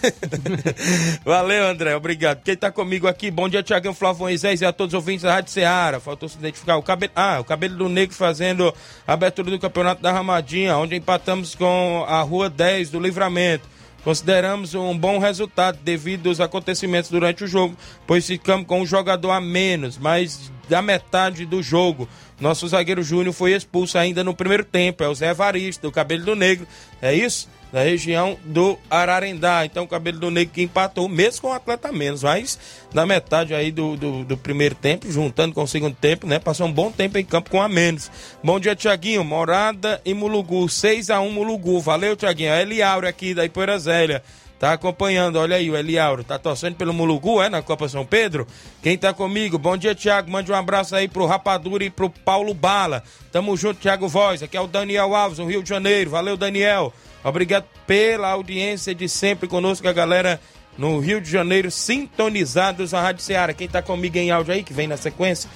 valeu, 1.24 1.66
André. 1.66 1.96
Obrigado. 1.96 2.42
Quem 2.42 2.56
tá 2.56 2.70
comigo 2.70 3.06
aqui, 3.06 3.30
bom 3.30 3.48
dia, 3.48 3.62
Tiagão 3.62 3.94
Flávio 3.94 4.20
Moisés 4.20 4.60
e 4.60 4.64
a 4.64 4.72
todos 4.72 4.94
os 4.94 4.98
ouvintes 4.98 5.22
da 5.22 5.32
Rádio 5.32 5.50
Ceará. 5.50 5.98
Faltou 5.98 6.28
se 6.28 6.38
identificar. 6.38 6.76
O 6.76 6.82
cabelo, 6.82 7.12
ah, 7.16 7.38
o 7.40 7.44
cabelo 7.44 7.76
do 7.76 7.88
Negro 7.88 8.14
fazendo 8.14 8.72
a 9.06 9.12
abertura 9.12 9.50
do 9.50 9.58
Campeonato 9.58 10.02
da 10.02 10.12
Ramadinha, 10.12 10.76
onde 10.76 10.96
empatamos 10.96 11.54
com 11.54 12.04
a 12.06 12.20
Rua 12.22 12.50
10 12.50 12.90
do 12.90 13.00
Livramento. 13.00 13.75
Consideramos 14.06 14.72
um 14.72 14.96
bom 14.96 15.18
resultado 15.18 15.80
devido 15.82 16.28
aos 16.28 16.38
acontecimentos 16.38 17.10
durante 17.10 17.42
o 17.42 17.48
jogo, 17.48 17.76
pois 18.06 18.24
ficamos 18.24 18.64
com 18.64 18.82
um 18.82 18.86
jogador 18.86 19.32
a 19.32 19.40
menos, 19.40 19.98
mas 19.98 20.52
da 20.68 20.80
metade 20.80 21.44
do 21.44 21.60
jogo. 21.60 22.08
Nosso 22.38 22.68
zagueiro 22.68 23.02
Júnior 23.02 23.34
foi 23.34 23.52
expulso 23.52 23.98
ainda 23.98 24.22
no 24.22 24.32
primeiro 24.32 24.64
tempo. 24.64 25.02
É 25.02 25.08
o 25.08 25.14
Zé 25.14 25.34
Varista, 25.34 25.88
do 25.88 25.90
Cabelo 25.90 26.24
do 26.24 26.36
Negro. 26.36 26.68
É 27.02 27.12
isso? 27.12 27.48
Da 27.72 27.82
região 27.82 28.38
do 28.44 28.78
Ararendá. 28.88 29.66
Então 29.66 29.84
o 29.84 29.88
Cabelo 29.88 30.18
do 30.18 30.30
Negro 30.30 30.54
que 30.54 30.62
empatou, 30.62 31.08
mesmo 31.08 31.42
com 31.42 31.48
o 31.48 31.52
atleta 31.52 31.92
menos. 31.92 32.22
Mas 32.22 32.58
na 32.94 33.04
metade 33.04 33.54
aí 33.54 33.70
do, 33.70 33.96
do, 33.96 34.24
do, 34.24 34.36
primeiro 34.36 34.74
tempo, 34.74 35.10
juntando 35.10 35.54
com 35.54 35.62
o 35.62 35.68
segundo 35.68 35.94
tempo, 35.94 36.26
né? 36.26 36.38
Passou 36.38 36.66
um 36.66 36.72
bom 36.72 36.90
tempo 36.90 37.18
em 37.18 37.24
campo 37.24 37.50
com 37.50 37.60
a 37.60 37.68
menos. 37.68 38.10
Bom 38.42 38.58
dia, 38.60 38.76
Tiaguinho. 38.76 39.24
Morada 39.24 40.00
e 40.04 40.14
Mulugu. 40.14 40.68
6 40.68 41.10
a 41.10 41.20
1 41.20 41.30
Mulugu. 41.30 41.80
Valeu, 41.80 42.16
Tiaguinho. 42.16 42.50
É 42.50 42.62
Eliauro 42.62 43.06
aqui 43.06 43.34
da 43.34 43.44
Ipoeira 43.44 43.78
Zélia. 43.78 44.22
Tá 44.58 44.72
acompanhando, 44.72 45.36
olha 45.36 45.56
aí, 45.56 45.70
o 45.70 45.76
Eliauro. 45.76 46.24
Tá 46.24 46.38
torcendo 46.38 46.76
pelo 46.76 46.94
Mulugu, 46.94 47.42
é? 47.42 47.50
Na 47.50 47.60
Copa 47.60 47.88
São 47.90 48.06
Pedro? 48.06 48.46
Quem 48.82 48.96
tá 48.96 49.12
comigo? 49.12 49.58
Bom 49.58 49.76
dia, 49.76 49.94
Tiago. 49.94 50.30
Mande 50.30 50.50
um 50.50 50.54
abraço 50.54 50.96
aí 50.96 51.08
pro 51.08 51.26
Rapadura 51.26 51.84
e 51.84 51.90
pro 51.90 52.08
Paulo 52.08 52.54
Bala. 52.54 53.02
Tamo 53.30 53.54
junto, 53.54 53.80
Tiago 53.80 54.08
Voz. 54.08 54.42
Aqui 54.42 54.56
é 54.56 54.60
o 54.60 54.66
Daniel 54.66 55.14
Alves, 55.14 55.38
no 55.38 55.46
Rio 55.46 55.62
de 55.62 55.68
Janeiro. 55.68 56.10
Valeu, 56.10 56.38
Daniel. 56.38 56.90
Obrigado 57.26 57.66
pela 57.88 58.30
audiência 58.30 58.94
de 58.94 59.08
sempre 59.08 59.48
conosco, 59.48 59.88
a 59.88 59.92
galera 59.92 60.40
no 60.78 61.00
Rio 61.00 61.20
de 61.20 61.28
Janeiro, 61.28 61.72
sintonizados 61.72 62.92
na 62.92 63.02
Rádio 63.02 63.24
Ceará. 63.24 63.52
Quem 63.52 63.66
tá 63.66 63.82
comigo 63.82 64.16
em 64.16 64.30
áudio 64.30 64.54
aí, 64.54 64.62
que 64.62 64.72
vem 64.72 64.86
na 64.86 64.96
sequência, 64.96 65.50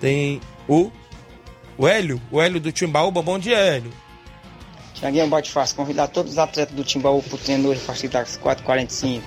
tem 0.00 0.40
o, 0.68 0.92
o 1.76 1.88
Hélio, 1.88 2.22
o 2.30 2.40
Hélio 2.40 2.60
do 2.60 2.70
Timbaúba. 2.70 3.20
Bom 3.20 3.36
dia, 3.36 3.56
Hélio. 3.56 3.92
Tiaguinho 4.94 5.26
Bate 5.26 5.50
Fácil, 5.50 5.74
convidar 5.74 6.06
todos 6.06 6.32
os 6.32 6.38
atletas 6.38 6.76
do 6.76 6.84
Timbaú 6.84 7.20
pro 7.20 7.36
treino 7.36 7.68
hoje 7.68 7.80
a 7.88 8.08
das 8.08 8.38
4h45. 8.38 9.20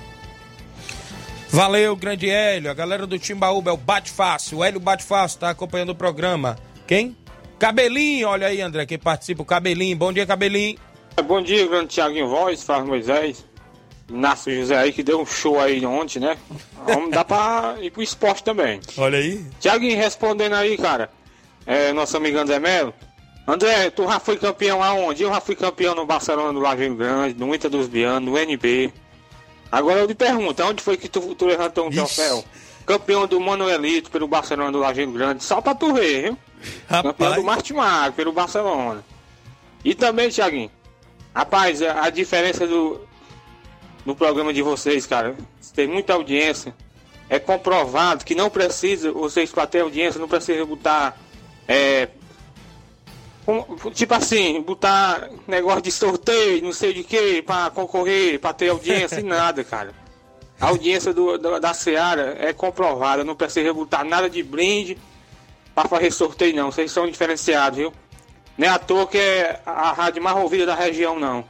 Valeu, 1.49 1.93
grande 1.97 2.29
Hélio. 2.29 2.71
A 2.71 2.73
galera 2.73 3.05
do 3.05 3.19
Timbaúba 3.19 3.71
é 3.71 3.73
o 3.73 3.77
Bate 3.77 4.11
Fácil. 4.11 4.59
O 4.59 4.63
Hélio 4.63 4.79
Bate 4.79 5.03
Fácil 5.03 5.39
tá 5.39 5.49
acompanhando 5.49 5.89
o 5.89 5.95
programa. 5.95 6.57
Quem? 6.87 7.17
Cabelinho, 7.59 8.29
olha 8.29 8.47
aí, 8.47 8.61
André, 8.61 8.85
quem 8.85 8.97
participa, 8.97 9.41
o 9.41 9.45
Cabelinho. 9.45 9.97
Bom 9.97 10.13
dia, 10.13 10.25
Cabelinho. 10.25 10.77
Bom 11.25 11.41
dia, 11.41 11.67
grande 11.67 11.87
Tiaguinho 11.89 12.27
Voz, 12.27 12.63
Flávio 12.63 12.87
Moisés. 12.87 13.45
Inácio 14.09 14.53
José 14.53 14.77
aí, 14.77 14.91
que 14.91 15.03
deu 15.03 15.21
um 15.21 15.25
show 15.25 15.59
aí 15.59 15.85
ontem, 15.85 16.19
né? 16.19 16.37
Vamos 16.85 17.11
dar 17.11 17.23
pra 17.23 17.75
ir 17.79 17.91
pro 17.91 18.01
esporte 18.01 18.43
também. 18.43 18.81
Olha 18.97 19.17
aí. 19.17 19.45
Tiaguinho, 19.59 19.95
respondendo 19.97 20.53
aí, 20.53 20.77
cara. 20.77 21.09
É, 21.65 21.93
nosso 21.93 22.17
amigo 22.17 22.37
André 22.37 22.59
Melo. 22.59 22.93
André, 23.47 23.89
tu 23.89 24.03
já 24.03 24.19
foi 24.19 24.37
campeão 24.37 24.83
aonde? 24.83 25.23
Eu 25.23 25.29
já 25.29 25.39
fui 25.39 25.55
campeão 25.55 25.95
no 25.95 26.05
Barcelona 26.05 26.51
do 26.51 26.59
Lajeiro 26.59 26.95
Grande, 26.95 27.39
no 27.39 27.53
Inter 27.55 27.69
dos 27.69 27.87
Bianos, 27.87 28.29
no 28.29 28.37
NB. 28.37 28.91
Agora 29.71 30.01
eu 30.01 30.07
te 30.07 30.15
pergunto, 30.15 30.61
onde 30.63 30.83
foi 30.83 30.97
que 30.97 31.07
tu, 31.07 31.33
tu 31.33 31.45
levantou 31.45 31.85
um 31.85 31.89
Ixi. 31.89 31.97
troféu? 31.97 32.43
Campeão 32.85 33.25
do 33.27 33.39
Manuelito 33.39 34.11
pelo 34.11 34.27
Barcelona 34.27 34.71
do 34.71 34.79
Lajeiro 34.79 35.11
Grande, 35.11 35.43
só 35.43 35.61
pra 35.61 35.73
tu 35.73 35.93
ver, 35.93 36.23
viu? 36.23 36.37
Rapaz. 36.89 37.03
Campeão 37.15 37.35
do 37.35 37.43
Martimag 37.43 38.13
pelo 38.15 38.33
Barcelona. 38.33 39.03
E 39.85 39.95
também, 39.95 40.29
Thiaguinho, 40.29 40.69
rapaz, 41.33 41.81
a, 41.81 42.05
a 42.05 42.09
diferença 42.09 42.67
do, 42.67 43.01
no 44.05 44.15
programa 44.15 44.53
de 44.53 44.61
vocês, 44.61 45.05
cara, 45.05 45.35
tem 45.73 45.87
muita 45.87 46.13
audiência. 46.13 46.75
É 47.29 47.39
comprovado 47.39 48.25
que 48.25 48.35
não 48.35 48.49
precisa, 48.49 49.11
vocês 49.11 49.51
para 49.51 49.65
ter 49.65 49.81
audiência, 49.81 50.19
não 50.19 50.27
precisa 50.27 50.65
botar 50.65 51.17
é, 51.67 52.09
tipo 53.93 54.13
assim, 54.13 54.61
botar 54.61 55.29
negócio 55.47 55.81
de 55.81 55.91
sorteio, 55.91 56.63
não 56.63 56.73
sei 56.73 56.93
de 56.93 57.03
que, 57.03 57.41
para 57.41 57.69
concorrer, 57.71 58.39
para 58.39 58.53
ter 58.53 58.69
audiência 58.69 59.19
e 59.19 59.23
nada, 59.23 59.63
cara. 59.63 59.93
A 60.59 60.67
audiência 60.67 61.13
do, 61.13 61.37
do, 61.37 61.59
da 61.59 61.73
Seara 61.73 62.37
é 62.39 62.53
comprovada, 62.53 63.23
não 63.23 63.35
precisa 63.35 63.73
botar 63.73 64.03
nada 64.03 64.29
de 64.29 64.43
brinde 64.43 64.97
para 65.73 65.89
fazer 65.89 66.11
sorteio, 66.11 66.55
não. 66.55 66.71
Vocês 66.71 66.91
são 66.91 67.07
diferenciados, 67.07 67.79
viu? 67.79 67.93
Nem 68.61 68.69
à 68.69 68.77
toa 68.77 69.07
que 69.07 69.17
é 69.17 69.59
a 69.65 69.91
rádio 69.91 70.21
mais 70.21 70.37
ouvida 70.37 70.67
da 70.67 70.75
região, 70.75 71.19
não. 71.19 71.43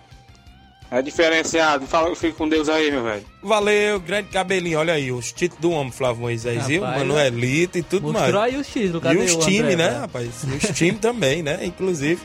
É 0.90 1.02
diferenciado. 1.02 1.86
Fala, 1.86 2.16
fico 2.16 2.38
com 2.38 2.48
Deus 2.48 2.70
aí, 2.70 2.90
meu 2.90 3.04
velho. 3.04 3.26
Valeu, 3.44 4.00
grande 4.00 4.30
cabelinho. 4.30 4.80
Olha 4.80 4.94
aí, 4.94 5.12
os 5.12 5.34
títulos 5.34 5.62
do 5.62 5.72
homem, 5.72 5.92
Flávio 5.92 6.22
Moisés, 6.22 6.68
viu? 6.68 6.84
Manuelito 6.84 7.78
e 7.78 7.84
tudo 7.84 8.14
mais. 8.14 8.34
aí 8.34 8.56
os 8.56 8.66
títulos, 8.66 9.04
cadê 9.04 9.16
E 9.16 9.26
os 9.26 9.36
times, 9.46 9.76
né, 9.76 9.90
rapaz? 9.90 10.30
E 10.48 10.56
os 10.56 10.78
times 10.78 11.02
também, 11.02 11.44
né? 11.44 11.60
Inclusive. 11.66 12.22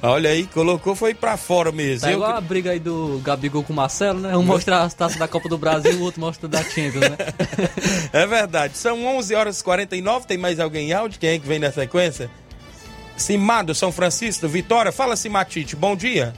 Olha 0.00 0.30
aí, 0.30 0.46
colocou, 0.46 0.94
foi 0.94 1.12
pra 1.12 1.36
fora 1.36 1.70
mesmo. 1.70 2.00
Tá 2.00 2.12
igual 2.12 2.30
a 2.30 2.40
briga 2.40 2.70
aí 2.70 2.80
do 2.80 3.20
Gabigol 3.22 3.62
com 3.62 3.74
o 3.74 3.76
Marcelo, 3.76 4.18
né? 4.18 4.34
Um 4.34 4.42
mostra 4.42 4.80
as 4.80 4.94
taças 4.94 5.18
da 5.18 5.28
Copa 5.28 5.46
do 5.46 5.58
Brasil, 5.58 5.92
o 5.98 6.02
outro 6.02 6.22
mostra 6.22 6.48
da 6.48 6.62
Champions, 6.62 7.02
né? 7.02 7.16
é 8.14 8.26
verdade. 8.26 8.78
São 8.78 9.04
11 9.04 9.34
horas 9.34 9.60
e 9.60 9.64
49, 9.64 10.26
tem 10.26 10.38
mais 10.38 10.58
alguém 10.58 10.88
em 10.88 10.92
áudio? 10.94 11.20
Quem 11.20 11.30
é 11.30 11.38
que 11.38 11.46
vem 11.46 11.58
na 11.58 11.70
sequência? 11.70 12.30
Simado, 13.22 13.74
São 13.74 13.92
Francisco, 13.92 14.48
Vitória. 14.48 14.90
Fala, 14.90 15.14
Simatite, 15.16 15.76
bom 15.76 15.94
dia. 15.94 16.34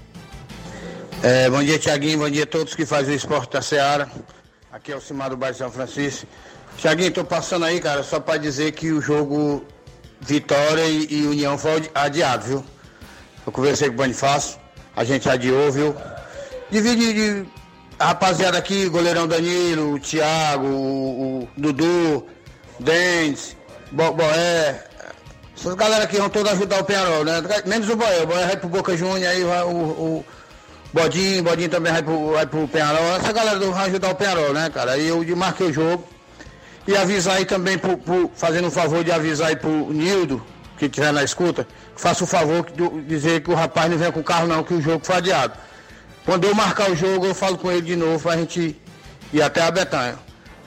É, 1.22 1.48
bom 1.48 1.62
dia, 1.62 1.78
Tiaguinho. 1.78 2.18
Bom 2.18 2.28
dia 2.28 2.44
a 2.44 2.46
todos 2.46 2.74
que 2.74 2.84
fazem 2.84 3.14
o 3.14 3.16
esporte 3.16 3.52
da 3.52 3.62
Seara. 3.62 4.08
Aqui 4.70 4.92
é 4.92 4.96
o 4.96 5.00
Cimar 5.00 5.30
do 5.30 5.36
Bairro 5.36 5.56
São 5.56 5.70
Francisco. 5.70 6.26
Tiaguinho, 6.76 7.10
tô 7.10 7.24
passando 7.24 7.64
aí, 7.64 7.80
cara, 7.80 8.02
só 8.02 8.20
para 8.20 8.38
dizer 8.38 8.72
que 8.72 8.92
o 8.92 9.00
jogo 9.00 9.64
Vitória 10.20 10.84
e, 10.86 11.06
e, 11.10 11.26
União 11.26 11.56
foi 11.56 11.90
adiado, 11.94 12.44
viu? 12.44 12.64
Eu 13.46 13.52
conversei 13.52 13.88
com 13.88 13.94
o 13.94 13.96
Bonifácio, 13.96 14.58
a 14.94 15.04
gente 15.04 15.28
adiou, 15.28 15.70
viu? 15.72 15.94
Divide 16.70 17.12
de, 17.12 17.46
a 17.98 18.08
rapaziada 18.08 18.58
aqui, 18.58 18.88
goleirão 18.88 19.26
Danilo, 19.26 19.94
o 19.94 19.98
Thiago, 19.98 20.66
o, 20.66 21.42
o 21.44 21.48
Dudu, 21.56 22.26
Dentes, 22.80 23.56
Bo, 23.90 24.12
Boé. 24.12 24.93
Essas 25.56 25.74
galera 25.74 26.04
aqui 26.04 26.16
vão 26.16 26.28
todos 26.28 26.52
ajudar 26.52 26.80
o 26.80 26.84
Penarol, 26.84 27.24
né? 27.24 27.42
Menos 27.64 27.88
o 27.88 27.96
Boé. 27.96 28.22
O 28.22 28.26
Boé 28.26 28.46
vai 28.46 28.56
pro 28.56 28.68
Boca 28.68 28.96
Júnior, 28.96 29.30
aí 29.30 29.44
vai 29.44 29.62
o, 29.62 29.68
o 29.68 30.24
Bodinho, 30.92 31.42
Bodinho 31.42 31.68
também 31.68 31.92
vai 31.92 32.02
pro, 32.02 32.32
vai 32.32 32.46
pro 32.46 32.68
Penharol. 32.68 33.16
Essa 33.16 33.32
galera 33.32 33.58
vai 33.58 33.86
ajudar 33.86 34.10
o 34.10 34.14
Penharol, 34.14 34.52
né, 34.52 34.70
cara? 34.70 34.92
Aí 34.92 35.08
eu 35.08 35.36
marquei 35.36 35.68
o 35.68 35.72
jogo. 35.72 36.06
E 36.86 36.96
avisar 36.96 37.36
aí 37.36 37.46
também, 37.46 37.78
pro, 37.78 37.96
pro, 37.96 38.30
fazendo 38.34 38.68
um 38.68 38.70
favor 38.70 39.02
de 39.02 39.10
avisar 39.10 39.48
aí 39.48 39.56
pro 39.56 39.90
Nildo, 39.90 40.44
que 40.76 40.80
que 40.80 40.86
estiver 40.86 41.12
na 41.12 41.24
escuta, 41.24 41.66
faça 41.96 42.24
o 42.24 42.26
favor 42.26 42.66
de 42.70 43.02
dizer 43.02 43.40
que 43.40 43.50
o 43.50 43.54
rapaz 43.54 43.90
não 43.90 43.96
vem 43.96 44.12
com 44.12 44.20
o 44.20 44.24
carro 44.24 44.46
não, 44.46 44.62
que 44.62 44.74
o 44.74 44.82
jogo 44.82 45.04
foi 45.04 45.16
adiado. 45.16 45.54
Quando 46.26 46.44
eu 46.44 46.54
marcar 46.54 46.90
o 46.90 46.96
jogo, 46.96 47.26
eu 47.26 47.34
falo 47.34 47.56
com 47.56 47.72
ele 47.72 47.82
de 47.82 47.96
novo 47.96 48.22
pra 48.22 48.36
gente 48.36 48.78
ir 49.32 49.42
até 49.42 49.62
a 49.62 49.70
Betanha. 49.70 50.18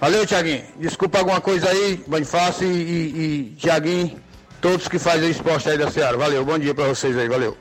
Valeu, 0.01 0.25
Tiaguinho. 0.25 0.63
Desculpa 0.77 1.19
alguma 1.19 1.39
coisa 1.39 1.69
aí, 1.69 2.03
Bonifácio 2.07 2.67
e, 2.67 2.71
e, 2.71 3.51
e 3.51 3.55
Tiaguinho, 3.57 4.19
todos 4.61 4.87
que 4.87 4.99
fazem 4.99 5.29
esporte 5.29 5.69
aí 5.69 5.77
da 5.77 5.89
Seara. 5.89 6.17
Valeu, 6.17 6.43
bom 6.45 6.57
dia 6.57 6.73
pra 6.73 6.87
vocês 6.87 7.17
aí, 7.17 7.27
valeu. 7.27 7.57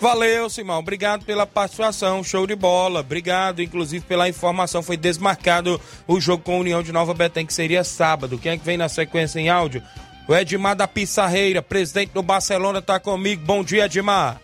Valeu, 0.00 0.48
Simão. 0.48 0.78
Obrigado 0.78 1.26
pela 1.26 1.46
participação. 1.46 2.24
Show 2.24 2.46
de 2.46 2.56
bola. 2.56 3.00
Obrigado, 3.00 3.60
inclusive, 3.60 4.02
pela 4.06 4.30
informação. 4.30 4.82
Foi 4.82 4.96
desmarcado 4.96 5.78
o 6.08 6.18
jogo 6.18 6.42
com 6.42 6.54
a 6.54 6.60
União 6.60 6.82
de 6.82 6.90
Nova 6.90 7.12
Betém, 7.12 7.44
que 7.44 7.52
seria 7.52 7.84
sábado. 7.84 8.38
Quem 8.38 8.52
é 8.52 8.56
que 8.56 8.64
vem 8.64 8.78
na 8.78 8.88
sequência 8.88 9.38
em 9.38 9.50
áudio? 9.50 9.82
O 10.26 10.34
Edmar 10.34 10.74
da 10.74 10.88
Pissarreira, 10.88 11.60
presidente 11.60 12.12
do 12.12 12.22
Barcelona, 12.22 12.78
está 12.78 12.98
comigo. 12.98 13.44
Bom 13.44 13.62
dia, 13.62 13.84
Edmar. 13.84 14.40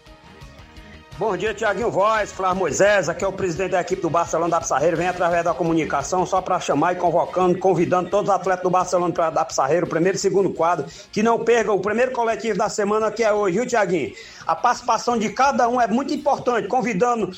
Bom 1.18 1.34
dia, 1.34 1.54
Tiaguinho 1.54 1.90
Voz, 1.90 2.30
Flávio 2.30 2.58
Moisés, 2.58 3.08
aqui 3.08 3.24
é 3.24 3.26
o 3.26 3.32
presidente 3.32 3.70
da 3.70 3.80
equipe 3.80 4.02
do 4.02 4.10
Barcelona 4.10 4.50
da 4.50 4.60
Pissarreira, 4.60 4.94
vem 4.96 5.08
através 5.08 5.42
da 5.42 5.54
comunicação 5.54 6.26
só 6.26 6.42
para 6.42 6.60
chamar 6.60 6.92
e 6.92 6.96
convocando, 6.96 7.58
convidando 7.58 8.10
todos 8.10 8.28
os 8.28 8.34
atletas 8.34 8.62
do 8.62 8.68
Barcelona 8.68 9.14
para 9.14 9.30
da 9.30 9.42
Pissarreira, 9.42 9.86
o 9.86 9.88
primeiro 9.88 10.18
e 10.18 10.20
segundo 10.20 10.50
quadro, 10.50 10.84
que 11.10 11.22
não 11.22 11.42
percam 11.42 11.74
o 11.74 11.80
primeiro 11.80 12.12
coletivo 12.12 12.58
da 12.58 12.68
semana 12.68 13.10
que 13.10 13.24
é 13.24 13.32
hoje, 13.32 13.56
viu, 13.56 13.66
Tiaguinho? 13.66 14.12
A 14.46 14.54
participação 14.54 15.16
de 15.18 15.30
cada 15.30 15.66
um 15.70 15.80
é 15.80 15.86
muito 15.86 16.12
importante, 16.12 16.68
convidando 16.68 17.30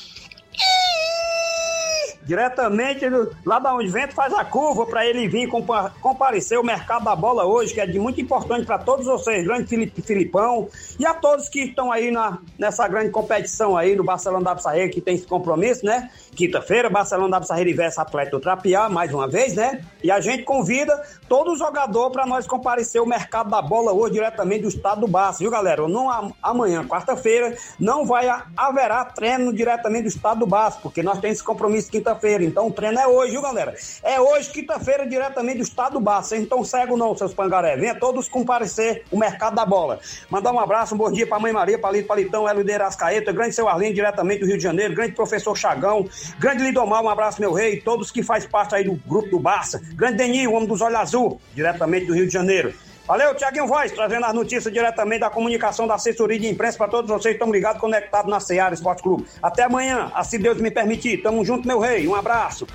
diretamente 2.24 3.08
do, 3.08 3.34
lá 3.44 3.58
da 3.58 3.74
onde 3.74 3.88
vento 3.88 4.14
faz 4.14 4.32
a 4.34 4.44
curva 4.44 4.86
para 4.86 5.06
ele 5.06 5.28
vir 5.28 5.48
compa 5.48 5.92
comparecer 6.00 6.58
o 6.58 6.64
mercado 6.64 7.04
da 7.04 7.16
bola 7.16 7.44
hoje, 7.44 7.72
que 7.72 7.80
é 7.80 7.86
de 7.86 7.98
muito 7.98 8.20
importante 8.20 8.66
para 8.66 8.78
todos 8.78 9.06
vocês, 9.06 9.44
grande 9.44 9.68
Filipão, 10.02 10.68
e 10.98 11.06
a 11.06 11.14
todos 11.14 11.48
que 11.48 11.60
estão 11.60 11.90
aí 11.90 12.10
na, 12.10 12.38
nessa 12.58 12.86
grande 12.86 13.10
competição 13.10 13.76
aí 13.76 13.96
do 13.96 14.04
Barcelona 14.04 14.44
da 14.44 14.54
Pissarreira, 14.54 14.88
que 14.90 15.00
tem 15.00 15.14
esse 15.14 15.26
compromisso, 15.26 15.84
né? 15.84 16.10
Quinta-feira, 16.34 16.90
Barcelona 16.90 17.30
da 17.30 17.40
Pissarreira 17.40 17.74
versus 17.74 17.98
Atlético 17.98 18.36
do 18.36 18.42
Trapiá, 18.42 18.88
mais 18.88 19.12
uma 19.12 19.26
vez, 19.26 19.54
né? 19.54 19.82
E 20.02 20.10
a 20.10 20.20
gente 20.20 20.42
convida 20.42 21.02
todo 21.28 21.56
jogador 21.56 22.10
para 22.10 22.26
nós 22.26 22.46
comparecer 22.46 23.00
o 23.00 23.06
mercado 23.06 23.50
da 23.50 23.60
bola 23.60 23.92
hoje 23.92 24.14
diretamente 24.14 24.62
do 24.62 24.68
estado 24.68 25.02
do 25.02 25.08
Barça, 25.08 25.40
viu, 25.40 25.50
galera? 25.50 25.86
Não, 25.86 26.32
amanhã, 26.42 26.84
quarta-feira, 26.86 27.56
não 27.78 28.04
vai 28.04 28.28
haverá 28.56 29.04
treino 29.04 29.52
diretamente 29.52 30.04
do 30.04 30.08
estado 30.08 30.40
do 30.40 30.46
Barça, 30.46 30.78
porque 30.82 31.02
nós 31.02 31.18
temos 31.18 31.38
esse 31.38 31.44
compromisso 31.44 31.90
quinta-feira. 31.90 32.42
Então 32.42 32.66
o 32.66 32.72
treino 32.72 32.98
é 32.98 33.06
hoje, 33.06 33.32
viu, 33.32 33.42
galera? 33.42 33.74
É 34.02 34.20
hoje, 34.20 34.50
quinta-feira, 34.50 35.06
diretamente 35.06 35.58
do 35.58 35.64
estado 35.64 35.94
do 35.94 36.00
Barça. 36.00 36.36
Estão 36.36 36.64
cegos, 36.64 36.98
não, 36.98 37.16
seus 37.16 37.34
pangaré. 37.34 37.76
Venha 37.76 37.94
todos 37.94 38.28
comparecer 38.28 39.04
o 39.10 39.18
mercado 39.18 39.54
da 39.54 39.64
bola. 39.64 40.00
Mandar 40.30 40.52
um 40.52 40.58
abraço, 40.58 40.94
um 40.94 40.98
bom 40.98 41.10
dia 41.10 41.26
para 41.26 41.38
Mãe 41.38 41.52
Maria, 41.52 41.78
Palito 41.78 42.08
Palitão, 42.08 42.48
Hélio 42.48 42.64
de 42.64 42.72
Arascaeta, 42.72 43.32
grande 43.32 43.54
seu 43.54 43.68
Arlindo, 43.68 43.94
diretamente 43.94 44.40
do 44.40 44.46
Rio 44.46 44.56
de 44.56 44.62
Janeiro, 44.62 44.94
grande 44.94 45.12
professor 45.12 45.56
Chagão, 45.56 46.08
grande 46.38 46.62
Lidomar, 46.62 47.02
um 47.02 47.08
abraço, 47.08 47.40
meu 47.40 47.52
rei, 47.52 47.80
todos 47.80 48.10
que 48.10 48.22
faz 48.22 48.46
parte 48.46 48.74
aí 48.74 48.84
do 48.84 48.94
grupo 49.06 49.28
do 49.28 49.38
Barça, 49.38 49.80
grande 49.94 50.18
Denil, 50.18 50.52
homem 50.52 50.66
dos 50.66 50.80
olhos 50.80 50.98
azul, 51.18 51.40
diretamente 51.54 52.06
do 52.06 52.14
Rio 52.14 52.26
de 52.26 52.32
Janeiro. 52.32 52.72
Valeu, 53.06 53.34
Tiaguinho 53.34 53.66
Voz, 53.66 53.90
trazendo 53.90 54.26
as 54.26 54.34
notícias 54.34 54.72
diretamente 54.72 55.20
da 55.20 55.30
comunicação 55.30 55.86
da 55.86 55.94
assessoria 55.94 56.38
de 56.38 56.46
imprensa 56.46 56.76
para 56.76 56.88
todos 56.88 57.10
vocês 57.10 57.34
que 57.34 57.42
estão 57.42 57.50
ligados, 57.50 57.80
conectados 57.80 58.30
na 58.30 58.38
Seara 58.38 58.74
Esporte 58.74 59.02
Clube. 59.02 59.26
Até 59.42 59.62
amanhã, 59.62 60.12
assim 60.14 60.38
Deus 60.38 60.60
me 60.60 60.70
permitir. 60.70 61.22
Tamo 61.22 61.42
junto, 61.42 61.66
meu 61.66 61.78
rei. 61.78 62.06
Um 62.06 62.14
abraço. 62.14 62.66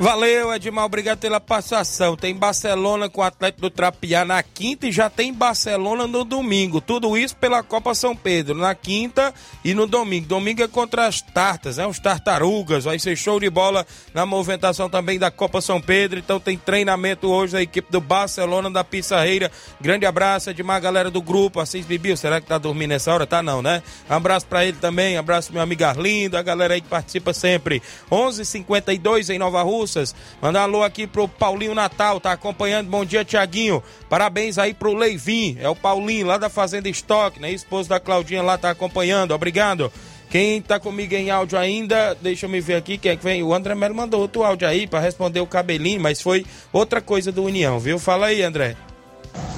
Valeu, 0.00 0.54
Edmar, 0.54 0.84
obrigado 0.84 1.18
pela 1.18 1.40
passação. 1.40 2.16
Tem 2.16 2.32
Barcelona 2.32 3.08
com 3.08 3.20
o 3.20 3.24
Atlético 3.24 3.62
do 3.62 3.70
Trapiá 3.70 4.24
na 4.24 4.40
quinta 4.44 4.86
e 4.86 4.92
já 4.92 5.10
tem 5.10 5.34
Barcelona 5.34 6.06
no 6.06 6.22
domingo. 6.22 6.80
Tudo 6.80 7.18
isso 7.18 7.34
pela 7.34 7.64
Copa 7.64 7.92
São 7.96 8.14
Pedro, 8.14 8.54
na 8.56 8.76
quinta 8.76 9.34
e 9.64 9.74
no 9.74 9.88
domingo. 9.88 10.28
Domingo 10.28 10.62
é 10.62 10.68
contra 10.68 11.08
as 11.08 11.20
Tartas, 11.20 11.78
né? 11.78 11.86
Os 11.88 11.98
Tartarugas. 11.98 12.84
Vai 12.84 13.00
ser 13.00 13.16
show 13.16 13.40
de 13.40 13.50
bola 13.50 13.84
na 14.14 14.24
movimentação 14.24 14.88
também 14.88 15.18
da 15.18 15.32
Copa 15.32 15.60
São 15.60 15.80
Pedro. 15.80 16.20
Então 16.20 16.38
tem 16.38 16.56
treinamento 16.56 17.26
hoje 17.26 17.54
da 17.54 17.62
equipe 17.62 17.90
do 17.90 18.00
Barcelona 18.00 18.70
da 18.70 18.84
Pissarreira. 18.84 19.50
Grande 19.80 20.06
abraço, 20.06 20.50
Edmar, 20.50 20.80
galera 20.80 21.10
do 21.10 21.20
grupo. 21.20 21.58
Assis 21.58 21.84
Bibiu, 21.84 22.16
será 22.16 22.40
que 22.40 22.46
tá 22.46 22.56
dormindo 22.56 22.90
nessa 22.90 23.12
hora? 23.12 23.26
Tá 23.26 23.42
não, 23.42 23.60
né? 23.60 23.82
Um 24.08 24.14
abraço 24.14 24.46
para 24.46 24.64
ele 24.64 24.76
também, 24.80 25.16
abraço 25.16 25.52
meu 25.52 25.60
amigo 25.60 25.82
Arlindo, 25.82 26.36
a 26.36 26.42
galera 26.42 26.74
aí 26.74 26.80
que 26.80 26.88
participa 26.88 27.32
sempre. 27.32 27.82
11:52 28.08 29.30
em 29.30 29.40
Nova 29.40 29.60
Rússia. 29.60 29.87
Russas. 29.88 30.14
Mandar 30.42 30.62
alô 30.62 30.82
aqui 30.82 31.06
pro 31.06 31.26
Paulinho 31.26 31.74
Natal, 31.74 32.20
tá 32.20 32.32
acompanhando. 32.32 32.88
Bom 32.88 33.04
dia, 33.04 33.24
Tiaguinho. 33.24 33.82
Parabéns 34.08 34.58
aí 34.58 34.74
pro 34.74 34.94
Leivin, 34.94 35.56
é 35.60 35.68
o 35.68 35.74
Paulinho 35.74 36.26
lá 36.26 36.36
da 36.36 36.50
Fazenda 36.50 36.88
Estoque, 36.88 37.40
né? 37.40 37.50
Esposo 37.50 37.88
da 37.88 37.98
Claudinha 37.98 38.42
lá 38.42 38.58
tá 38.58 38.70
acompanhando. 38.70 39.32
Obrigado. 39.32 39.90
Quem 40.30 40.60
tá 40.60 40.78
comigo 40.78 41.14
em 41.14 41.30
áudio 41.30 41.58
ainda, 41.58 42.14
deixa 42.20 42.44
eu 42.44 42.50
me 42.50 42.60
ver 42.60 42.74
aqui 42.74 42.98
quem 42.98 43.12
é 43.12 43.16
que 43.16 43.24
vem. 43.24 43.42
O 43.42 43.54
André 43.54 43.74
Melo 43.74 43.94
mandou 43.94 44.20
outro 44.20 44.44
áudio 44.44 44.68
aí 44.68 44.86
para 44.86 45.00
responder 45.00 45.40
o 45.40 45.46
cabelinho, 45.46 46.00
mas 46.00 46.20
foi 46.20 46.44
outra 46.70 47.00
coisa 47.00 47.32
do 47.32 47.44
União, 47.44 47.80
viu? 47.80 47.98
Fala 47.98 48.26
aí, 48.26 48.42
André. 48.42 48.76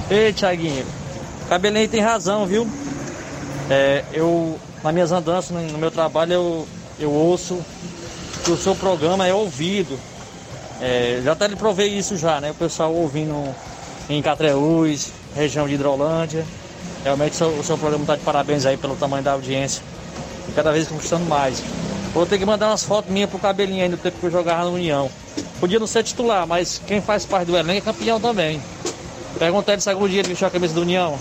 Ei, 0.08 0.32
Tiaguinho. 0.32 0.86
Cabelinho 1.48 1.88
tem 1.88 2.00
razão, 2.00 2.46
viu? 2.46 2.68
É, 3.68 4.04
eu, 4.12 4.56
nas 4.84 4.94
minhas 4.94 5.10
andanças, 5.10 5.50
no, 5.50 5.60
no 5.72 5.78
meu 5.78 5.90
trabalho, 5.90 6.32
eu, 6.32 6.68
eu 7.00 7.10
ouço 7.10 7.58
que 8.44 8.52
o 8.52 8.56
seu 8.56 8.76
programa 8.76 9.26
é 9.26 9.34
ouvido 9.34 9.98
é, 10.80 11.20
já 11.22 11.32
até 11.32 11.46
lhe 11.46 11.56
provei 11.56 11.88
isso 11.88 12.16
já, 12.16 12.40
né? 12.40 12.50
O 12.50 12.54
pessoal 12.54 12.94
ouvindo 12.94 13.54
em 14.08 14.20
Catreús, 14.22 15.08
região 15.34 15.68
de 15.68 15.74
Hidrolândia. 15.74 16.44
Realmente 17.04 17.32
o 17.32 17.36
seu, 17.36 17.48
o 17.48 17.64
seu 17.64 17.78
programa 17.78 18.04
está 18.04 18.16
de 18.16 18.22
parabéns 18.22 18.66
aí 18.66 18.76
pelo 18.76 18.96
tamanho 18.96 19.22
da 19.22 19.32
audiência. 19.32 19.82
E 20.48 20.52
cada 20.52 20.72
vez 20.72 20.88
conquistando 20.88 21.24
mais. 21.26 21.62
Vou 22.12 22.26
ter 22.26 22.38
que 22.38 22.44
mandar 22.44 22.68
umas 22.68 22.82
fotos 22.82 23.10
minhas 23.10 23.30
pro 23.30 23.38
cabelinho 23.38 23.82
aí 23.82 23.88
do 23.88 23.96
tempo 23.96 24.18
que 24.18 24.26
eu 24.26 24.30
jogava 24.30 24.64
na 24.64 24.70
União. 24.70 25.10
Podia 25.60 25.78
não 25.78 25.86
ser 25.86 26.02
titular, 26.02 26.46
mas 26.46 26.80
quem 26.86 27.00
faz 27.00 27.24
parte 27.24 27.46
do 27.46 27.56
elenco 27.56 27.88
é 27.88 27.92
campeão 27.92 28.18
também. 28.18 28.60
Pergunta 29.38 29.72
ele 29.72 29.80
se 29.80 29.90
algum 29.90 30.08
dia 30.08 30.20
ele 30.20 30.28
vestiu 30.28 30.48
a 30.48 30.50
camisa 30.50 30.74
da 30.74 30.80
União. 30.80 31.18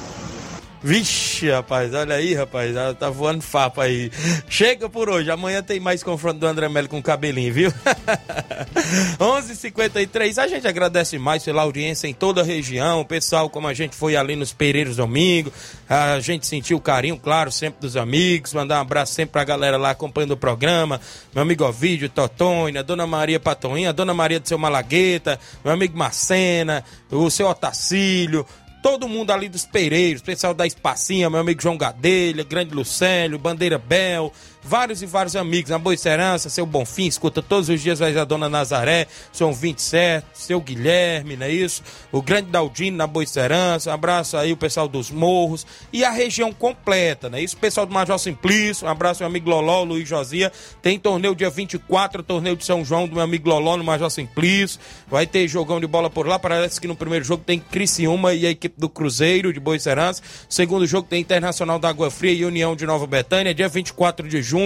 Vixe, 0.82 1.50
rapaz, 1.52 1.94
olha 1.94 2.16
aí, 2.16 2.34
rapaz, 2.34 2.74
tá 2.98 3.10
voando 3.10 3.42
fapo 3.42 3.82
aí. 3.82 4.10
Chega 4.48 4.90
por 4.90 5.10
hoje, 5.10 5.30
amanhã 5.30 5.62
tem 5.62 5.80
mais 5.80 6.02
confronto 6.02 6.40
do 6.40 6.48
André 6.48 6.70
Melo 6.70 6.88
com 6.88 7.00
o 7.00 7.04
cabelinho, 7.04 7.54
viu? 7.54 7.74
11:53. 9.20 10.38
A 10.38 10.48
gente 10.48 10.66
agradece 10.68 11.18
mais 11.20 11.44
pela 11.44 11.64
audiência 11.64 12.08
em 12.08 12.14
toda 12.14 12.42
a 12.42 12.44
região, 12.46 13.04
pessoal 13.04 13.50
como 13.50 13.68
a 13.68 13.74
gente 13.74 13.96
foi 13.96 14.16
ali 14.16 14.36
nos 14.36 14.54
Pereiros 14.54 14.96
domingo, 14.96 15.52
a 15.88 16.20
gente 16.22 16.48
sentiu 16.48 16.78
o 16.78 16.82
carinho, 16.82 17.18
claro, 17.18 17.52
sempre 17.52 17.82
dos 17.82 17.98
amigos, 17.98 18.54
mandar 18.54 18.78
um 18.78 18.82
abraço 18.82 19.14
sempre 19.14 19.34
pra 19.34 19.44
galera 19.44 19.78
lá 19.78 19.92
acompanhando 19.92 20.32
o 20.32 20.38
programa, 20.38 21.02
meu 21.34 21.44
amigo 21.44 21.66
Ovidio, 21.66 22.08
Totônia, 22.10 22.84
Dona 22.84 23.06
Maria 23.06 23.40
Patoinha, 23.40 23.92
Dona 23.92 24.14
Maria 24.14 24.40
do 24.40 24.48
seu 24.48 24.58
Malagueta, 24.58 25.40
meu 25.64 25.74
amigo 25.74 25.98
Marcena, 25.98 26.84
o 27.12 27.30
seu 27.30 27.48
Otacílio, 27.48 28.46
todo 28.82 29.08
mundo 29.08 29.32
ali 29.32 29.50
dos 29.50 29.66
Pereiros, 29.66 30.22
pessoal 30.22 30.54
da 30.54 30.66
Espacinha, 30.66 31.30
meu 31.30 31.40
amigo 31.40 31.62
João 31.62 31.78
Gadelha, 31.78 32.44
Grande 32.44 32.74
Lucélio, 32.74 33.38
Bandeira 33.38 33.78
Bel, 33.78 34.32
vários 34.70 35.02
e 35.02 35.08
vários 35.08 35.36
amigos. 35.36 35.72
Na 35.72 35.80
Boicerança, 35.80 36.48
seu 36.48 36.64
Bonfim, 36.64 37.08
escuta 37.08 37.42
todos 37.42 37.70
os 37.70 37.82
dias 37.82 38.00
a 38.04 38.24
Dona 38.24 38.48
Nazaré, 38.48 39.08
seu 39.34 39.52
27, 39.52 40.28
seu 40.34 40.62
Guilherme, 40.62 41.36
não 41.36 41.48
é 41.48 41.52
isso? 41.52 41.82
O 42.12 42.22
Grande 42.22 42.52
Daldino 42.52 42.96
na 42.96 43.08
Boicerança, 43.08 43.90
um 43.90 43.94
abraço 43.94 44.38
aí 44.38 44.54
o 44.54 44.58
pessoal 44.58 44.88
dos 44.88 45.10
Morros 45.10 45.66
e 45.92 46.06
a 46.06 46.12
região 46.12 46.54
completa, 46.54 47.30
não 47.30 47.40
é 47.40 47.42
isso? 47.42 47.56
O 47.56 47.60
pessoal 47.60 47.88
do 47.88 47.94
Major 47.94 48.20
Simplício, 48.20 48.86
um 48.86 48.90
abraço 48.92 49.24
meu 49.24 49.28
amigo 49.28 49.50
Loló, 49.50 49.84
Luiz 49.84 50.08
Josia. 50.08 50.52
Tem 50.84 51.00
torneio 51.00 51.34
dia 51.34 51.50
24, 51.50 52.22
torneio 52.22 52.56
de 52.56 52.64
São 52.64 52.86
João 52.86 53.08
do 53.08 53.16
meu 53.16 53.24
amigo 53.24 53.50
Loló 53.50 53.76
no 53.76 53.84
Major 53.84 54.12
Simplício. 54.12 54.80
Vai 55.08 55.26
ter 55.26 55.48
jogão 55.48 55.80
de 55.80 55.88
bola 55.88 56.12
por 56.12 56.28
lá. 56.28 56.38
Parece 56.38 56.80
que 56.80 56.88
no 56.88 56.96
primeiro 56.96 57.26
jogo 57.26 57.44
tem 57.44 57.60
Criciúma 57.60 58.36
e 58.36 58.46
a 58.46 58.52
equipe 58.52 58.80
do 58.80 58.88
Cruzeiro 58.88 59.52
de 59.52 59.60
Boicerança. 59.60 60.22
Segundo 60.48 60.86
jogo 60.86 61.08
tem 61.08 61.22
Internacional 61.22 61.80
da 61.80 61.90
Água 61.90 62.12
Fria 62.12 62.34
e 62.34 62.46
União 62.46 62.76
de 62.76 62.86
Nova 62.86 63.08
Betânia, 63.08 63.54
dia 63.54 63.68
24 63.68 64.28
de 64.28 64.42
junho, 64.42 64.59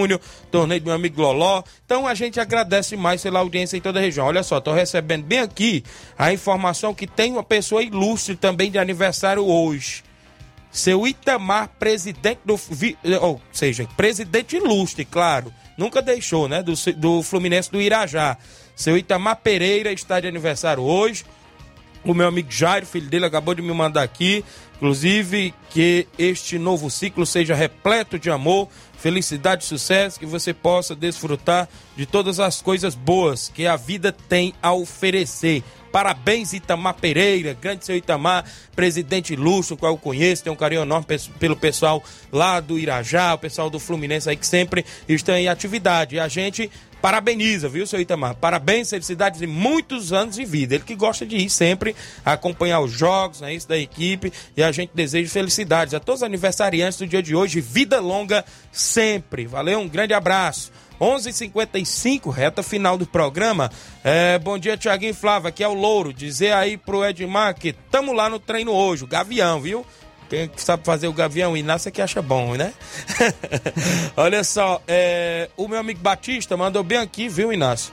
torneio 0.50 0.80
do 0.80 0.86
meu 0.86 0.94
amigo 0.94 1.20
Loló. 1.20 1.62
Então 1.84 2.06
a 2.06 2.14
gente 2.14 2.40
agradece 2.40 2.96
mais 2.96 3.22
pela 3.22 3.40
audiência 3.40 3.76
em 3.76 3.80
toda 3.80 3.98
a 3.98 4.02
região. 4.02 4.26
Olha 4.26 4.42
só, 4.42 4.58
estou 4.58 4.74
recebendo 4.74 5.24
bem 5.24 5.40
aqui 5.40 5.84
a 6.18 6.32
informação 6.32 6.94
que 6.94 7.06
tem 7.06 7.32
uma 7.32 7.44
pessoa 7.44 7.82
ilustre 7.82 8.36
também 8.36 8.70
de 8.70 8.78
aniversário 8.78 9.44
hoje. 9.44 10.02
Seu 10.70 11.06
Itamar, 11.06 11.68
presidente 11.78 12.40
do. 12.44 12.58
Ou 13.20 13.40
seja, 13.52 13.86
presidente 13.96 14.56
ilustre, 14.56 15.04
claro. 15.04 15.52
Nunca 15.76 16.02
deixou, 16.02 16.48
né? 16.48 16.62
Do, 16.62 16.74
do 16.96 17.22
Fluminense 17.22 17.70
do 17.70 17.80
Irajá. 17.80 18.36
Seu 18.74 18.96
Itamar 18.96 19.36
Pereira 19.36 19.92
está 19.92 20.18
de 20.18 20.26
aniversário 20.26 20.82
hoje. 20.82 21.24
O 22.04 22.12
meu 22.12 22.26
amigo 22.26 22.50
Jairo, 22.50 22.84
filho 22.84 23.08
dele, 23.08 23.24
acabou 23.24 23.54
de 23.54 23.62
me 23.62 23.72
mandar 23.72 24.02
aqui. 24.02 24.44
Inclusive, 24.76 25.54
que 25.70 26.06
este 26.18 26.58
novo 26.58 26.90
ciclo 26.90 27.24
seja 27.24 27.54
repleto 27.54 28.18
de 28.18 28.30
amor, 28.30 28.68
felicidade 29.04 29.64
e 29.64 29.66
sucesso, 29.66 30.18
que 30.18 30.24
você 30.24 30.54
possa 30.54 30.96
desfrutar 30.96 31.68
de 31.94 32.06
todas 32.06 32.40
as 32.40 32.62
coisas 32.62 32.94
boas 32.94 33.52
que 33.54 33.66
a 33.66 33.76
vida 33.76 34.10
tem 34.10 34.54
a 34.62 34.72
oferecer. 34.72 35.62
Parabéns, 35.92 36.54
Itamar 36.54 36.94
Pereira, 36.94 37.52
grande 37.52 37.84
seu 37.84 37.98
Itamar, 37.98 38.46
presidente 38.74 39.36
Lúcio, 39.36 39.76
qual 39.76 39.92
eu 39.92 39.98
conheço, 39.98 40.42
tenho 40.42 40.54
um 40.54 40.56
carinho 40.56 40.80
enorme 40.80 41.06
pelo 41.38 41.54
pessoal 41.54 42.02
lá 42.32 42.60
do 42.60 42.78
Irajá, 42.78 43.34
o 43.34 43.38
pessoal 43.38 43.68
do 43.68 43.78
Fluminense 43.78 44.30
aí 44.30 44.36
que 44.36 44.46
sempre 44.46 44.86
estão 45.06 45.36
em 45.36 45.48
atividade. 45.48 46.16
E 46.16 46.18
a 46.18 46.26
gente 46.26 46.70
parabeniza, 47.04 47.68
viu, 47.68 47.86
seu 47.86 48.00
Itamar? 48.00 48.34
Parabéns, 48.34 48.88
felicidades 48.88 49.42
e 49.42 49.46
muitos 49.46 50.10
anos 50.10 50.36
de 50.36 50.44
vida. 50.46 50.74
Ele 50.74 50.84
que 50.84 50.94
gosta 50.94 51.26
de 51.26 51.36
ir 51.36 51.50
sempre 51.50 51.94
acompanhar 52.24 52.80
os 52.80 52.92
jogos, 52.92 53.42
né, 53.42 53.52
isso 53.52 53.68
da 53.68 53.76
equipe, 53.76 54.32
e 54.56 54.62
a 54.62 54.72
gente 54.72 54.92
deseja 54.94 55.30
felicidades 55.30 55.92
a 55.92 56.00
todos 56.00 56.22
os 56.22 56.26
aniversariantes 56.26 56.98
do 56.98 57.06
dia 57.06 57.22
de 57.22 57.36
hoje, 57.36 57.60
vida 57.60 58.00
longa 58.00 58.42
sempre. 58.72 59.46
Valeu, 59.46 59.80
um 59.80 59.88
grande 59.88 60.14
abraço. 60.14 60.72
11:55 60.98 61.28
h 61.28 61.32
55 61.34 62.30
reta 62.30 62.62
final 62.62 62.96
do 62.96 63.04
programa. 63.04 63.70
É, 64.02 64.38
bom 64.38 64.56
dia, 64.56 64.74
Tiaguinho 64.74 65.12
Flávio. 65.12 65.48
Aqui 65.48 65.62
é 65.62 65.68
o 65.68 65.74
Louro. 65.74 66.10
Dizer 66.10 66.54
aí 66.54 66.78
pro 66.78 67.04
Edmar 67.04 67.54
que 67.54 67.74
tamo 67.90 68.14
lá 68.14 68.30
no 68.30 68.38
treino 68.38 68.72
hoje, 68.72 69.04
o 69.04 69.06
Gavião, 69.06 69.60
viu? 69.60 69.84
Quem 70.28 70.50
sabe 70.56 70.84
fazer 70.84 71.06
o 71.06 71.12
Gavião, 71.12 71.56
Inácio 71.56 71.88
é 71.88 71.92
que 71.92 72.00
acha 72.00 72.22
bom, 72.22 72.54
né? 72.54 72.72
Olha 74.16 74.42
só, 74.42 74.82
é, 74.88 75.50
o 75.56 75.68
meu 75.68 75.78
amigo 75.78 76.00
Batista 76.00 76.56
mandou 76.56 76.82
bem 76.82 76.98
aqui, 76.98 77.28
viu, 77.28 77.52
Inácio? 77.52 77.92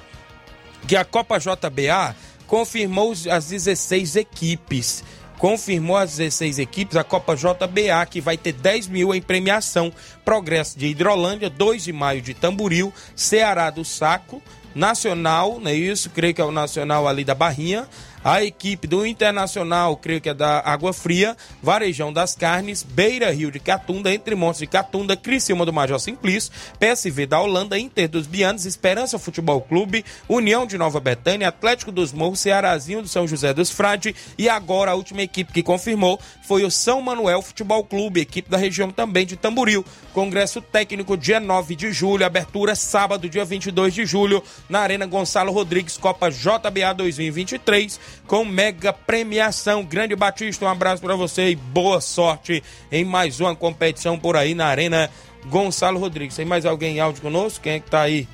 Que 0.87 0.95
a 0.95 1.03
Copa 1.03 1.37
JBA 1.37 2.15
confirmou 2.47 3.13
as 3.29 3.47
16 3.47 4.15
equipes. 4.15 5.03
Confirmou 5.37 5.97
as 5.97 6.17
16 6.17 6.59
equipes 6.59 6.95
a 6.95 7.03
Copa 7.03 7.35
JBA, 7.35 8.05
que 8.09 8.21
vai 8.21 8.37
ter 8.37 8.53
10 8.53 8.87
mil 8.87 9.13
em 9.13 9.21
premiação. 9.21 9.91
Progresso 10.23 10.77
de 10.77 10.87
Hidrolândia, 10.87 11.49
2 11.49 11.83
de 11.83 11.93
maio 11.93 12.21
de 12.21 12.33
Tamburil, 12.33 12.93
Ceará 13.15 13.69
do 13.69 13.83
Saco, 13.83 14.41
Nacional, 14.73 15.59
não 15.59 15.69
é 15.69 15.73
isso? 15.73 16.09
Creio 16.11 16.33
que 16.33 16.41
é 16.41 16.45
o 16.45 16.51
Nacional 16.51 17.07
ali 17.07 17.23
da 17.23 17.35
Barrinha 17.35 17.87
a 18.23 18.43
equipe 18.43 18.87
do 18.87 19.05
Internacional, 19.05 19.97
creio 19.97 20.21
que 20.21 20.29
é 20.29 20.33
da 20.33 20.59
Água 20.59 20.93
Fria, 20.93 21.35
Varejão 21.61 22.13
das 22.13 22.35
Carnes, 22.35 22.83
Beira 22.83 23.31
Rio 23.31 23.51
de 23.51 23.59
Catunda, 23.59 24.13
Entre 24.13 24.35
Montes 24.35 24.59
de 24.59 24.67
Catunda, 24.67 25.17
Criciúma 25.17 25.65
do 25.65 25.73
Major 25.73 25.99
Simplício, 25.99 26.51
PSV 26.79 27.25
da 27.25 27.39
Holanda, 27.39 27.79
Inter 27.79 28.07
dos 28.07 28.27
Bianos, 28.27 28.65
Esperança 28.65 29.17
Futebol 29.17 29.61
Clube, 29.61 30.05
União 30.29 30.67
de 30.67 30.77
Nova 30.77 30.99
Betânia, 30.99 31.47
Atlético 31.47 31.91
dos 31.91 32.13
Morros, 32.13 32.39
Cearazinho 32.39 33.01
do 33.01 33.07
São 33.07 33.27
José 33.27 33.53
dos 33.53 33.71
Frade 33.71 34.15
e 34.37 34.47
agora 34.47 34.91
a 34.91 34.95
última 34.95 35.21
equipe 35.21 35.51
que 35.51 35.63
confirmou 35.63 36.19
foi 36.43 36.63
o 36.63 36.71
São 36.71 37.01
Manuel 37.01 37.41
Futebol 37.41 37.83
Clube, 37.83 38.21
equipe 38.21 38.49
da 38.49 38.57
região 38.57 38.91
também 38.91 39.25
de 39.25 39.35
Tamboril. 39.35 39.83
Congresso 40.13 40.61
técnico 40.61 41.17
dia 41.17 41.39
9 41.39 41.75
de 41.75 41.91
julho, 41.91 42.25
abertura 42.25 42.75
sábado, 42.75 43.29
dia 43.29 43.45
22 43.45 43.93
de 43.93 44.05
julho, 44.05 44.43
na 44.69 44.79
Arena 44.79 45.05
Gonçalo 45.05 45.51
Rodrigues, 45.51 45.97
Copa 45.97 46.29
JBA 46.29 46.93
2023 46.95 48.10
com 48.27 48.45
mega 48.45 48.93
premiação. 48.93 49.83
Grande 49.83 50.15
Batista, 50.15 50.65
um 50.65 50.69
abraço 50.69 51.01
para 51.01 51.15
você 51.15 51.49
e 51.49 51.55
boa 51.55 51.99
sorte 52.01 52.63
em 52.91 53.03
mais 53.03 53.39
uma 53.39 53.55
competição 53.55 54.17
por 54.17 54.35
aí 54.35 54.53
na 54.55 54.67
Arena 54.67 55.09
Gonçalo 55.45 55.99
Rodrigues. 55.99 56.35
Tem 56.35 56.45
mais 56.45 56.65
alguém 56.65 56.97
em 56.97 56.99
áudio 56.99 57.21
conosco? 57.21 57.61
Quem 57.61 57.73
é 57.73 57.79
que 57.79 57.89
tá 57.89 58.01
aí 58.01 58.27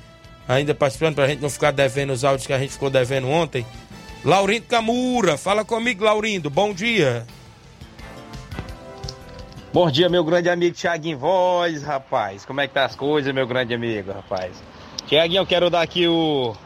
ainda 0.46 0.74
participando 0.74 1.14
pra 1.14 1.28
gente 1.28 1.40
não 1.40 1.50
ficar 1.50 1.70
devendo 1.70 2.12
os 2.12 2.24
áudios 2.24 2.46
que 2.46 2.52
a 2.52 2.58
gente 2.58 2.72
ficou 2.72 2.90
devendo 2.90 3.28
ontem? 3.28 3.66
Laurindo 4.24 4.66
Camura, 4.66 5.36
fala 5.36 5.64
comigo, 5.64 6.04
Laurindo. 6.04 6.50
Bom 6.50 6.72
dia. 6.72 7.26
Bom 9.72 9.90
dia, 9.90 10.08
meu 10.08 10.24
grande 10.24 10.48
amigo 10.48 10.74
Thiaguinho 10.74 11.18
Voz, 11.18 11.82
rapaz. 11.82 12.44
Como 12.44 12.60
é 12.60 12.66
que 12.66 12.74
tá 12.74 12.84
as 12.84 12.96
coisas, 12.96 13.32
meu 13.34 13.46
grande 13.46 13.74
amigo, 13.74 14.10
rapaz? 14.10 14.62
Tiaguinho, 15.06 15.42
eu 15.42 15.46
quero 15.46 15.70
dar 15.70 15.82
aqui 15.82 16.08
o 16.08 16.56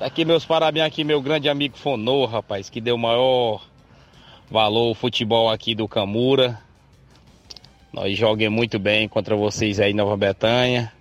Aqui 0.00 0.24
meus 0.24 0.44
parabéns 0.44 0.86
aqui, 0.86 1.02
meu 1.02 1.20
grande 1.20 1.48
amigo 1.48 1.76
Fonô, 1.76 2.24
rapaz, 2.24 2.70
que 2.70 2.80
deu 2.80 2.96
maior 2.96 3.60
valor 4.48 4.90
ao 4.90 4.94
futebol 4.94 5.50
aqui 5.50 5.74
do 5.74 5.88
Camura. 5.88 6.56
Nós 7.92 8.16
joguemos 8.16 8.56
muito 8.56 8.78
bem 8.78 9.08
contra 9.08 9.34
vocês 9.34 9.80
aí 9.80 9.92
Nova 9.92 10.16
Betânia. 10.16 10.92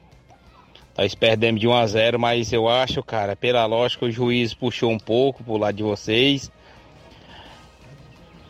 Nós 0.98 1.14
perdemos 1.14 1.62
de 1.62 1.68
1 1.68 1.74
a 1.74 1.86
0, 1.86 2.20
mas 2.20 2.52
eu 2.52 2.68
acho, 2.68 3.04
cara, 3.04 3.36
pela 3.36 3.64
lógica 3.68 4.06
o 4.06 4.12
juiz 4.12 4.56
puxou 4.56 4.90
um 4.90 4.98
pouco 4.98 5.44
pro 5.44 5.58
lado 5.58 5.76
de 5.76 5.84
vocês. 5.84 6.52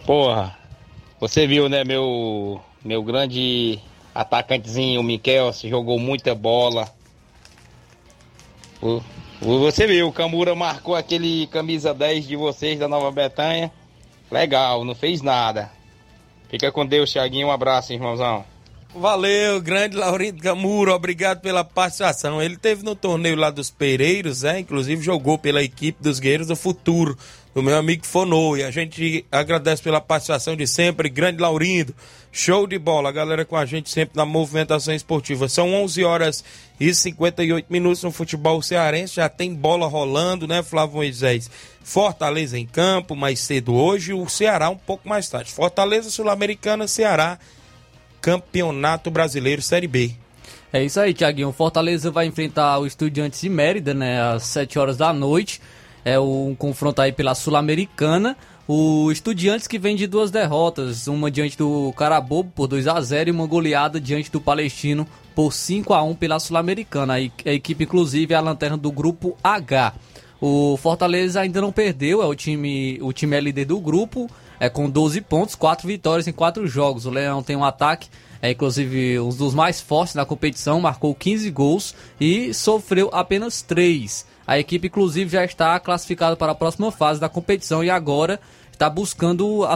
Porra, 0.06 0.58
você 1.20 1.46
viu, 1.46 1.68
né, 1.68 1.84
meu 1.84 2.62
meu 2.86 3.04
grande 3.04 3.80
atacantezinho, 4.16 5.02
o 5.02 5.04
Miquel, 5.04 5.52
jogou 5.52 6.00
muita 6.00 6.34
bola. 6.34 6.90
Você 9.42 9.86
viu, 9.86 10.08
o 10.08 10.12
Camura 10.12 10.56
marcou 10.56 10.96
aquele 10.96 11.48
camisa 11.48 11.94
10 11.94 12.28
de 12.28 12.36
vocês 12.36 12.80
da 12.80 12.88
Nova 12.88 13.12
Bretanha. 13.12 13.72
Legal, 14.32 14.84
não 14.84 14.96
fez 14.96 15.22
nada. 15.22 15.72
Fica 16.50 16.72
com 16.72 16.86
Deus, 16.86 17.12
Thiaguinho. 17.12 17.48
Um 17.48 17.52
abraço, 17.52 17.94
irmãozão. 17.94 18.44
Valeu, 18.96 19.62
grande 19.62 19.96
Laurindo 19.96 20.42
Camuro, 20.42 20.92
obrigado 20.92 21.42
pela 21.42 21.64
participação. 21.64 22.42
Ele 22.42 22.58
teve 22.58 22.84
no 22.84 22.96
torneio 22.96 23.36
lá 23.36 23.52
dos 23.52 23.70
Pereiros, 23.70 24.42
né? 24.42 24.60
Inclusive 24.60 25.04
jogou 25.04 25.38
pela 25.38 25.62
equipe 25.62 26.02
dos 26.02 26.20
Guerreiros 26.20 26.48
do 26.48 26.56
Futuro, 26.56 27.16
do 27.58 27.64
meu 27.64 27.76
amigo 27.76 28.06
Fonô. 28.06 28.56
E 28.56 28.64
a 28.64 28.70
gente 28.70 29.26
agradece 29.32 29.82
pela 29.82 30.00
participação 30.00 30.56
de 30.56 30.68
sempre, 30.68 31.10
grande 31.10 31.42
Laurindo. 31.42 31.96
Show 32.32 32.68
de 32.68 32.78
bola, 32.78 33.10
a 33.10 33.12
galera 33.12 33.44
com 33.46 33.56
a 33.56 33.66
gente 33.66 33.90
sempre 33.90 34.16
na 34.16 34.28
movimentação 34.28 34.94
esportiva. 34.94 35.50
São 35.50 35.74
11 35.74 36.04
horas 36.04 36.44
e 36.80 36.94
58 36.94 37.66
minutos 37.68 38.04
no 38.04 38.12
futebol 38.12 38.62
cearense, 38.62 39.16
já 39.16 39.28
tem 39.28 39.56
bola 39.56 39.88
rolando, 39.88 40.48
né, 40.48 40.62
Flávio 40.62 40.98
Moisés? 40.98 41.50
Fortaleza 41.84 42.60
em 42.60 42.68
campo 42.68 43.16
mais 43.16 43.40
cedo 43.40 43.74
hoje, 43.74 44.14
o 44.14 44.30
Ceará 44.30 44.70
um 44.70 44.78
pouco 44.78 45.10
mais 45.10 45.28
tarde. 45.28 45.52
Fortaleza 45.52 46.12
Sul-Americana, 46.12 46.88
Ceará 46.88 47.40
Campeonato 48.22 49.10
Brasileiro 49.10 49.64
Série 49.64 49.88
B. 49.88 50.12
É 50.72 50.84
isso 50.84 51.00
aí, 51.00 51.12
Tiaguinho. 51.12 51.52
Fortaleza 51.52 52.12
vai 52.12 52.28
enfrentar 52.28 52.78
o 52.78 52.86
Estudiantes 52.86 53.42
de 53.42 53.50
Mérida, 53.50 53.96
né, 53.96 54.22
às 54.22 54.44
7 54.44 54.78
horas 54.78 54.96
da 54.96 55.12
noite. 55.12 55.60
É 56.04 56.20
um 56.20 56.56
confronto 56.56 57.02
aí 57.02 57.12
pela 57.12 57.36
Sul-Americana. 57.36 58.38
O 58.68 59.12
Estudiantes 59.12 59.68
que 59.68 59.80
vem 59.80 59.96
de 59.96 60.08
duas 60.08 60.30
derrotas, 60.30 61.08
uma 61.08 61.32
diante 61.32 61.58
do 61.58 61.94
Carabobo 61.94 62.52
por 62.54 62.68
2 62.68 62.88
a 62.88 63.00
0 63.00 63.30
e 63.30 63.32
uma 63.32 63.48
goleada 63.48 64.00
diante 64.00 64.30
do 64.30 64.42
Palestino 64.42 65.08
por 65.34 65.54
5 65.54 65.94
a 65.94 66.04
1 66.04 66.16
pela 66.16 66.40
Sul-Americana. 66.40 67.14
A 67.14 67.52
equipe 67.54 67.86
inclusive 67.86 68.34
é 68.34 68.38
a 68.38 68.42
lanterna 68.42 68.76
do 68.76 68.92
grupo 68.92 69.38
H. 69.44 69.94
O 70.40 70.78
Fortaleza 70.78 71.42
ainda 71.42 71.62
não 71.62 71.72
perdeu, 71.72 72.22
é 72.22 72.26
o 72.26 72.36
time, 72.36 73.00
o 73.02 73.12
time 73.12 73.36
é 73.36 73.40
líder 73.40 73.66
do 73.66 73.80
grupo 73.80 74.30
é, 74.60 74.70
com 74.70 74.90
12 74.90 75.22
pontos, 75.22 75.56
4 75.56 75.88
vitórias 75.88 76.28
em 76.28 76.34
4 76.34 76.68
jogos. 76.68 77.06
O 77.06 77.10
Leão 77.10 77.42
tem 77.42 77.56
um 77.56 77.64
ataque, 77.64 78.08
é 78.42 78.52
inclusive 78.52 79.20
um 79.20 79.30
dos 79.30 79.54
mais 79.54 79.82
fortes 79.82 80.14
na 80.14 80.26
competição, 80.26 80.80
marcou 80.80 81.16
15 81.16 81.50
gols 81.52 81.96
e 82.20 82.54
sofreu 82.54 83.10
apenas 83.12 83.62
3. 83.62 84.26
A 84.48 84.58
equipe, 84.58 84.88
inclusive, 84.88 85.30
já 85.30 85.44
está 85.44 85.78
classificada 85.80 86.38
para 86.38 86.54
a 86.54 86.56
próxima 86.56 86.90
fase 86.90 87.20
da 87.20 87.28
competição 87.28 87.84
e 87.84 87.90
agora 87.90 88.40
está 88.72 88.90
buscando 88.90 89.66
a, 89.66 89.76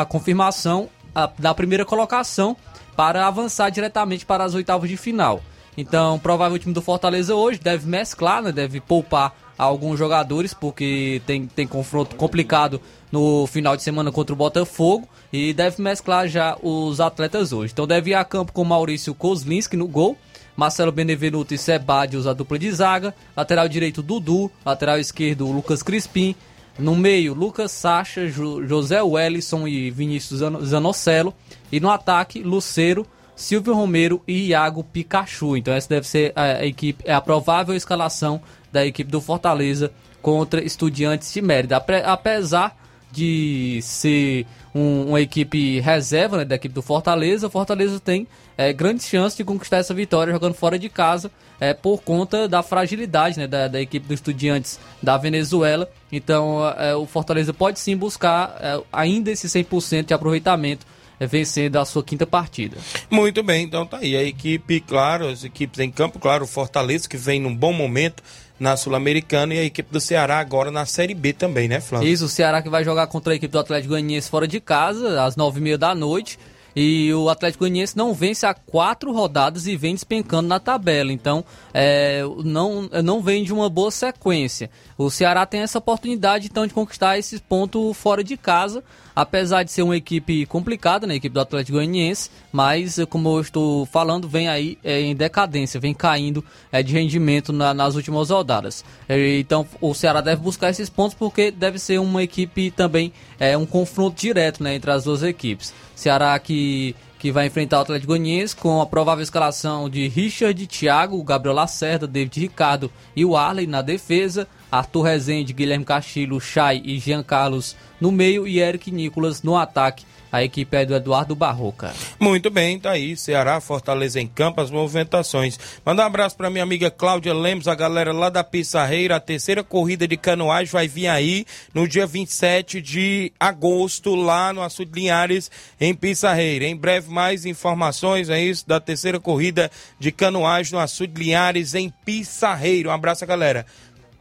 a 0.00 0.04
confirmação 0.04 0.88
a, 1.12 1.28
da 1.38 1.52
primeira 1.52 1.84
colocação 1.84 2.56
para 2.96 3.26
avançar 3.26 3.68
diretamente 3.70 4.24
para 4.24 4.44
as 4.44 4.54
oitavas 4.54 4.88
de 4.88 4.96
final. 4.96 5.42
Então, 5.76 6.18
provável 6.18 6.58
time 6.58 6.74
do 6.74 6.82
Fortaleza 6.82 7.34
hoje 7.34 7.58
deve 7.58 7.88
mesclar, 7.88 8.42
né, 8.42 8.52
deve 8.52 8.80
poupar 8.80 9.34
alguns 9.56 9.98
jogadores, 9.98 10.52
porque 10.52 11.22
tem, 11.26 11.46
tem 11.46 11.66
confronto 11.66 12.16
complicado 12.16 12.80
no 13.10 13.46
final 13.46 13.76
de 13.76 13.82
semana 13.82 14.12
contra 14.12 14.32
o 14.32 14.36
Botafogo 14.36 15.08
e 15.32 15.52
deve 15.52 15.80
mesclar 15.80 16.28
já 16.28 16.56
os 16.62 17.00
atletas 17.00 17.52
hoje. 17.52 17.72
Então 17.72 17.86
deve 17.86 18.10
ir 18.10 18.14
a 18.14 18.24
campo 18.24 18.52
com 18.52 18.64
Maurício 18.64 19.14
Kozlinski 19.14 19.76
no 19.76 19.88
gol, 19.88 20.16
Marcelo 20.56 20.92
Benevenuto 20.92 21.54
e 21.54 21.58
Sebadios 21.58 22.26
a 22.26 22.32
dupla 22.32 22.58
de 22.58 22.70
zaga, 22.70 23.14
lateral 23.36 23.68
direito 23.68 24.02
Dudu, 24.02 24.50
lateral 24.64 24.98
esquerdo 24.98 25.50
Lucas 25.50 25.82
Crispim, 25.82 26.34
no 26.78 26.96
meio 26.96 27.34
Lucas 27.34 27.70
Sacha, 27.70 28.28
José 28.28 29.02
Wellison 29.02 29.66
e 29.66 29.90
Vinícius 29.90 30.40
Zanocelo 30.64 31.34
e 31.70 31.80
no 31.80 31.90
ataque 31.90 32.42
Luceiro, 32.42 33.06
Silvio 33.34 33.74
Romero 33.74 34.22
e 34.26 34.48
Iago 34.48 34.84
Pikachu. 34.84 35.56
Então 35.56 35.74
essa 35.74 35.88
deve 35.88 36.06
ser 36.06 36.32
a, 36.34 36.42
a 36.42 36.66
equipe, 36.66 37.02
é 37.06 37.12
a 37.12 37.20
provável 37.20 37.74
escalação 37.74 38.40
da 38.70 38.86
equipe 38.86 39.10
do 39.10 39.20
Fortaleza 39.20 39.90
contra 40.20 40.62
Estudiantes 40.62 41.32
de 41.32 41.42
Mérida. 41.42 41.82
Apesar 42.04 42.76
de 43.12 43.80
ser 43.82 44.46
um, 44.74 45.08
uma 45.08 45.20
equipe 45.20 45.80
reserva 45.80 46.38
né, 46.38 46.44
da 46.44 46.54
equipe 46.54 46.74
do 46.74 46.82
Fortaleza, 46.82 47.46
o 47.46 47.50
Fortaleza 47.50 48.00
tem 48.00 48.26
é, 48.56 48.72
grandes 48.72 49.06
chances 49.06 49.36
de 49.36 49.44
conquistar 49.44 49.78
essa 49.78 49.92
vitória 49.92 50.32
jogando 50.32 50.54
fora 50.54 50.78
de 50.78 50.88
casa 50.88 51.30
é, 51.60 51.74
por 51.74 52.02
conta 52.02 52.48
da 52.48 52.62
fragilidade 52.62 53.38
né, 53.38 53.46
da, 53.46 53.68
da, 53.68 53.80
equipe 53.80 54.06
dos 54.06 54.14
Estudiantes 54.14 54.80
da 55.02 55.16
Venezuela. 55.16 55.88
Então 56.10 56.66
é, 56.76 56.94
o 56.94 57.06
Fortaleza 57.06 57.52
pode 57.52 57.78
sim 57.78 57.96
buscar 57.96 58.56
é, 58.60 58.80
ainda 58.92 59.30
esse 59.30 59.46
100% 59.46 60.06
de 60.06 60.14
aproveitamento 60.14 60.86
é, 61.20 61.26
vencendo 61.26 61.76
a 61.76 61.84
sua 61.84 62.02
quinta 62.02 62.26
partida. 62.26 62.76
Muito 63.10 63.42
bem, 63.42 63.64
então 63.64 63.86
tá 63.86 63.98
aí. 63.98 64.16
A 64.16 64.22
equipe, 64.24 64.80
claro, 64.80 65.28
as 65.28 65.44
equipes 65.44 65.78
em 65.78 65.90
campo, 65.90 66.18
claro, 66.18 66.44
o 66.44 66.48
Fortaleza 66.48 67.08
que 67.08 67.16
vem 67.16 67.40
num 67.40 67.54
bom 67.54 67.72
momento 67.72 68.22
na 68.62 68.76
Sul-Americana 68.76 69.54
e 69.54 69.58
a 69.58 69.64
equipe 69.64 69.92
do 69.92 70.00
Ceará 70.00 70.38
agora 70.38 70.70
na 70.70 70.86
Série 70.86 71.14
B 71.14 71.32
também, 71.32 71.66
né, 71.66 71.80
Flávio? 71.80 72.08
Isso, 72.08 72.26
o 72.26 72.28
Ceará 72.28 72.62
que 72.62 72.70
vai 72.70 72.84
jogar 72.84 73.08
contra 73.08 73.32
a 73.32 73.36
equipe 73.36 73.50
do 73.50 73.58
Atlético 73.58 73.88
Goianiense 73.88 74.30
fora 74.30 74.46
de 74.46 74.60
casa, 74.60 75.20
às 75.24 75.34
nove 75.34 75.58
e 75.58 75.62
meia 75.62 75.76
da 75.76 75.96
noite. 75.96 76.38
E 76.74 77.12
o 77.12 77.28
Atlético 77.28 77.64
Goianiense 77.64 77.96
não 77.96 78.14
vence 78.14 78.46
há 78.46 78.54
quatro 78.54 79.12
rodadas 79.12 79.66
e 79.66 79.76
vem 79.76 79.94
despencando 79.94 80.48
na 80.48 80.60
tabela. 80.60 81.12
Então, 81.12 81.44
é, 81.74 82.22
não, 82.44 82.88
não 83.04 83.20
vem 83.20 83.42
de 83.42 83.52
uma 83.52 83.68
boa 83.68 83.90
sequência. 83.90 84.70
O 84.96 85.10
Ceará 85.10 85.44
tem 85.44 85.60
essa 85.60 85.78
oportunidade, 85.78 86.46
então, 86.46 86.64
de 86.64 86.72
conquistar 86.72 87.18
esses 87.18 87.40
pontos 87.40 87.96
fora 87.96 88.22
de 88.22 88.36
casa. 88.36 88.82
Apesar 89.14 89.62
de 89.62 89.70
ser 89.70 89.82
uma 89.82 89.96
equipe 89.96 90.46
complicada, 90.46 91.06
né, 91.06 91.14
a 91.14 91.16
equipe 91.16 91.32
do 91.32 91.40
Atlético 91.40 91.78
Goianiense, 91.78 92.30
mas, 92.50 92.98
como 93.08 93.36
eu 93.36 93.40
estou 93.40 93.86
falando, 93.86 94.28
vem 94.28 94.48
aí 94.48 94.78
é, 94.82 95.00
em 95.00 95.14
decadência, 95.14 95.80
vem 95.80 95.94
caindo 95.94 96.44
é, 96.70 96.82
de 96.82 96.92
rendimento 96.92 97.52
na, 97.52 97.74
nas 97.74 97.94
últimas 97.94 98.30
rodadas. 98.30 98.84
É, 99.08 99.38
então, 99.38 99.66
o 99.80 99.94
Ceará 99.94 100.20
deve 100.20 100.42
buscar 100.42 100.70
esses 100.70 100.88
pontos 100.88 101.14
porque 101.14 101.50
deve 101.50 101.78
ser 101.78 101.98
uma 101.98 102.22
equipe 102.22 102.70
também, 102.70 103.12
é, 103.38 103.56
um 103.56 103.66
confronto 103.66 104.20
direto 104.20 104.62
né, 104.62 104.74
entre 104.74 104.90
as 104.90 105.04
duas 105.04 105.22
equipes. 105.22 105.72
Ceará 105.94 106.38
que 106.38 106.94
que 107.22 107.30
vai 107.30 107.46
enfrentar 107.46 107.78
o 107.78 107.82
Atlético 107.82 108.08
Goianiense 108.08 108.56
com 108.56 108.80
a 108.80 108.86
provável 108.86 109.22
escalação 109.22 109.88
de 109.88 110.08
Richard, 110.08 110.66
Thiago, 110.66 111.22
Gabriel 111.22 111.54
Lacerda, 111.54 112.04
David 112.04 112.40
Ricardo 112.40 112.90
e 113.14 113.24
o 113.24 113.36
Arley 113.36 113.64
na 113.64 113.80
defesa, 113.80 114.48
Arthur 114.72 115.02
Rezende, 115.02 115.52
Guilherme 115.52 115.84
Castilho, 115.84 116.40
Chay 116.40 116.80
e 116.82 116.98
Jean 116.98 117.22
Carlos 117.22 117.76
no 118.00 118.10
meio 118.10 118.48
e 118.48 118.58
Eric 118.58 118.90
Nicolas 118.90 119.42
no 119.42 119.54
ataque. 119.54 120.06
A 120.32 120.42
equipe 120.42 120.74
é 120.74 120.86
do 120.86 120.94
Eduardo 120.94 121.36
Barroca. 121.36 121.92
Muito 122.18 122.48
bem, 122.48 122.80
tá 122.80 122.92
aí. 122.92 123.14
Ceará, 123.18 123.60
Fortaleza 123.60 124.18
em 124.18 124.26
campo, 124.26 124.62
as 124.62 124.70
movimentações. 124.70 125.58
Manda 125.84 126.02
um 126.02 126.06
abraço 126.06 126.38
para 126.38 126.48
minha 126.48 126.64
amiga 126.64 126.90
Cláudia 126.90 127.34
Lemos, 127.34 127.68
a 127.68 127.74
galera 127.74 128.14
lá 128.14 128.30
da 128.30 128.42
Pissarreira. 128.42 129.16
A 129.16 129.20
terceira 129.20 129.62
corrida 129.62 130.08
de 130.08 130.16
canoagem 130.16 130.72
vai 130.72 130.88
vir 130.88 131.06
aí 131.06 131.44
no 131.74 131.86
dia 131.86 132.06
27 132.06 132.80
de 132.80 133.30
agosto, 133.38 134.14
lá 134.14 134.54
no 134.54 134.62
Açude 134.62 134.98
Linhares, 134.98 135.50
em 135.78 135.94
Pissarreira. 135.94 136.64
Em 136.64 136.74
breve, 136.74 137.12
mais 137.12 137.44
informações, 137.44 138.30
é 138.30 138.42
isso, 138.42 138.66
da 138.66 138.80
terceira 138.80 139.20
corrida 139.20 139.70
de 139.98 140.10
canoagem 140.10 140.72
no 140.72 140.78
Açude 140.78 141.22
Linhares, 141.22 141.74
em 141.74 141.92
Pissarreira. 142.06 142.88
Um 142.88 142.92
abraço, 142.92 143.26
galera. 143.26 143.66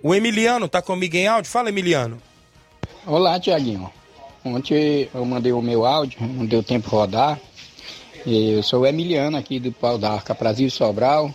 O 0.03 0.15
Emiliano 0.15 0.67
tá 0.67 0.81
comigo 0.81 1.15
em 1.15 1.27
áudio? 1.27 1.51
Fala, 1.51 1.69
Emiliano. 1.69 2.19
Olá, 3.05 3.39
Tiaguinho. 3.39 3.91
Ontem 4.43 5.07
eu 5.13 5.23
mandei 5.23 5.51
o 5.51 5.61
meu 5.61 5.85
áudio, 5.85 6.19
não 6.21 6.43
deu 6.43 6.63
tempo 6.63 6.89
de 6.89 6.95
rodar. 6.95 7.39
Eu 8.25 8.63
sou 8.63 8.81
o 8.81 8.87
Emiliano 8.87 9.37
aqui 9.37 9.59
do 9.59 9.71
Pau 9.71 9.99
da 9.99 10.11
Arca 10.13 10.33
Brasil 10.33 10.71
Sobral. 10.71 11.33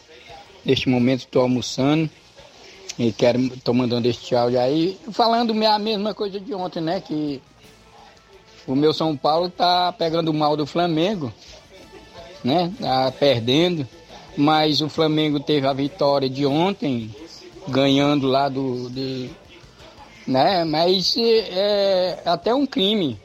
Neste 0.65 0.89
momento 0.89 1.21
estou 1.21 1.43
almoçando 1.43 2.11
e 2.99 3.13
quero 3.13 3.39
estou 3.39 3.73
mandando 3.73 4.09
este 4.09 4.35
áudio 4.35 4.59
aí, 4.59 4.99
falando 5.13 5.53
a 5.65 5.79
mesma 5.79 6.13
coisa 6.13 6.41
de 6.41 6.53
ontem, 6.53 6.81
né? 6.81 7.01
Que 7.01 7.41
o 8.67 8.75
meu 8.75 8.93
São 8.93 9.17
Paulo 9.17 9.49
tá 9.49 9.93
pegando 9.93 10.35
mal 10.35 10.57
do 10.57 10.67
Flamengo, 10.67 11.33
né? 12.43 12.73
Tá 12.81 13.13
perdendo, 13.13 13.87
mas 14.37 14.81
o 14.81 14.89
Flamengo 14.89 15.39
teve 15.39 15.69
a 15.69 15.73
vitória 15.73 16.29
de 16.29 16.45
ontem, 16.45 17.15
ganhando 17.69 18.27
lá 18.27 18.49
do, 18.49 18.89
de, 18.91 19.31
né? 20.27 20.65
Mas 20.65 21.17
é, 21.17 22.19
é 22.25 22.29
até 22.29 22.55
um 22.55 22.67
crime. 22.67 23.21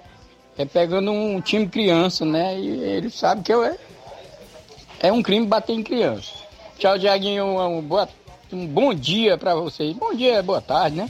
É 0.57 0.65
pegando 0.65 1.11
um 1.11 1.41
time 1.41 1.67
criança, 1.67 2.25
né? 2.25 2.59
E 2.59 2.67
ele 2.67 3.09
sabe 3.09 3.41
que 3.41 3.53
eu, 3.53 3.63
é, 3.63 3.77
é 4.99 5.11
um 5.11 5.23
crime 5.23 5.45
bater 5.45 5.73
em 5.73 5.83
criança. 5.83 6.31
Tchau, 6.77 6.97
Diaguinho. 6.97 7.59
Um, 7.59 7.81
boa, 7.81 8.07
um 8.51 8.67
bom 8.67 8.93
dia 8.93 9.37
para 9.37 9.55
vocês. 9.55 9.95
Bom 9.95 10.13
dia, 10.13 10.41
boa 10.43 10.61
tarde, 10.61 10.97
né? 10.97 11.09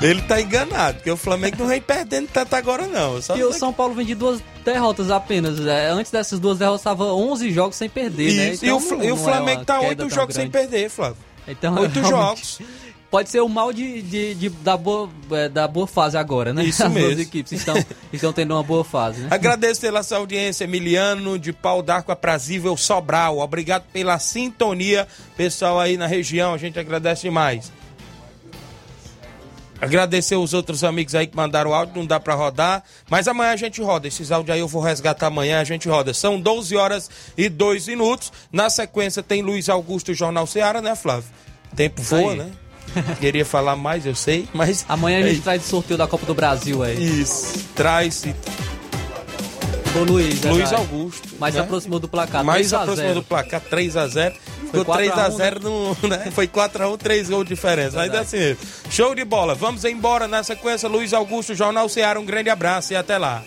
Ele 0.00 0.22
tá 0.22 0.40
enganado, 0.40 0.98
porque 0.98 1.10
o 1.10 1.16
Flamengo 1.16 1.56
não 1.58 1.66
vem 1.66 1.80
perdendo 1.80 2.28
tanto 2.28 2.54
agora, 2.54 2.86
não. 2.86 3.20
Só 3.20 3.36
e 3.36 3.42
o 3.42 3.52
São 3.52 3.72
Paulo 3.72 3.94
vem 3.94 4.06
de 4.06 4.14
duas 4.14 4.40
derrotas 4.72 5.10
apenas. 5.10 5.58
É, 5.66 5.88
antes 5.88 6.12
dessas 6.12 6.38
duas 6.38 6.58
derrotas, 6.58 6.80
estava 6.80 7.04
11 7.12 7.50
jogos 7.50 7.76
sem 7.76 7.88
perder, 7.88 8.34
né? 8.34 8.48
Né? 8.48 8.54
Então, 8.54 8.68
e 8.68 8.72
o, 8.72 8.80
não, 8.80 9.04
e 9.04 9.12
o 9.12 9.16
Flamengo 9.16 9.62
é 9.62 9.64
tá 9.64 9.80
8 9.80 10.10
jogos 10.10 10.34
grande. 10.34 10.34
sem 10.34 10.50
perder, 10.50 10.90
Flávio. 10.90 11.16
Então, 11.46 11.74
8 11.74 12.00
jogos. 12.04 12.60
pode 13.10 13.30
ser 13.30 13.40
o 13.40 13.48
mal 13.48 13.72
de, 13.72 14.02
de, 14.02 14.34
de 14.34 14.48
da, 14.50 14.76
boa, 14.76 15.08
é, 15.30 15.48
da 15.48 15.66
boa 15.66 15.86
fase 15.86 16.16
agora, 16.16 16.52
né? 16.52 16.64
Isso 16.64 16.84
As 16.84 16.92
mesmo. 16.92 17.12
As 17.12 17.18
equipes 17.18 17.52
estão, 17.52 17.74
estão 18.12 18.32
tendo 18.32 18.54
uma 18.54 18.62
boa 18.62 18.84
fase, 18.84 19.22
né? 19.22 19.28
Agradeço 19.30 19.80
pela 19.80 20.02
sua 20.02 20.18
audiência, 20.18 20.64
Emiliano, 20.64 21.38
de 21.38 21.52
Pau 21.52 21.82
d'Arco 21.82 22.12
Aprazível 22.12 22.76
Sobral. 22.76 23.38
Obrigado 23.38 23.84
pela 23.92 24.18
sintonia, 24.18 25.08
pessoal 25.36 25.80
aí 25.80 25.96
na 25.96 26.06
região. 26.06 26.52
A 26.52 26.58
gente 26.58 26.78
agradece 26.78 27.22
demais. 27.22 27.72
Agradecer 29.80 30.36
os 30.36 30.52
outros 30.54 30.82
amigos 30.82 31.14
aí 31.14 31.26
que 31.26 31.36
mandaram 31.36 31.72
áudio, 31.72 31.94
não 31.96 32.06
dá 32.06 32.18
para 32.18 32.34
rodar, 32.34 32.82
mas 33.08 33.28
amanhã 33.28 33.52
a 33.52 33.56
gente 33.56 33.80
roda. 33.80 34.08
Esses 34.08 34.32
áudios 34.32 34.54
aí 34.54 34.60
eu 34.60 34.68
vou 34.68 34.82
resgatar 34.82 35.28
amanhã, 35.28 35.60
a 35.60 35.64
gente 35.64 35.88
roda. 35.88 36.12
São 36.12 36.40
12 36.40 36.76
horas 36.76 37.10
e 37.36 37.48
2 37.48 37.88
minutos. 37.88 38.32
Na 38.50 38.68
sequência 38.68 39.22
tem 39.22 39.42
Luiz 39.42 39.68
Augusto, 39.68 40.12
Jornal 40.12 40.46
Ceará, 40.46 40.80
né, 40.80 40.96
Flávio? 40.96 41.30
Tempo 41.76 42.02
voa, 42.02 42.34
né? 42.34 42.50
Queria 43.20 43.44
falar 43.44 43.76
mais, 43.76 44.06
eu 44.06 44.14
sei, 44.14 44.48
mas. 44.52 44.84
Amanhã 44.88 45.20
a 45.20 45.28
gente 45.28 45.40
é... 45.40 45.42
traz 45.42 45.64
o 45.64 45.68
sorteio 45.68 45.98
da 45.98 46.06
Copa 46.06 46.26
do 46.26 46.34
Brasil 46.34 46.82
aí. 46.82 47.20
Isso, 47.20 47.66
traz. 47.74 48.24
O 49.94 50.04
Luiz, 50.04 50.40
né, 50.40 50.50
Luiz 50.50 50.72
Augusto. 50.72 51.28
Mais 51.38 51.54
né? 51.54 51.60
aproximou 51.60 51.98
do 51.98 52.08
placar. 52.08 52.44
Mais 52.44 52.72
aproximou 52.72 53.14
do 53.14 53.22
placar, 53.22 53.60
3x0. 53.60 54.34
Ficou 54.70 54.84
3x0, 54.84 55.60
no, 55.60 56.08
né? 56.08 56.30
Foi 56.30 56.46
4x1, 56.46 56.98
3 56.98 57.30
gols 57.30 57.44
de 57.44 57.54
diferença. 57.54 58.00
Ainda 58.00 58.20
assim, 58.20 58.56
show 58.90 59.14
de 59.14 59.24
bola. 59.24 59.54
Vamos 59.54 59.84
embora 59.84 60.28
na 60.28 60.42
sequência. 60.42 60.88
Luiz 60.88 61.12
Augusto, 61.12 61.54
Jornal 61.54 61.88
Ceará. 61.88 62.20
Um 62.20 62.24
grande 62.24 62.50
abraço 62.50 62.92
e 62.92 62.96
até 62.96 63.16
lá. 63.16 63.42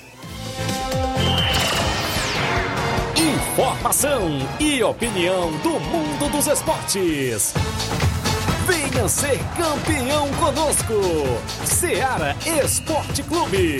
Informação 3.15 4.39
e 4.59 4.81
opinião 4.81 5.51
do 5.59 5.79
mundo 5.79 6.31
dos 6.31 6.47
esportes. 6.47 7.53
Venha 8.65 9.07
ser 9.07 9.39
campeão 9.55 10.27
conosco. 10.33 10.93
Seara 11.65 12.35
Esporte 12.45 13.21
Clube. 13.23 13.79